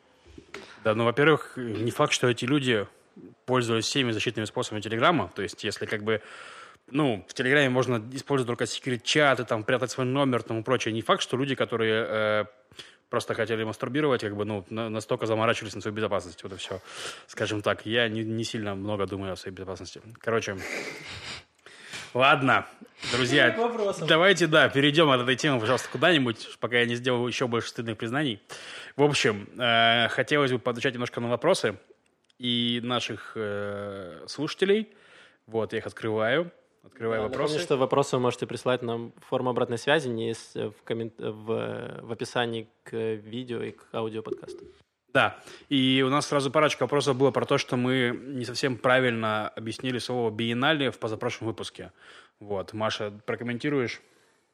Да, 0.84 0.95
ну, 0.95 1.03
во-первых, 1.03 1.53
не 1.57 1.91
факт, 1.91 2.13
что 2.13 2.28
эти 2.28 2.45
люди 2.45 2.88
пользовались 3.45 3.86
всеми 3.86 4.11
защитными 4.11 4.45
способами 4.45 4.82
Телеграма. 4.82 5.32
То 5.36 5.41
есть, 5.41 5.63
если 5.63 5.86
как 5.86 6.03
бы 6.03 6.22
ну, 6.89 7.25
в 7.27 7.33
Телеграме 7.33 7.69
можно 7.69 8.01
использовать 8.13 8.47
только 8.47 8.65
секрет-чаты, 8.65 9.43
там, 9.43 9.63
прятать 9.63 9.91
свой 9.91 10.05
номер, 10.05 10.43
тому 10.43 10.63
прочее. 10.63 10.93
Не 10.93 11.01
факт, 11.01 11.21
что 11.21 11.38
люди, 11.38 11.55
которые 11.55 12.05
э, 12.07 12.45
просто 13.09 13.33
хотели 13.33 13.63
мастурбировать, 13.63 14.21
как 14.21 14.35
бы, 14.35 14.45
ну, 14.45 14.65
на- 14.69 14.89
настолько 14.89 15.25
заморачивались 15.25 15.75
на 15.75 15.81
свою 15.81 15.95
безопасность. 15.95 16.43
Вот 16.43 16.53
и 16.53 16.55
все. 16.55 16.81
Скажем 17.27 17.61
так, 17.61 17.85
я 17.85 18.07
не, 18.07 18.23
не 18.23 18.43
сильно 18.43 18.75
много 18.75 19.05
думаю 19.05 19.33
о 19.33 19.35
своей 19.35 19.55
безопасности. 19.55 20.01
Короче, 20.19 20.57
ладно, 22.13 22.65
друзья, 23.11 23.51
давайте, 24.07 24.47
да, 24.47 24.69
перейдем 24.69 25.09
от 25.09 25.21
этой 25.21 25.35
темы, 25.35 25.59
пожалуйста, 25.59 25.89
куда-нибудь, 25.91 26.57
пока 26.59 26.79
я 26.79 26.85
не 26.85 26.95
сделал 26.95 27.27
еще 27.27 27.47
больше 27.47 27.69
стыдных 27.69 27.97
признаний. 27.97 28.41
В 28.95 29.03
общем, 29.03 29.47
э, 29.59 30.07
хотелось 30.09 30.51
бы 30.51 30.59
поотвечать 30.59 30.93
немножко 30.93 31.19
на 31.21 31.27
вопросы 31.29 31.77
и 32.39 32.79
наших 32.83 33.33
э, 33.35 34.23
слушателей. 34.27 34.89
Вот, 35.47 35.73
я 35.73 35.79
их 35.79 35.85
открываю. 35.88 36.51
Открываю 36.88 37.23
Напомню, 37.23 37.43
вопросы. 37.43 37.63
что 37.63 37.77
вопросы 37.77 38.15
вы 38.15 38.21
можете 38.21 38.47
присылать 38.47 38.81
нам 38.81 39.11
в 39.21 39.25
форму 39.25 39.49
обратной 39.49 39.77
связи, 39.77 40.07
не 40.07 40.29
есть 40.29 40.55
в, 40.55 40.73
коммент... 40.83 41.13
в, 41.19 41.99
в 42.01 42.11
описании 42.11 42.69
к 42.83 42.95
видео 42.95 43.61
и 43.61 43.71
к 43.71 43.85
аудиоподкасту. 43.93 44.65
Да, 45.13 45.39
и 45.69 46.03
у 46.05 46.09
нас 46.09 46.27
сразу 46.27 46.51
парочка 46.51 46.83
вопросов 46.83 47.17
было 47.17 47.31
про 47.31 47.45
то, 47.45 47.57
что 47.57 47.75
мы 47.75 48.17
не 48.23 48.45
совсем 48.45 48.77
правильно 48.77 49.49
объяснили 49.49 49.99
слово 49.99 50.31
«биеннале» 50.31 50.91
в 50.91 50.99
позапрошлом 50.99 51.47
выпуске. 51.47 51.91
Вот, 52.39 52.73
Маша, 52.73 53.11
прокомментируешь? 53.25 54.01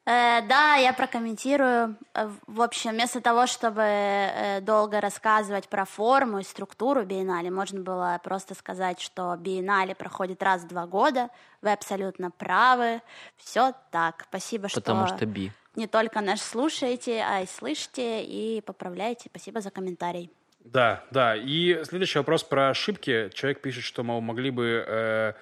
Э, 0.06 0.42
да, 0.42 0.74
я 0.74 0.92
прокомментирую. 0.92 1.96
Э, 2.14 2.28
В 2.46 2.60
общем, 2.60 2.90
вместо 2.90 3.20
того, 3.22 3.46
чтобы 3.46 3.80
э, 3.82 4.60
долго 4.60 5.00
рассказывать 5.00 5.68
про 5.68 5.86
форму 5.86 6.40
и 6.40 6.42
структуру 6.42 7.04
биеннале, 7.04 7.50
можно 7.50 7.80
было 7.80 8.20
просто 8.22 8.54
сказать, 8.54 9.00
что 9.00 9.34
биеннале 9.36 9.94
проходит 9.94 10.42
раз 10.42 10.62
в 10.62 10.68
два 10.68 10.86
года. 10.86 11.30
Вы 11.62 11.72
абсолютно 11.72 12.30
правы. 12.30 13.00
Все 13.38 13.72
так. 13.90 14.26
Спасибо, 14.28 14.68
что, 14.68 14.80
Потому 14.80 15.06
что 15.06 15.24
би. 15.24 15.52
не 15.74 15.86
только 15.86 16.20
нас 16.20 16.42
слушаете, 16.42 17.24
а 17.26 17.40
и 17.40 17.46
слышите 17.46 18.22
и 18.24 18.60
поправляете. 18.60 19.30
Спасибо 19.30 19.62
за 19.62 19.70
комментарий. 19.70 20.30
Да, 20.64 21.04
да. 21.10 21.36
И 21.36 21.82
следующий 21.84 22.18
вопрос 22.18 22.42
про 22.42 22.70
ошибки. 22.70 23.30
Человек 23.34 23.60
пишет, 23.62 23.84
что, 23.84 24.02
мол, 24.02 24.20
могли 24.20 24.50
бы 24.50 24.84
э, 24.86 25.32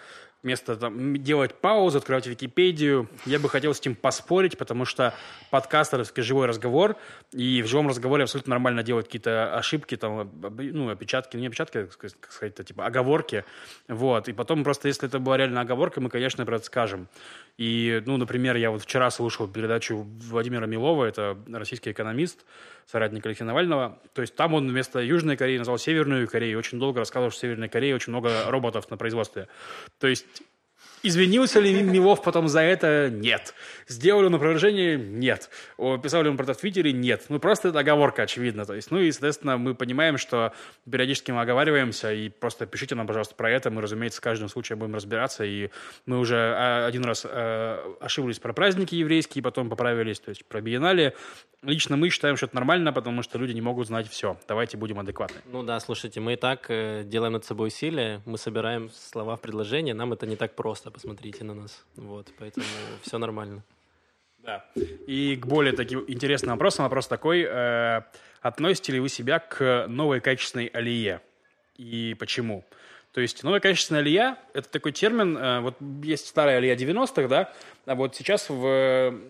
вместо 0.42 0.76
там, 0.76 1.16
делать 1.16 1.54
паузу, 1.54 1.98
открывать 1.98 2.26
Википедию. 2.26 3.08
Я 3.26 3.38
бы 3.38 3.48
хотел 3.48 3.74
с 3.74 3.80
этим 3.80 3.94
поспорить, 3.94 4.58
потому 4.58 4.84
что 4.84 5.14
подкаст— 5.50 5.94
это 5.94 6.04
всё-таки 6.04 6.22
живой 6.22 6.46
разговор, 6.46 6.96
и 7.32 7.62
в 7.62 7.66
живом 7.66 7.88
разговоре 7.88 8.24
абсолютно 8.24 8.50
нормально 8.50 8.82
делать 8.82 9.06
какие-то 9.06 9.54
ошибки, 9.56 9.96
там, 9.96 10.30
ну, 10.58 10.90
опечатки, 10.90 11.36
не 11.36 11.46
опечатки, 11.46 11.86
как 11.86 12.10
сказать, 12.10 12.54
типа 12.66 12.86
оговорки. 12.86 13.44
Вот. 13.88 14.28
И 14.28 14.32
потом 14.32 14.64
просто, 14.64 14.88
если 14.88 15.08
это 15.08 15.18
была 15.18 15.36
реально 15.36 15.60
оговорка, 15.60 16.00
мы, 16.00 16.10
конечно, 16.10 16.44
про 16.44 16.56
это 16.56 16.64
скажем. 16.64 17.08
И, 17.58 18.02
ну, 18.06 18.16
например, 18.16 18.56
я 18.56 18.70
вот 18.70 18.82
вчера 18.82 19.10
слушал 19.10 19.46
передачу 19.46 20.06
Владимира 20.30 20.66
Милова, 20.66 21.04
это 21.04 21.38
российский 21.52 21.92
экономист, 21.92 22.44
соратник 22.86 23.24
Алексея 23.26 23.46
Навального. 23.46 23.98
То 24.14 24.22
есть 24.22 24.34
там 24.34 24.54
он 24.54 24.68
вместо 24.68 25.00
Южной 25.00 25.36
Кореи 25.36 25.58
назвал 25.58 25.78
Северную 25.78 26.26
Корею. 26.28 26.58
Очень 26.58 26.78
долго 26.78 27.00
рассказывал, 27.00 27.30
что 27.30 27.38
в 27.38 27.40
Северной 27.42 27.68
Корее 27.68 27.94
очень 27.94 28.10
много 28.10 28.50
роботов 28.50 28.90
на 28.90 28.96
производстве. 28.96 29.48
То 29.98 30.06
есть 30.06 30.42
Извинился 31.02 31.58
ли 31.60 31.82
Милов 31.82 32.22
потом 32.22 32.48
за 32.48 32.60
это? 32.60 33.10
Нет. 33.10 33.54
Сделал 33.88 34.20
ли 34.20 34.26
он 34.26 34.34
опровержение? 34.34 34.96
Нет. 34.96 35.50
Писал 36.02 36.22
ли 36.22 36.28
он 36.28 36.36
про 36.36 36.44
это 36.44 36.54
в 36.54 36.58
Твиттере? 36.58 36.92
Нет. 36.92 37.24
Ну, 37.28 37.40
просто 37.40 37.68
это 37.68 37.80
оговорка, 37.80 38.22
очевидно. 38.22 38.64
То 38.64 38.74
есть, 38.74 38.90
ну 38.90 38.98
и, 38.98 39.10
соответственно, 39.10 39.58
мы 39.58 39.74
понимаем, 39.74 40.16
что 40.18 40.52
периодически 40.88 41.32
мы 41.32 41.40
оговариваемся, 41.40 42.12
и 42.12 42.28
просто 42.28 42.66
пишите 42.66 42.94
нам, 42.94 43.06
пожалуйста, 43.06 43.34
про 43.34 43.50
это. 43.50 43.70
Мы, 43.70 43.82
разумеется, 43.82 44.18
с 44.18 44.20
каждым 44.20 44.48
случаем 44.48 44.78
будем 44.78 44.94
разбираться. 44.94 45.44
И 45.44 45.70
мы 46.06 46.18
уже 46.18 46.36
а, 46.36 46.86
один 46.86 47.04
раз 47.04 47.26
а, 47.28 47.96
ошиблись 48.00 48.38
про 48.38 48.52
праздники 48.52 48.94
еврейские, 48.94 49.42
потом 49.42 49.68
поправились, 49.68 50.20
то 50.20 50.28
есть 50.28 50.44
про 50.44 50.60
биеннале. 50.60 51.14
Лично 51.62 51.96
мы 51.96 52.10
считаем, 52.10 52.36
что 52.36 52.46
это 52.46 52.56
нормально, 52.56 52.92
потому 52.92 53.22
что 53.22 53.38
люди 53.38 53.52
не 53.52 53.60
могут 53.60 53.86
знать 53.86 54.08
все. 54.08 54.36
Давайте 54.48 54.76
будем 54.76 54.98
адекватны. 54.98 55.36
Ну 55.46 55.62
да, 55.62 55.78
слушайте, 55.78 56.18
мы 56.18 56.32
и 56.32 56.36
так 56.36 56.66
э, 56.68 57.04
делаем 57.04 57.34
над 57.34 57.44
собой 57.44 57.68
усилия, 57.68 58.20
мы 58.24 58.36
собираем 58.36 58.90
слова 58.90 59.36
в 59.36 59.40
предложение, 59.40 59.94
нам 59.94 60.12
это 60.12 60.26
не 60.26 60.34
так 60.34 60.56
просто, 60.56 60.90
посмотрите 60.92 61.44
на 61.44 61.54
нас. 61.54 61.84
Вот, 61.96 62.32
поэтому 62.38 62.66
все 63.02 63.18
нормально. 63.18 63.64
Да. 64.38 64.64
И 65.06 65.36
к 65.36 65.46
более 65.46 65.72
таким 65.72 66.04
интересным 66.08 66.52
вопросам. 66.52 66.84
Вопрос 66.84 67.06
такой. 67.06 67.42
э, 67.42 68.02
относите 68.40 68.92
ли 68.92 69.00
вы 69.00 69.08
себя 69.08 69.38
к 69.38 69.86
новой 69.88 70.20
качественной 70.20 70.70
алие? 70.74 71.20
И 71.76 72.16
почему? 72.18 72.64
То 73.12 73.20
есть 73.20 73.42
новая 73.42 73.60
качественная 73.60 74.00
алия– 74.00 74.38
это 74.54 74.68
такой 74.70 74.92
термин, 74.92 75.36
э, 75.36 75.60
вот 75.60 75.76
есть 76.02 76.26
старая 76.28 76.56
алия 76.56 76.74
90-х, 76.74 77.28
да, 77.28 77.52
а 77.84 77.94
вот 77.94 78.16
сейчас 78.16 78.48
в 78.48 78.54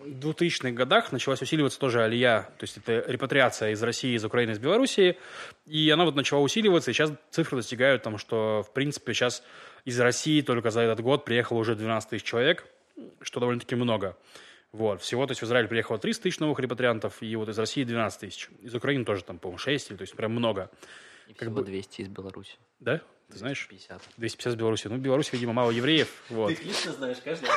2000-х 0.05 0.71
годах 0.71 1.11
началась 1.11 1.41
усиливаться 1.41 1.79
тоже 1.79 2.01
алия, 2.01 2.49
то 2.57 2.63
есть 2.63 2.77
это 2.77 3.03
репатриация 3.11 3.71
из 3.71 3.83
России, 3.83 4.15
из 4.15 4.23
Украины, 4.23 4.51
из 4.51 4.59
Белоруссии, 4.59 5.17
и 5.65 5.89
она 5.89 6.05
вот 6.05 6.15
начала 6.15 6.39
усиливаться, 6.39 6.91
и 6.91 6.93
сейчас 6.93 7.11
цифры 7.29 7.57
достигают 7.57 8.03
там, 8.03 8.17
что 8.17 8.63
в 8.65 8.71
принципе 8.71 9.13
сейчас 9.13 9.43
из 9.83 9.99
России 9.99 10.39
только 10.39 10.71
за 10.71 10.79
этот 10.81 11.01
год 11.01 11.25
приехало 11.25 11.57
уже 11.57 11.75
12 11.75 12.09
тысяч 12.09 12.23
человек, 12.23 12.65
что 13.21 13.41
довольно-таки 13.41 13.75
много. 13.75 14.15
Вот. 14.71 15.01
Всего, 15.01 15.25
то 15.27 15.31
есть 15.31 15.41
в 15.41 15.45
Израиль 15.45 15.67
приехало 15.67 15.99
300 15.99 16.23
тысяч 16.23 16.39
новых 16.39 16.59
репатриантов, 16.59 17.21
и 17.21 17.35
вот 17.35 17.49
из 17.49 17.59
России 17.59 17.83
12 17.83 18.19
тысяч. 18.19 18.49
Из 18.61 18.73
Украины 18.73 19.03
тоже 19.03 19.23
там, 19.23 19.39
по-моему, 19.39 19.57
6, 19.57 19.89
то 19.89 20.01
есть 20.01 20.15
прям 20.15 20.31
много. 20.31 20.71
И 21.27 21.33
как 21.33 21.51
бы 21.51 21.63
200 21.63 22.01
из 22.01 22.07
Беларуси. 22.07 22.57
Да? 22.79 23.01
Ты 23.33 23.39
знаешь? 23.39 23.67
250. 23.69 24.01
250 24.17 24.53
из 24.53 24.55
Беларуси. 24.55 24.87
Ну, 24.87 24.95
в 24.95 24.99
Беларуси, 24.99 25.29
видимо, 25.33 25.53
мало 25.53 25.71
евреев. 25.71 26.07
Вот. 26.29 26.47
Ты 26.49 26.53
отлично 26.53 26.91
знаешь 26.93 27.17
каждый. 27.23 27.49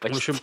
В 0.00 0.06
общем, 0.06 0.34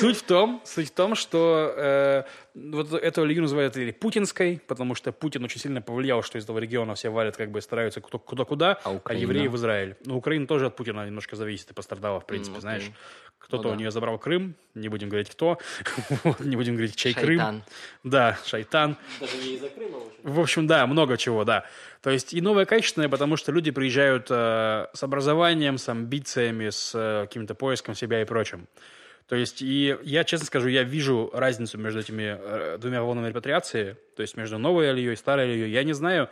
суть 0.00 0.16
в 0.18 0.22
том, 0.24 0.60
суть 0.64 0.88
в 0.88 0.92
том, 0.94 1.14
что 1.14 1.72
э, 1.76 2.24
вот 2.54 2.92
эту 2.92 3.24
лигу 3.24 3.40
называют 3.40 3.76
или 3.76 3.92
путинской, 3.92 4.60
потому 4.66 4.96
что 4.96 5.12
Путин 5.12 5.44
очень 5.44 5.60
сильно 5.60 5.80
повлиял, 5.80 6.22
что 6.24 6.38
из 6.38 6.42
этого 6.44 6.58
региона 6.58 6.96
все 6.96 7.10
валят, 7.10 7.36
как 7.36 7.52
бы 7.52 7.60
стараются 7.60 8.00
куда-куда, 8.00 8.80
А 8.82 9.00
а, 9.04 9.14
евреи 9.14 9.46
в 9.46 9.54
Израиль. 9.54 9.94
Ну, 10.04 10.16
Украина 10.16 10.48
тоже 10.48 10.66
от 10.66 10.74
Путина 10.74 11.06
немножко 11.06 11.36
зависит 11.36 11.70
и 11.70 11.74
пострадала, 11.74 12.18
в 12.18 12.26
принципе, 12.26 12.54
М, 12.54 12.58
окей. 12.58 12.60
знаешь. 12.62 12.90
Кто-то 13.38 13.64
Ну 13.64 13.68
у 13.68 13.72
да. 13.74 13.78
нее 13.78 13.90
забрал 13.92 14.18
Крым, 14.18 14.56
не 14.74 14.88
будем 14.88 15.08
говорить 15.08 15.30
кто, 15.30 15.58
не 16.40 16.56
будем 16.56 16.74
говорить 16.74 16.96
чей 16.96 17.14
Крым. 17.14 17.38
Шайтан. 17.38 17.62
Да, 18.02 18.38
шайтан. 18.44 18.96
Даже 19.20 19.36
не 19.36 19.54
из-за 19.54 19.68
Крыма, 19.68 19.98
в 19.98 20.06
общем. 20.06 20.18
В 20.24 20.40
общем, 20.40 20.66
да, 20.66 20.84
много 20.88 21.16
чего, 21.16 21.44
да. 21.44 21.64
То 22.06 22.12
есть 22.12 22.32
и 22.32 22.40
новое 22.40 22.66
качественное, 22.66 23.08
потому 23.08 23.36
что 23.36 23.50
люди 23.50 23.72
приезжают 23.72 24.28
э, 24.30 24.86
с 24.92 25.02
образованием, 25.02 25.76
с 25.76 25.88
амбициями, 25.88 26.70
с 26.70 26.92
э, 26.94 27.22
каким-то 27.22 27.56
поиском 27.56 27.96
себя 27.96 28.22
и 28.22 28.24
прочим. 28.24 28.68
То 29.26 29.34
есть, 29.34 29.60
и 29.60 29.96
я 30.04 30.22
честно 30.22 30.46
скажу, 30.46 30.68
я 30.68 30.84
вижу 30.84 31.30
разницу 31.34 31.78
между 31.78 31.98
этими 31.98 32.38
э, 32.38 32.78
двумя 32.78 33.02
волнами 33.02 33.30
репатриации, 33.30 33.96
то 34.14 34.22
есть 34.22 34.36
между 34.36 34.56
новой 34.56 34.88
алией 34.88 35.14
и 35.14 35.16
старой 35.16 35.46
алией. 35.46 35.68
Я 35.68 35.82
не 35.82 35.94
знаю, 35.94 36.28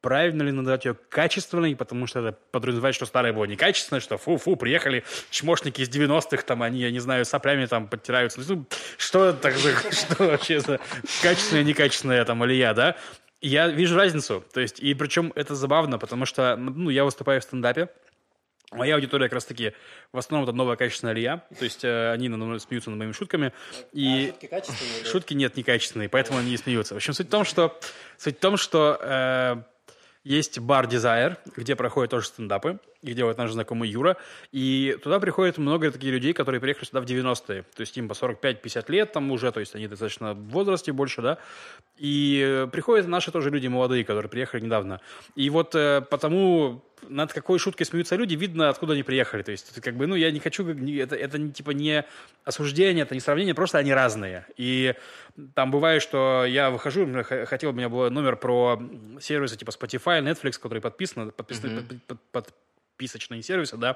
правильно 0.00 0.44
ли 0.44 0.52
назвать 0.52 0.84
ее 0.84 0.94
качественной, 0.94 1.74
потому 1.74 2.06
что 2.06 2.20
это 2.20 2.38
подразумевает, 2.52 2.94
что 2.94 3.04
старая 3.04 3.32
была 3.32 3.48
некачественная, 3.48 3.98
что 4.00 4.16
фу-фу, 4.16 4.54
приехали 4.54 5.02
чмошники 5.30 5.80
из 5.80 5.88
90-х, 5.88 6.44
там 6.44 6.62
они, 6.62 6.82
я 6.82 6.92
не 6.92 7.00
знаю, 7.00 7.24
соплями 7.24 7.66
там 7.66 7.88
подтираются. 7.88 8.42
Ну, 8.46 8.64
что 8.96 9.30
это 9.30 9.38
так 9.38 9.56
за, 9.56 9.72
что 9.92 10.24
вообще 10.24 10.60
за 10.60 10.78
качественная, 11.20 11.64
некачественная 11.64 12.24
там 12.24 12.44
алия, 12.44 12.72
да? 12.74 12.96
Я 13.40 13.68
вижу 13.68 13.96
разницу, 13.96 14.44
то 14.52 14.60
есть, 14.60 14.80
и 14.80 14.92
причем 14.94 15.32
это 15.34 15.54
забавно, 15.54 15.98
потому 15.98 16.26
что, 16.26 16.56
ну, 16.56 16.90
я 16.90 17.04
выступаю 17.04 17.40
в 17.40 17.44
стендапе, 17.44 17.88
Моя 18.72 18.94
аудитория 18.94 19.24
как 19.24 19.34
раз-таки 19.34 19.72
в 20.12 20.18
основном 20.18 20.48
это 20.48 20.56
новая 20.56 20.76
качественная 20.76 21.12
алия, 21.12 21.44
то 21.58 21.64
есть 21.64 21.84
э, 21.84 22.12
они 22.12 22.28
мной 22.28 22.60
смеются 22.60 22.90
над 22.90 23.00
моими 23.00 23.10
шутками, 23.10 23.52
и 23.92 24.28
Шутки 24.28 24.46
качественные. 24.46 25.04
Шутки 25.06 25.34
нет 25.34 25.56
некачественные, 25.56 26.08
поэтому 26.08 26.38
они 26.38 26.50
не 26.50 26.56
смеются. 26.56 26.94
В 26.94 26.98
общем, 26.98 27.12
суть 27.12 27.26
в 27.26 27.30
том, 27.30 27.44
что, 27.44 27.80
суть 28.16 28.36
в 28.36 28.38
том, 28.38 28.56
что 28.56 28.96
э, 29.02 29.56
есть 30.22 30.60
бар 30.60 30.86
Desire, 30.86 31.36
где 31.56 31.74
проходят 31.74 32.12
тоже 32.12 32.28
стендапы, 32.28 32.78
их 33.02 33.14
делает 33.14 33.38
наш 33.38 33.50
знакомый 33.50 33.88
Юра, 33.88 34.16
и 34.52 34.96
туда 35.02 35.20
приходит 35.20 35.58
много 35.58 35.90
таких 35.90 36.10
людей, 36.10 36.32
которые 36.32 36.60
приехали 36.60 36.84
сюда 36.84 37.00
в 37.00 37.04
90-е, 37.04 37.62
то 37.62 37.80
есть 37.80 37.96
им 37.96 38.08
по 38.08 38.12
45-50 38.12 38.90
лет 38.90 39.12
там 39.12 39.30
уже, 39.30 39.50
то 39.52 39.60
есть 39.60 39.74
они 39.74 39.88
достаточно 39.88 40.34
в 40.34 40.48
возрасте 40.50 40.92
больше, 40.92 41.22
да, 41.22 41.38
и 41.96 42.44
э, 42.46 42.66
приходят 42.66 43.06
наши 43.06 43.30
тоже 43.30 43.50
люди 43.50 43.68
молодые, 43.68 44.04
которые 44.04 44.28
приехали 44.30 44.62
недавно. 44.62 45.00
И 45.34 45.50
вот 45.50 45.74
э, 45.74 46.02
потому 46.10 46.82
над 47.08 47.32
какой 47.32 47.58
шуткой 47.58 47.86
смеются 47.86 48.16
люди, 48.16 48.34
видно, 48.34 48.68
откуда 48.68 48.92
они 48.92 49.02
приехали. 49.02 49.42
То 49.42 49.52
есть, 49.52 49.70
это 49.70 49.80
как 49.80 49.96
бы, 49.96 50.06
ну, 50.06 50.14
я 50.14 50.30
не 50.30 50.38
хочу, 50.38 50.66
это, 50.68 51.16
это 51.16 51.38
не, 51.38 51.50
типа 51.50 51.70
не 51.70 52.04
осуждение, 52.44 53.04
это 53.04 53.14
не 53.14 53.20
сравнение, 53.20 53.54
просто 53.54 53.78
они 53.78 53.92
разные. 53.94 54.46
И 54.58 54.94
там 55.54 55.70
бывает, 55.70 56.02
что 56.02 56.44
я 56.44 56.70
выхожу, 56.70 57.08
хотел, 57.46 57.70
у 57.70 57.72
меня 57.72 57.88
был 57.88 58.10
номер 58.10 58.36
про 58.36 58.80
сервисы 59.20 59.56
типа 59.56 59.70
Spotify, 59.70 60.22
Netflix, 60.22 60.60
которые 60.60 60.82
подписаны, 60.82 61.30
подписаны 61.30 61.82
под- 61.82 62.02
под- 62.04 62.20
под- 62.32 62.54
подписочные 63.00 63.42
сервисы, 63.42 63.76
да. 63.76 63.94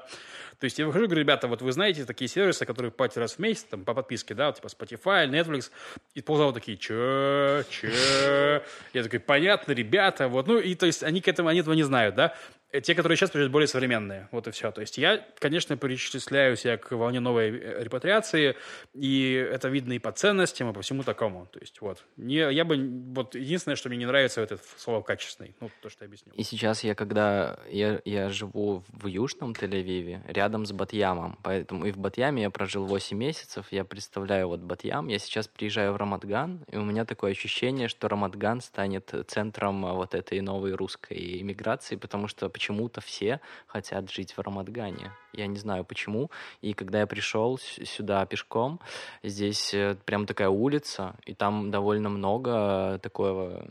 То 0.59 0.65
есть 0.65 0.79
я 0.79 0.87
выхожу, 0.87 1.05
говорю, 1.05 1.21
ребята, 1.21 1.47
вот 1.47 1.61
вы 1.61 1.71
знаете 1.71 2.05
такие 2.05 2.27
сервисы, 2.27 2.65
которые 2.65 2.91
платят 2.91 3.17
раз 3.17 3.33
в 3.35 3.39
месяц, 3.39 3.63
там, 3.63 3.85
по 3.85 3.93
подписке, 3.93 4.33
да, 4.33 4.51
типа 4.51 4.67
Spotify, 4.67 5.29
Netflix, 5.29 5.69
и 6.15 6.21
ползал 6.21 6.53
такие, 6.53 6.77
че, 6.77 7.63
че, 7.69 8.63
я 8.93 9.03
такой, 9.03 9.19
понятно, 9.19 9.73
ребята, 9.73 10.27
вот, 10.27 10.47
ну, 10.47 10.59
и 10.59 10.73
то 10.75 10.87
есть 10.87 11.03
они 11.03 11.21
к 11.21 11.27
этому, 11.27 11.49
они 11.49 11.59
этого 11.59 11.75
не 11.75 11.83
знают, 11.83 12.15
да. 12.15 12.35
Э, 12.71 12.81
Те, 12.81 12.95
которые 12.95 13.17
сейчас 13.17 13.31
приезжают, 13.31 13.51
более 13.51 13.67
современные, 13.67 14.27
вот 14.31 14.47
и 14.47 14.51
все. 14.51 14.71
То 14.71 14.81
есть 14.81 14.97
я, 14.97 15.25
конечно, 15.39 15.77
причисляю 15.77 16.55
себя 16.55 16.77
к 16.77 16.91
волне 16.91 17.19
новой 17.19 17.49
э, 17.49 17.83
репатриации, 17.83 18.55
и 18.93 19.31
это 19.33 19.69
видно 19.69 19.93
и 19.93 19.99
по 19.99 20.11
ценностям, 20.11 20.69
и 20.69 20.73
по 20.73 20.81
всему 20.81 21.03
такому. 21.03 21.47
То 21.51 21.59
есть 21.59 21.81
вот, 21.81 22.03
не, 22.17 22.35
я 22.53 22.65
бы, 22.65 22.77
вот, 23.13 23.35
единственное, 23.35 23.75
что 23.75 23.89
мне 23.89 23.97
не 23.97 24.05
нравится, 24.05 24.41
это 24.41 24.59
слово 24.77 25.01
«качественный», 25.01 25.55
ну, 25.59 25.69
то, 25.81 25.89
что 25.89 26.03
я 26.03 26.07
объяснил. 26.07 26.33
И 26.35 26.43
сейчас 26.43 26.83
я, 26.83 26.95
когда 26.95 27.59
я, 27.69 28.01
я 28.05 28.29
живу 28.29 28.83
в 28.89 29.07
Южном 29.07 29.53
Тель-Авиве, 29.53 30.21
рядом 30.27 30.65
с 30.65 30.71
Батьямом, 30.71 31.37
поэтому 31.43 31.85
и 31.85 31.91
в 31.91 31.97
Батьяме 31.97 32.43
я 32.43 32.49
прожил 32.49 32.85
8 32.85 33.17
месяцев, 33.17 33.67
я 33.71 33.85
представляю 33.85 34.47
вот 34.47 34.61
Батьям, 34.61 35.07
я 35.07 35.19
сейчас 35.19 35.47
приезжаю 35.47 35.93
в 35.93 35.97
Рамадган, 35.97 36.65
и 36.71 36.77
у 36.77 36.83
меня 36.83 37.05
такое 37.05 37.31
ощущение, 37.31 37.87
что 37.87 38.07
Рамадган 38.07 38.61
станет 38.61 39.13
центром 39.27 39.85
а, 39.85 39.93
вот 39.93 40.15
этой 40.15 40.41
новой 40.41 40.73
русской 40.73 41.41
иммиграции, 41.41 41.95
потому 41.95 42.27
что 42.27 42.49
почему-то 42.55 43.01
все 43.01 43.41
хотят 43.67 44.09
жить 44.09 44.31
в 44.37 44.39
Рамадгане. 44.39 45.11
Я 45.33 45.47
не 45.47 45.57
знаю 45.57 45.83
почему. 45.83 46.31
И 46.61 46.73
когда 46.73 46.99
я 46.99 47.05
пришел 47.05 47.59
сюда 47.59 48.25
пешком, 48.25 48.79
здесь 49.23 49.73
э, 49.73 49.97
прям 50.05 50.25
такая 50.25 50.47
улица, 50.47 51.15
и 51.25 51.33
там 51.33 51.69
довольно 51.69 52.07
много 52.07 52.97
такого 53.03 53.67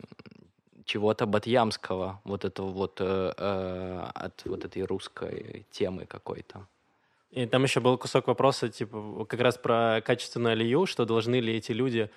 чего-то 0.84 1.24
батьямского, 1.24 2.20
вот 2.24 2.44
этого 2.44 2.66
вот 2.66 3.00
э, 3.00 3.32
э, 3.38 4.06
от 4.14 4.44
вот 4.44 4.66
этой 4.66 4.82
русской 4.82 5.64
темы 5.70 6.04
какой-то. 6.04 6.66
И 7.30 7.46
там 7.46 7.62
еще 7.62 7.80
был 7.80 7.96
кусок 7.96 8.26
вопроса, 8.26 8.68
типа, 8.68 9.24
как 9.24 9.40
раз 9.40 9.56
про 9.56 10.02
качественную 10.04 10.52
алию, 10.52 10.84
что 10.84 11.06
должны 11.06 11.40
ли 11.40 11.56
эти 11.56 11.72
люди 11.72 12.10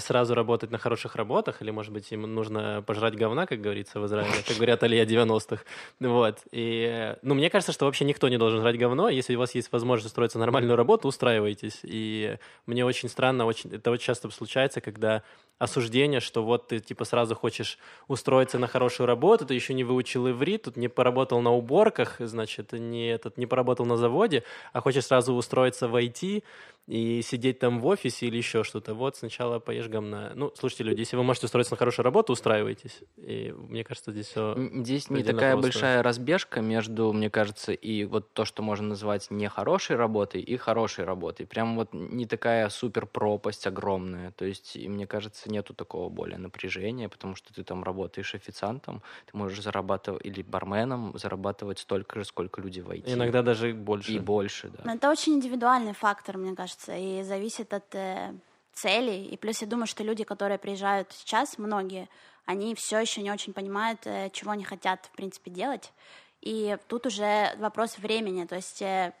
сразу 0.00 0.34
работать 0.34 0.70
на 0.70 0.78
хороших 0.78 1.16
работах, 1.16 1.62
или, 1.62 1.70
может 1.70 1.92
быть, 1.92 2.10
им 2.12 2.22
нужно 2.34 2.82
пожрать 2.86 3.14
говна, 3.14 3.46
как 3.46 3.60
говорится 3.60 4.00
в 4.00 4.06
Израиле, 4.06 4.32
как 4.46 4.56
говорят 4.56 4.82
алия 4.82 5.04
90-х. 5.04 5.62
Вот. 6.00 6.38
И, 6.50 6.88
э, 6.90 7.16
ну, 7.22 7.34
мне 7.34 7.50
кажется, 7.50 7.72
что 7.72 7.84
вообще 7.84 8.04
никто 8.04 8.28
не 8.28 8.38
должен 8.38 8.60
жрать 8.60 8.78
говно. 8.78 9.08
Если 9.08 9.36
у 9.36 9.38
вас 9.38 9.54
есть 9.54 9.70
возможность 9.70 10.06
устроиться 10.06 10.38
на 10.38 10.46
нормальную 10.46 10.76
работу, 10.76 11.08
устраивайтесь. 11.08 11.80
И 11.84 12.36
мне 12.66 12.84
очень 12.84 13.08
странно, 13.08 13.46
очень, 13.46 13.72
это 13.72 13.90
очень 13.90 14.06
часто 14.06 14.30
случается, 14.30 14.80
когда 14.80 15.22
осуждение, 15.58 16.20
что 16.20 16.42
вот 16.42 16.68
ты 16.68 16.80
типа 16.80 17.04
сразу 17.04 17.34
хочешь 17.34 17.78
устроиться 18.08 18.58
на 18.58 18.66
хорошую 18.66 19.06
работу, 19.06 19.44
ты 19.46 19.54
еще 19.54 19.74
не 19.74 19.84
выучил 19.84 20.28
иврит, 20.30 20.62
тут 20.62 20.76
не 20.76 20.88
поработал 20.88 21.40
на 21.42 21.52
уборках, 21.52 22.16
значит, 22.18 22.72
не, 22.72 23.08
этот, 23.10 23.36
не 23.36 23.46
поработал 23.46 23.84
на 23.84 23.96
заводе, 23.96 24.42
а 24.72 24.80
хочешь 24.80 25.04
сразу 25.04 25.34
устроиться 25.34 25.86
в 25.86 25.94
IT 25.94 26.42
и 26.86 27.22
сидеть 27.22 27.58
там 27.58 27.78
в 27.80 27.86
офисе 27.86 28.26
или 28.26 28.36
еще 28.36 28.64
что-то. 28.64 28.94
Вот 28.94 29.16
сначала 29.16 29.58
поешь 29.60 29.88
говна. 29.88 30.32
Ну, 30.34 30.52
слушайте, 30.56 30.84
люди, 30.84 31.00
если 31.00 31.16
вы 31.16 31.22
можете 31.22 31.46
устроиться 31.46 31.74
на 31.74 31.78
хорошую 31.78 32.04
работу, 32.04 32.32
устраивайтесь. 32.32 33.02
И 33.16 33.54
мне 33.56 33.84
кажется, 33.84 34.10
здесь 34.10 34.26
все... 34.26 34.56
Здесь 34.74 35.08
не 35.08 35.22
такая 35.22 35.52
просто. 35.52 35.62
большая 35.62 36.02
разбежка 36.02 36.60
между, 36.60 37.12
мне 37.12 37.30
кажется, 37.30 37.72
и 37.72 38.04
вот 38.04 38.32
то, 38.32 38.44
что 38.44 38.62
можно 38.62 38.88
назвать 38.88 39.30
нехорошей 39.30 39.96
работой, 39.96 40.40
и 40.40 40.56
хорошей 40.56 41.04
работой. 41.04 41.46
Прям 41.46 41.76
вот 41.76 41.90
не 41.92 42.26
такая 42.26 42.68
супер 42.70 43.06
пропасть 43.06 43.66
огромная. 43.66 44.32
То 44.32 44.44
есть, 44.44 44.74
и 44.74 44.88
мне 44.88 45.06
кажется, 45.06 45.50
нету 45.50 45.74
такого 45.74 46.08
более 46.08 46.38
напряжения, 46.38 47.08
потому 47.08 47.36
что 47.36 47.54
ты 47.54 47.62
там 47.62 47.84
работаешь 47.84 48.34
официантом, 48.34 49.02
ты 49.30 49.36
можешь 49.36 49.62
зарабатывать, 49.62 50.24
или 50.24 50.42
барменом, 50.42 51.16
зарабатывать 51.16 51.78
столько 51.78 52.18
же, 52.18 52.24
сколько 52.24 52.60
люди 52.60 52.80
в 52.80 52.90
IT. 52.90 53.12
Иногда 53.12 53.42
даже 53.42 53.72
больше. 53.74 54.12
И 54.12 54.18
больше, 54.18 54.70
да. 54.70 54.82
Но 54.84 54.94
это 54.94 55.08
очень 55.10 55.34
индивидуальный 55.34 55.94
фактор, 55.94 56.36
мне 56.36 56.56
кажется, 56.56 56.79
и 56.88 57.22
зависит 57.22 57.72
от 57.74 57.94
э, 57.94 58.34
целей. 58.72 59.26
И 59.26 59.36
плюс 59.36 59.60
я 59.60 59.66
думаю, 59.66 59.86
что 59.86 60.02
люди, 60.02 60.24
которые 60.24 60.58
приезжают 60.58 61.12
сейчас, 61.12 61.58
многие, 61.58 62.08
они 62.46 62.74
все 62.74 62.98
еще 62.98 63.22
не 63.22 63.30
очень 63.30 63.52
понимают, 63.52 64.00
э, 64.04 64.30
чего 64.32 64.52
они 64.52 64.64
хотят, 64.64 65.06
в 65.06 65.16
принципе, 65.16 65.50
делать. 65.50 65.92
И 66.40 66.76
тут 66.88 67.06
уже 67.06 67.54
вопрос 67.58 67.98
времени. 67.98 68.44
То 68.46 68.56
есть 68.56 68.80
э, 68.82 69.12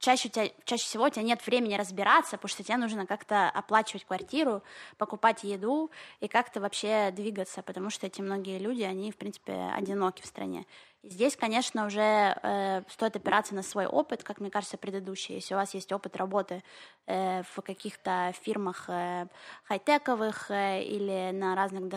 чаще, 0.00 0.28
у 0.28 0.30
тебя, 0.30 0.50
чаще 0.64 0.84
всего 0.84 1.04
у 1.04 1.08
тебя 1.10 1.22
нет 1.22 1.46
времени 1.46 1.74
разбираться, 1.74 2.32
потому 2.32 2.48
что 2.48 2.64
тебе 2.64 2.78
нужно 2.78 3.06
как-то 3.06 3.48
оплачивать 3.48 4.04
квартиру, 4.04 4.62
покупать 4.98 5.44
еду 5.44 5.90
и 6.20 6.26
как-то 6.26 6.60
вообще 6.60 7.12
двигаться, 7.12 7.62
потому 7.62 7.90
что 7.90 8.06
эти 8.06 8.20
многие 8.20 8.58
люди, 8.58 8.82
они, 8.82 9.12
в 9.12 9.16
принципе, 9.16 9.52
одиноки 9.76 10.22
в 10.22 10.26
стране. 10.26 10.66
Здесь, 11.02 11.34
конечно, 11.34 11.86
уже 11.86 12.00
э, 12.42 12.82
стоит 12.88 13.16
опираться 13.16 13.54
на 13.54 13.62
свой 13.62 13.86
опыт, 13.86 14.22
как 14.22 14.38
мне 14.38 14.50
кажется, 14.50 14.76
предыдущий. 14.76 15.36
Если 15.36 15.54
у 15.54 15.56
вас 15.56 15.72
есть 15.72 15.90
опыт 15.92 16.14
работы 16.16 16.62
э, 17.06 17.42
в 17.54 17.62
каких-то 17.62 18.34
фирмах 18.42 18.84
э, 18.88 19.26
хай-тековых 19.64 20.50
э, 20.50 20.82
или 20.82 21.30
на 21.32 21.54
разных 21.54 21.88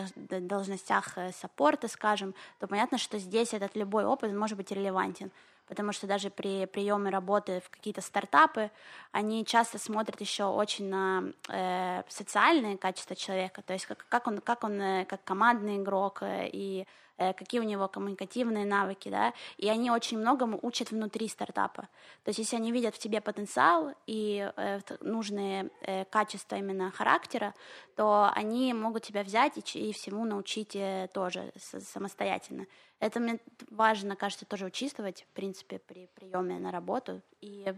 должностях 0.46 1.18
э, 1.18 1.32
саппорта, 1.32 1.88
скажем, 1.88 2.34
то 2.58 2.66
понятно, 2.66 2.96
что 2.96 3.18
здесь 3.18 3.52
этот 3.52 3.76
любой 3.76 4.06
опыт 4.06 4.32
может 4.32 4.56
быть 4.56 4.70
релевантен 4.70 5.30
потому 5.66 5.92
что 5.92 6.06
даже 6.06 6.30
при 6.30 6.66
приеме 6.66 7.10
работы 7.10 7.62
в 7.64 7.70
какие-то 7.70 8.00
стартапы 8.00 8.70
они 9.12 9.44
часто 9.44 9.78
смотрят 9.78 10.20
еще 10.20 10.44
очень 10.44 10.88
на 10.88 11.24
э, 11.48 12.02
социальные 12.08 12.78
качества 12.78 13.16
человека, 13.16 13.62
то 13.62 13.72
есть 13.72 13.86
как, 13.86 14.06
как 14.08 14.26
он, 14.26 14.38
как 14.38 14.64
он 14.64 14.80
э, 14.80 15.04
как 15.06 15.24
командный 15.24 15.76
игрок 15.76 16.22
э, 16.22 16.48
и 16.52 16.86
какие 17.16 17.60
у 17.60 17.64
него 17.64 17.88
коммуникативные 17.88 18.64
навыки, 18.64 19.08
да, 19.08 19.32
и 19.56 19.68
они 19.68 19.90
очень 19.90 20.18
многому 20.18 20.58
учат 20.62 20.90
внутри 20.90 21.28
стартапа. 21.28 21.88
То 22.24 22.28
есть 22.28 22.38
если 22.38 22.56
они 22.56 22.72
видят 22.72 22.94
в 22.94 22.98
тебе 22.98 23.20
потенциал 23.20 23.94
и 24.06 24.50
э, 24.56 24.80
нужные 25.00 25.70
э, 25.80 26.04
качества 26.06 26.56
именно 26.56 26.90
характера, 26.90 27.54
то 27.96 28.30
они 28.34 28.72
могут 28.74 29.04
тебя 29.04 29.22
взять 29.22 29.52
и, 29.74 29.92
всему 29.92 30.24
научить 30.24 30.74
э, 30.74 31.08
тоже 31.12 31.52
самостоятельно. 31.56 32.66
Это 33.00 33.20
мне 33.20 33.38
важно, 33.70 34.16
кажется, 34.16 34.46
тоже 34.46 34.66
учитывать, 34.66 35.26
в 35.30 35.34
принципе, 35.34 35.78
при 35.78 36.06
приеме 36.14 36.58
на 36.58 36.70
работу. 36.70 37.22
И 37.40 37.74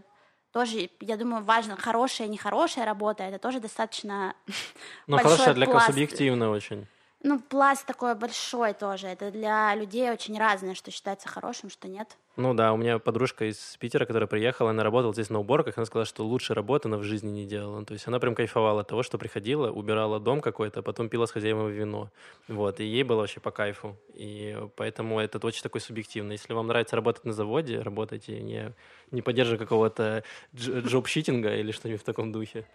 тоже, 0.51 0.89
я 1.01 1.17
думаю, 1.17 1.43
важно, 1.43 1.75
хорошая, 1.75 2.27
нехорошая 2.27 2.85
работа, 2.85 3.23
это 3.23 3.37
тоже 3.37 3.59
достаточно 3.59 4.35
Ну, 5.07 5.17
хорошая 5.17 5.53
для 5.53 5.79
субъективно 5.79 6.49
очень. 6.49 6.87
Ну, 7.23 7.39
пласт 7.39 7.85
такой 7.87 8.13
большой 8.13 8.73
тоже. 8.73 9.07
Это 9.07 9.31
для 9.31 9.73
людей 9.73 10.11
очень 10.11 10.37
разное, 10.37 10.75
что 10.75 10.91
считается 10.91 11.27
хорошим, 11.27 11.69
что 11.69 11.87
нет. 11.87 12.15
Ну 12.35 12.53
да, 12.53 12.71
у 12.71 12.77
меня 12.77 12.99
подружка 12.99 13.45
из 13.45 13.75
Питера, 13.79 14.05
которая 14.05 14.27
приехала, 14.27 14.69
она 14.69 14.83
работала 14.83 15.11
здесь 15.11 15.31
на 15.31 15.39
уборках, 15.39 15.77
она 15.77 15.87
сказала, 15.87 16.05
что 16.05 16.23
лучше 16.23 16.53
работы 16.53 16.87
она 16.87 16.97
в 16.97 17.03
жизни 17.03 17.31
не 17.31 17.45
делала. 17.47 17.83
То 17.83 17.93
есть 17.93 18.07
она 18.07 18.19
прям 18.19 18.35
кайфовала 18.35 18.81
от 18.81 18.87
того, 18.87 19.01
что 19.01 19.17
приходила, 19.17 19.71
убирала 19.71 20.19
дом 20.19 20.41
какой-то, 20.41 20.81
а 20.81 20.83
потом 20.83 21.09
пила 21.09 21.25
с 21.25 21.31
хозяевами 21.31 21.71
вино. 21.71 22.11
Вот, 22.47 22.79
и 22.79 22.85
ей 22.85 23.01
было 23.01 23.21
вообще 23.21 23.39
по 23.39 23.49
кайфу. 23.49 23.97
И 24.13 24.55
поэтому 24.75 25.19
это 25.19 25.39
очень 25.47 25.63
такой 25.63 25.81
субъективно. 25.81 26.33
Если 26.33 26.53
вам 26.53 26.67
нравится 26.67 26.95
работать 26.95 27.25
на 27.25 27.33
заводе, 27.33 27.81
работайте, 27.81 28.39
не, 28.39 28.75
не 29.09 29.23
поддерживая 29.23 29.57
какого-то 29.57 30.23
джоб-щитинга 30.55 31.55
или 31.55 31.71
что-нибудь 31.71 32.01
в 32.01 32.05
таком 32.05 32.31
духе. 32.31 32.67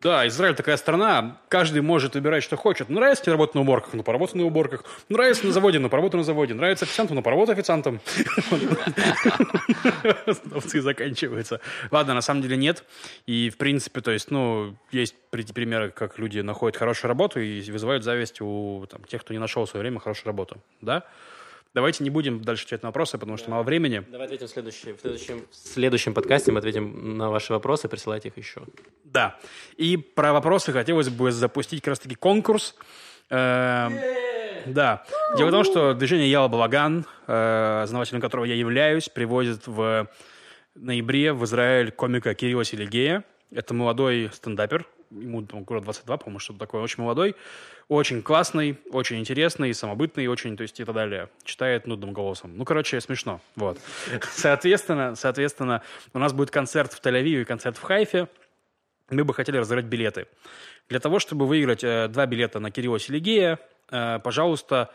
Да, 0.00 0.28
Израиль 0.28 0.54
такая 0.54 0.76
страна, 0.76 1.40
каждый 1.48 1.82
может 1.82 2.14
выбирать, 2.14 2.44
что 2.44 2.56
хочет. 2.56 2.88
Нравится 2.88 3.24
тебе 3.24 3.32
работать 3.32 3.56
на 3.56 3.62
уборках, 3.62 3.94
ну 3.94 4.04
поработай 4.04 4.40
на 4.40 4.46
уборках. 4.46 4.84
Нравится 5.08 5.44
на 5.44 5.52
заводе, 5.52 5.80
ну 5.80 5.88
поработай 5.88 6.18
на 6.18 6.24
заводе. 6.24 6.54
Нравится 6.54 6.84
официантом, 6.84 7.16
ну 7.16 7.22
поработай 7.22 7.56
официантом. 7.56 8.00
Овцы 10.54 10.80
заканчиваются. 10.82 11.60
Ладно, 11.90 12.14
на 12.14 12.20
самом 12.20 12.42
деле 12.42 12.56
нет. 12.56 12.84
И, 13.26 13.50
в 13.50 13.56
принципе, 13.56 14.00
то 14.00 14.12
есть, 14.12 14.30
ну, 14.30 14.76
есть 14.92 15.16
примеры, 15.30 15.90
как 15.90 16.16
люди 16.20 16.38
находят 16.40 16.76
хорошую 16.76 17.08
работу 17.08 17.40
и 17.40 17.68
вызывают 17.68 18.04
зависть 18.04 18.40
у 18.40 18.86
тех, 19.08 19.22
кто 19.22 19.34
не 19.34 19.40
нашел 19.40 19.64
в 19.64 19.68
свое 19.68 19.82
время 19.82 19.98
хорошую 19.98 20.26
работу. 20.26 20.58
Да? 20.80 21.02
Давайте 21.74 22.02
не 22.02 22.10
будем 22.10 22.42
дальше 22.42 22.64
отвечать 22.64 22.82
на 22.82 22.88
вопросы, 22.88 23.18
потому 23.18 23.36
что 23.36 23.46
да. 23.46 23.52
мало 23.52 23.62
времени. 23.62 24.02
Давай 24.08 24.26
ответим 24.26 24.46
в, 24.46 24.50
следующий, 24.50 24.92
в, 24.92 25.00
следующем, 25.00 25.44
в 25.50 25.54
следующем 25.54 26.14
подкасте, 26.14 26.50
мы 26.50 26.58
ответим 26.58 27.18
на 27.18 27.30
ваши 27.30 27.52
вопросы, 27.52 27.88
присылайте 27.88 28.28
их 28.28 28.38
еще. 28.38 28.62
Да. 29.04 29.38
И 29.76 29.96
про 29.96 30.32
вопросы 30.32 30.72
хотелось 30.72 31.10
бы 31.10 31.30
запустить 31.30 31.82
как 31.82 31.88
раз-таки 31.88 32.14
конкурс. 32.14 32.74
Эм, 33.30 33.98
да. 34.66 35.04
Дело 35.36 35.48
в 35.48 35.50
том, 35.50 35.64
что 35.64 35.92
движение 35.92 36.30
Яла 36.30 36.48
Балаган, 36.48 37.04
э, 37.26 37.80
основателем 37.84 38.20
которого 38.20 38.46
я 38.46 38.54
являюсь, 38.54 39.08
привозит 39.08 39.66
в 39.66 40.08
ноябре 40.74 41.32
в 41.32 41.44
Израиль 41.44 41.90
комика 41.92 42.34
Кирилла 42.34 42.64
Селигея. 42.64 43.24
Это 43.50 43.74
молодой 43.74 44.30
стендапер, 44.32 44.86
ему 45.10 45.42
там, 45.42 45.64
год 45.64 45.82
22, 45.82 46.16
по-моему, 46.16 46.38
что-то 46.38 46.60
такое, 46.60 46.82
очень 46.82 47.02
молодой, 47.02 47.36
очень 47.88 48.22
классный, 48.22 48.78
очень 48.90 49.18
интересный, 49.18 49.72
самобытный, 49.74 50.26
очень, 50.26 50.56
то 50.56 50.62
есть 50.62 50.78
и 50.80 50.84
так 50.84 50.94
далее. 50.94 51.28
Читает 51.44 51.86
нудным 51.86 52.12
голосом. 52.12 52.56
Ну, 52.56 52.64
короче, 52.64 53.00
смешно. 53.00 53.40
Вот. 53.56 53.78
Соответственно, 54.30 55.14
соответственно, 55.14 55.82
у 56.12 56.18
нас 56.18 56.32
будет 56.32 56.50
концерт 56.50 56.92
в 56.92 57.00
Тель-Авиве 57.00 57.42
и 57.42 57.44
концерт 57.44 57.76
в 57.76 57.82
Хайфе. 57.82 58.28
Мы 59.10 59.24
бы 59.24 59.32
хотели 59.32 59.56
разыграть 59.56 59.86
билеты. 59.86 60.26
Для 60.88 61.00
того, 61.00 61.18
чтобы 61.18 61.46
выиграть 61.46 61.82
э, 61.82 62.08
два 62.08 62.26
билета 62.26 62.60
на 62.60 62.70
Кирилла 62.70 62.98
Селигея, 62.98 63.58
э, 63.90 64.18
пожалуйста, 64.22 64.90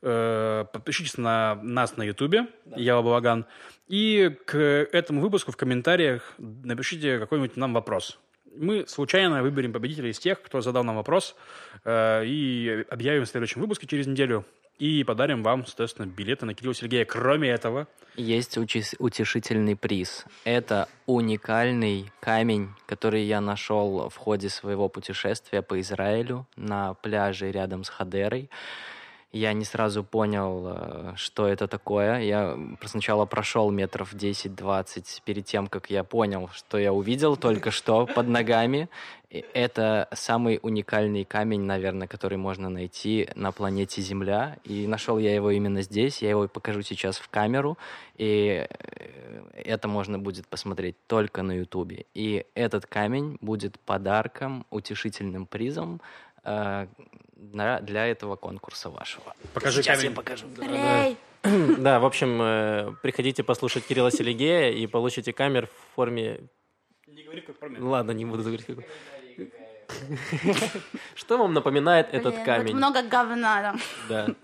э, 0.00 0.64
подпишитесь 0.72 1.18
на 1.18 1.56
нас 1.62 1.96
на 1.96 2.02
Ютубе, 2.02 2.46
да. 2.64 2.76
Ява 2.78 3.02
Балаган, 3.02 3.46
и 3.88 4.34
к 4.46 4.56
этому 4.56 5.20
выпуску 5.20 5.52
в 5.52 5.56
комментариях 5.56 6.34
напишите 6.38 7.18
какой-нибудь 7.18 7.56
нам 7.56 7.74
вопрос 7.74 8.18
мы 8.58 8.86
случайно 8.86 9.42
выберем 9.42 9.72
победителя 9.72 10.10
из 10.10 10.18
тех, 10.18 10.42
кто 10.42 10.60
задал 10.60 10.84
нам 10.84 10.96
вопрос, 10.96 11.36
э, 11.84 12.24
и 12.26 12.84
объявим 12.90 13.24
в 13.24 13.28
следующем 13.28 13.60
выпуске 13.60 13.86
через 13.86 14.06
неделю. 14.06 14.44
И 14.78 15.02
подарим 15.02 15.42
вам, 15.42 15.66
соответственно, 15.66 16.06
билеты 16.06 16.46
на 16.46 16.54
Кирилла 16.54 16.74
Сергея. 16.74 17.04
Кроме 17.04 17.48
этого... 17.48 17.88
Есть 18.16 18.56
утешительный 18.56 19.76
приз. 19.76 20.24
Это 20.44 20.88
уникальный 21.06 22.12
камень, 22.20 22.70
который 22.86 23.24
я 23.24 23.40
нашел 23.40 24.08
в 24.08 24.16
ходе 24.16 24.48
своего 24.48 24.88
путешествия 24.88 25.62
по 25.62 25.80
Израилю 25.80 26.46
на 26.56 26.94
пляже 26.94 27.50
рядом 27.50 27.84
с 27.84 27.88
Хадерой. 27.88 28.50
Я 29.30 29.52
не 29.52 29.64
сразу 29.64 30.04
понял, 30.04 30.64
э, 30.68 31.12
что 31.16 31.46
это 31.46 31.68
такое. 31.68 32.20
Я 32.20 32.58
сначала 32.86 33.26
прошел 33.26 33.70
метров 33.70 34.14
10-20 34.14 35.20
перед 35.22 35.44
тем, 35.44 35.66
как 35.66 35.90
я 35.90 36.02
понял, 36.02 36.48
что 36.54 36.78
я 36.78 36.94
увидел 36.94 37.36
только 37.36 37.70
что 37.70 38.06
под 38.06 38.26
ногами. 38.28 38.88
Это 39.28 40.08
самый 40.14 40.58
уникальный 40.62 41.26
камень, 41.26 41.60
наверное, 41.60 42.08
который 42.08 42.38
можно 42.38 42.70
найти 42.70 43.28
на 43.34 43.52
планете 43.52 44.00
Земля. 44.00 44.56
И 44.64 44.86
нашел 44.86 45.18
я 45.18 45.34
его 45.34 45.50
именно 45.50 45.82
здесь. 45.82 46.22
Я 46.22 46.30
его 46.30 46.48
покажу 46.48 46.80
сейчас 46.80 47.18
в 47.18 47.28
камеру. 47.28 47.76
И 48.16 48.66
э, 48.66 49.42
это 49.52 49.88
можно 49.88 50.18
будет 50.18 50.48
посмотреть 50.48 50.96
только 51.06 51.42
на 51.42 51.52
Ютубе. 51.52 52.06
И 52.14 52.46
этот 52.54 52.86
камень 52.86 53.36
будет 53.42 53.78
подарком, 53.78 54.64
утешительным 54.70 55.44
призом 55.44 56.00
для 57.80 58.06
этого 58.06 58.36
конкурса 58.36 58.90
вашего. 58.90 59.34
Покажи 59.54 59.82
Сейчас 59.82 59.98
камень. 59.98 60.10
я 60.10 60.16
покажу. 60.16 60.46
Да, 61.78 62.00
в 62.00 62.04
общем, 62.04 62.42
э, 62.42 62.94
приходите 63.00 63.44
послушать 63.44 63.86
Кирилла 63.86 64.10
Селигея 64.10 64.70
и 64.70 64.88
получите 64.88 65.32
камер 65.32 65.68
в 65.68 65.94
форме... 65.94 66.40
Не 67.06 67.22
говори 67.22 67.42
как 67.42 67.56
про 67.58 67.70
Ладно, 67.78 68.10
не 68.10 68.24
буду 68.24 68.42
говорить 68.42 68.66
как... 68.66 68.78
Что 71.14 71.38
вам 71.38 71.54
напоминает 71.54 72.08
этот 72.12 72.42
камень? 72.42 72.74
много 72.74 73.02
говна 73.02 73.62
там. 73.62 73.80
Да. 74.08 74.34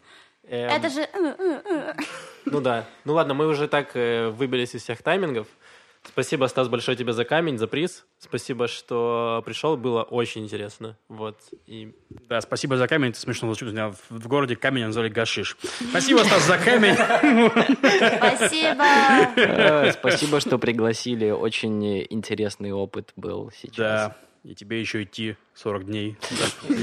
Это 0.48 0.88
же... 0.88 1.00
Э, 1.00 1.62
э, 1.68 1.94
ну 2.44 2.60
да. 2.60 2.86
Ну 3.04 3.14
ладно, 3.14 3.34
мы 3.34 3.48
уже 3.48 3.66
так 3.66 3.94
выбились 3.94 4.74
из 4.76 4.82
всех 4.84 5.02
таймингов. 5.02 5.48
Спасибо, 6.04 6.46
Стас, 6.46 6.68
большое 6.68 6.96
тебе 6.96 7.12
за 7.12 7.24
камень, 7.24 7.58
за 7.58 7.66
приз. 7.66 8.04
Спасибо, 8.18 8.68
что 8.68 9.42
пришел, 9.44 9.76
было 9.76 10.02
очень 10.02 10.44
интересно. 10.44 10.96
Вот. 11.08 11.36
И... 11.66 11.92
Да, 12.28 12.40
спасибо 12.40 12.76
за 12.76 12.86
камень, 12.86 13.10
это 13.10 13.20
смешно 13.20 13.48
звучит. 13.48 13.68
У 13.68 13.72
меня 13.72 13.92
в 14.10 14.28
городе 14.28 14.54
камень 14.54 14.86
назвали 14.86 15.08
Гашиш. 15.08 15.56
Спасибо, 15.90 16.18
Стас, 16.20 16.44
за 16.46 16.58
камень. 16.58 16.94
Спасибо. 18.16 18.84
Э, 19.36 19.92
спасибо, 19.92 20.40
что 20.40 20.58
пригласили. 20.58 21.30
Очень 21.30 22.06
интересный 22.10 22.72
опыт 22.72 23.12
был 23.16 23.50
сейчас. 23.56 23.76
Да. 23.76 24.16
И 24.44 24.54
тебе 24.54 24.78
еще 24.78 25.04
идти 25.04 25.36
40 25.54 25.86
дней 25.86 26.18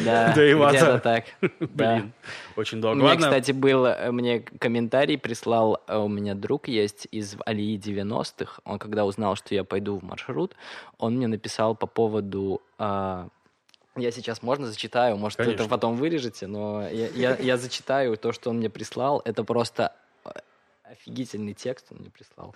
да, 0.04 0.34
до 0.36 0.52
Ивата. 0.52 1.00
так. 1.00 1.26
Блин, 1.60 2.12
очень 2.56 2.82
долго. 2.82 3.00
У 3.00 3.04
меня, 3.04 3.16
кстати, 3.18 3.52
был, 3.52 3.86
э, 3.86 4.12
мне 4.12 4.40
комментарий 4.40 5.16
прислал, 5.16 5.80
э, 5.88 5.96
у 5.96 6.08
меня 6.08 6.34
друг 6.34 6.68
есть 6.68 7.08
из 7.12 7.38
Алии 7.46 7.78
90-х, 7.78 8.62
он 8.66 8.80
когда 8.80 9.06
узнал, 9.06 9.36
что 9.36 9.54
я 9.54 9.64
пойду 9.64 9.96
в 9.96 10.04
маршрут, 10.04 10.56
он 10.98 11.18
мне 11.18 11.28
написал 11.28 11.76
по 11.76 11.86
поводу 11.86 12.64
а, 12.80 13.28
я 13.96 14.10
сейчас, 14.12 14.42
можно, 14.42 14.66
зачитаю, 14.66 15.18
может, 15.18 15.38
Конечно. 15.38 15.62
это 15.62 15.70
потом 15.70 15.98
вырежете, 15.98 16.48
но 16.48 16.88
я, 16.88 17.10
я, 17.10 17.36
я 17.36 17.58
зачитаю 17.58 18.18
то, 18.18 18.32
что 18.32 18.50
он 18.50 18.58
мне 18.58 18.70
прислал. 18.70 19.22
Это 19.24 19.44
просто 19.44 19.94
э, 20.24 20.30
офигительный 20.84 21.54
текст 21.54 21.88
он 21.92 21.98
мне 21.98 22.10
прислал. 22.10 22.56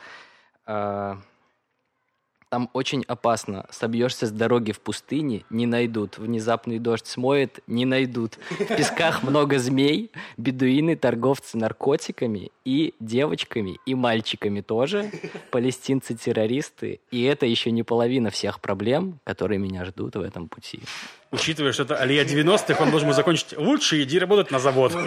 Там 2.55 2.69
очень 2.71 3.03
опасно. 3.05 3.65
Собьешься 3.69 4.27
с 4.27 4.31
дороги 4.31 4.71
в 4.71 4.79
пустыне, 4.79 5.43
не 5.49 5.65
найдут. 5.65 6.17
Внезапный 6.17 6.79
дождь 6.79 7.05
смоет, 7.05 7.59
не 7.67 7.83
найдут. 7.83 8.37
В 8.49 8.77
песках 8.77 9.23
много 9.23 9.59
змей, 9.59 10.09
бедуины, 10.37 10.95
торговцы 10.95 11.57
наркотиками 11.57 12.51
и 12.63 12.93
девочками, 13.01 13.77
и 13.85 13.93
мальчиками 13.93 14.61
тоже. 14.61 15.11
Палестинцы-террористы. 15.51 17.01
И 17.11 17.23
это 17.23 17.45
еще 17.45 17.71
не 17.71 17.83
половина 17.83 18.29
всех 18.29 18.61
проблем, 18.61 19.19
которые 19.25 19.59
меня 19.59 19.83
ждут 19.83 20.15
в 20.15 20.21
этом 20.21 20.47
пути. 20.47 20.79
Учитывая, 21.31 21.73
что 21.73 21.83
это 21.83 21.97
Алия 21.97 22.23
90-х, 22.23 22.81
он 22.81 22.89
должен 22.89 23.09
был 23.09 23.15
закончить 23.15 23.57
«Лучше 23.57 24.01
иди 24.01 24.17
работать 24.17 24.49
на 24.51 24.59
завод». 24.59 24.93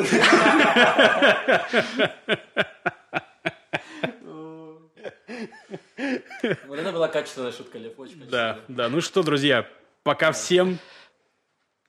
Вот 6.67 6.79
это 6.79 6.93
была 6.93 7.09
качественная 7.09 7.53
шутка, 7.53 7.79
Лев, 7.79 7.99
очень 7.99 8.29
Да, 8.29 8.61
да. 8.69 8.89
Ну 8.89 9.01
что, 9.01 9.23
друзья, 9.23 9.67
пока 10.05 10.33
всем. 10.33 10.79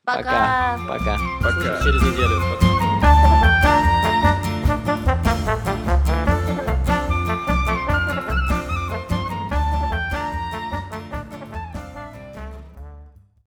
Пока. 0.04 0.80
Пока. 0.88 1.18
Пока. 1.42 1.84
Через 1.84 2.02
неделю. 2.02 2.42
Пока. 2.56 2.69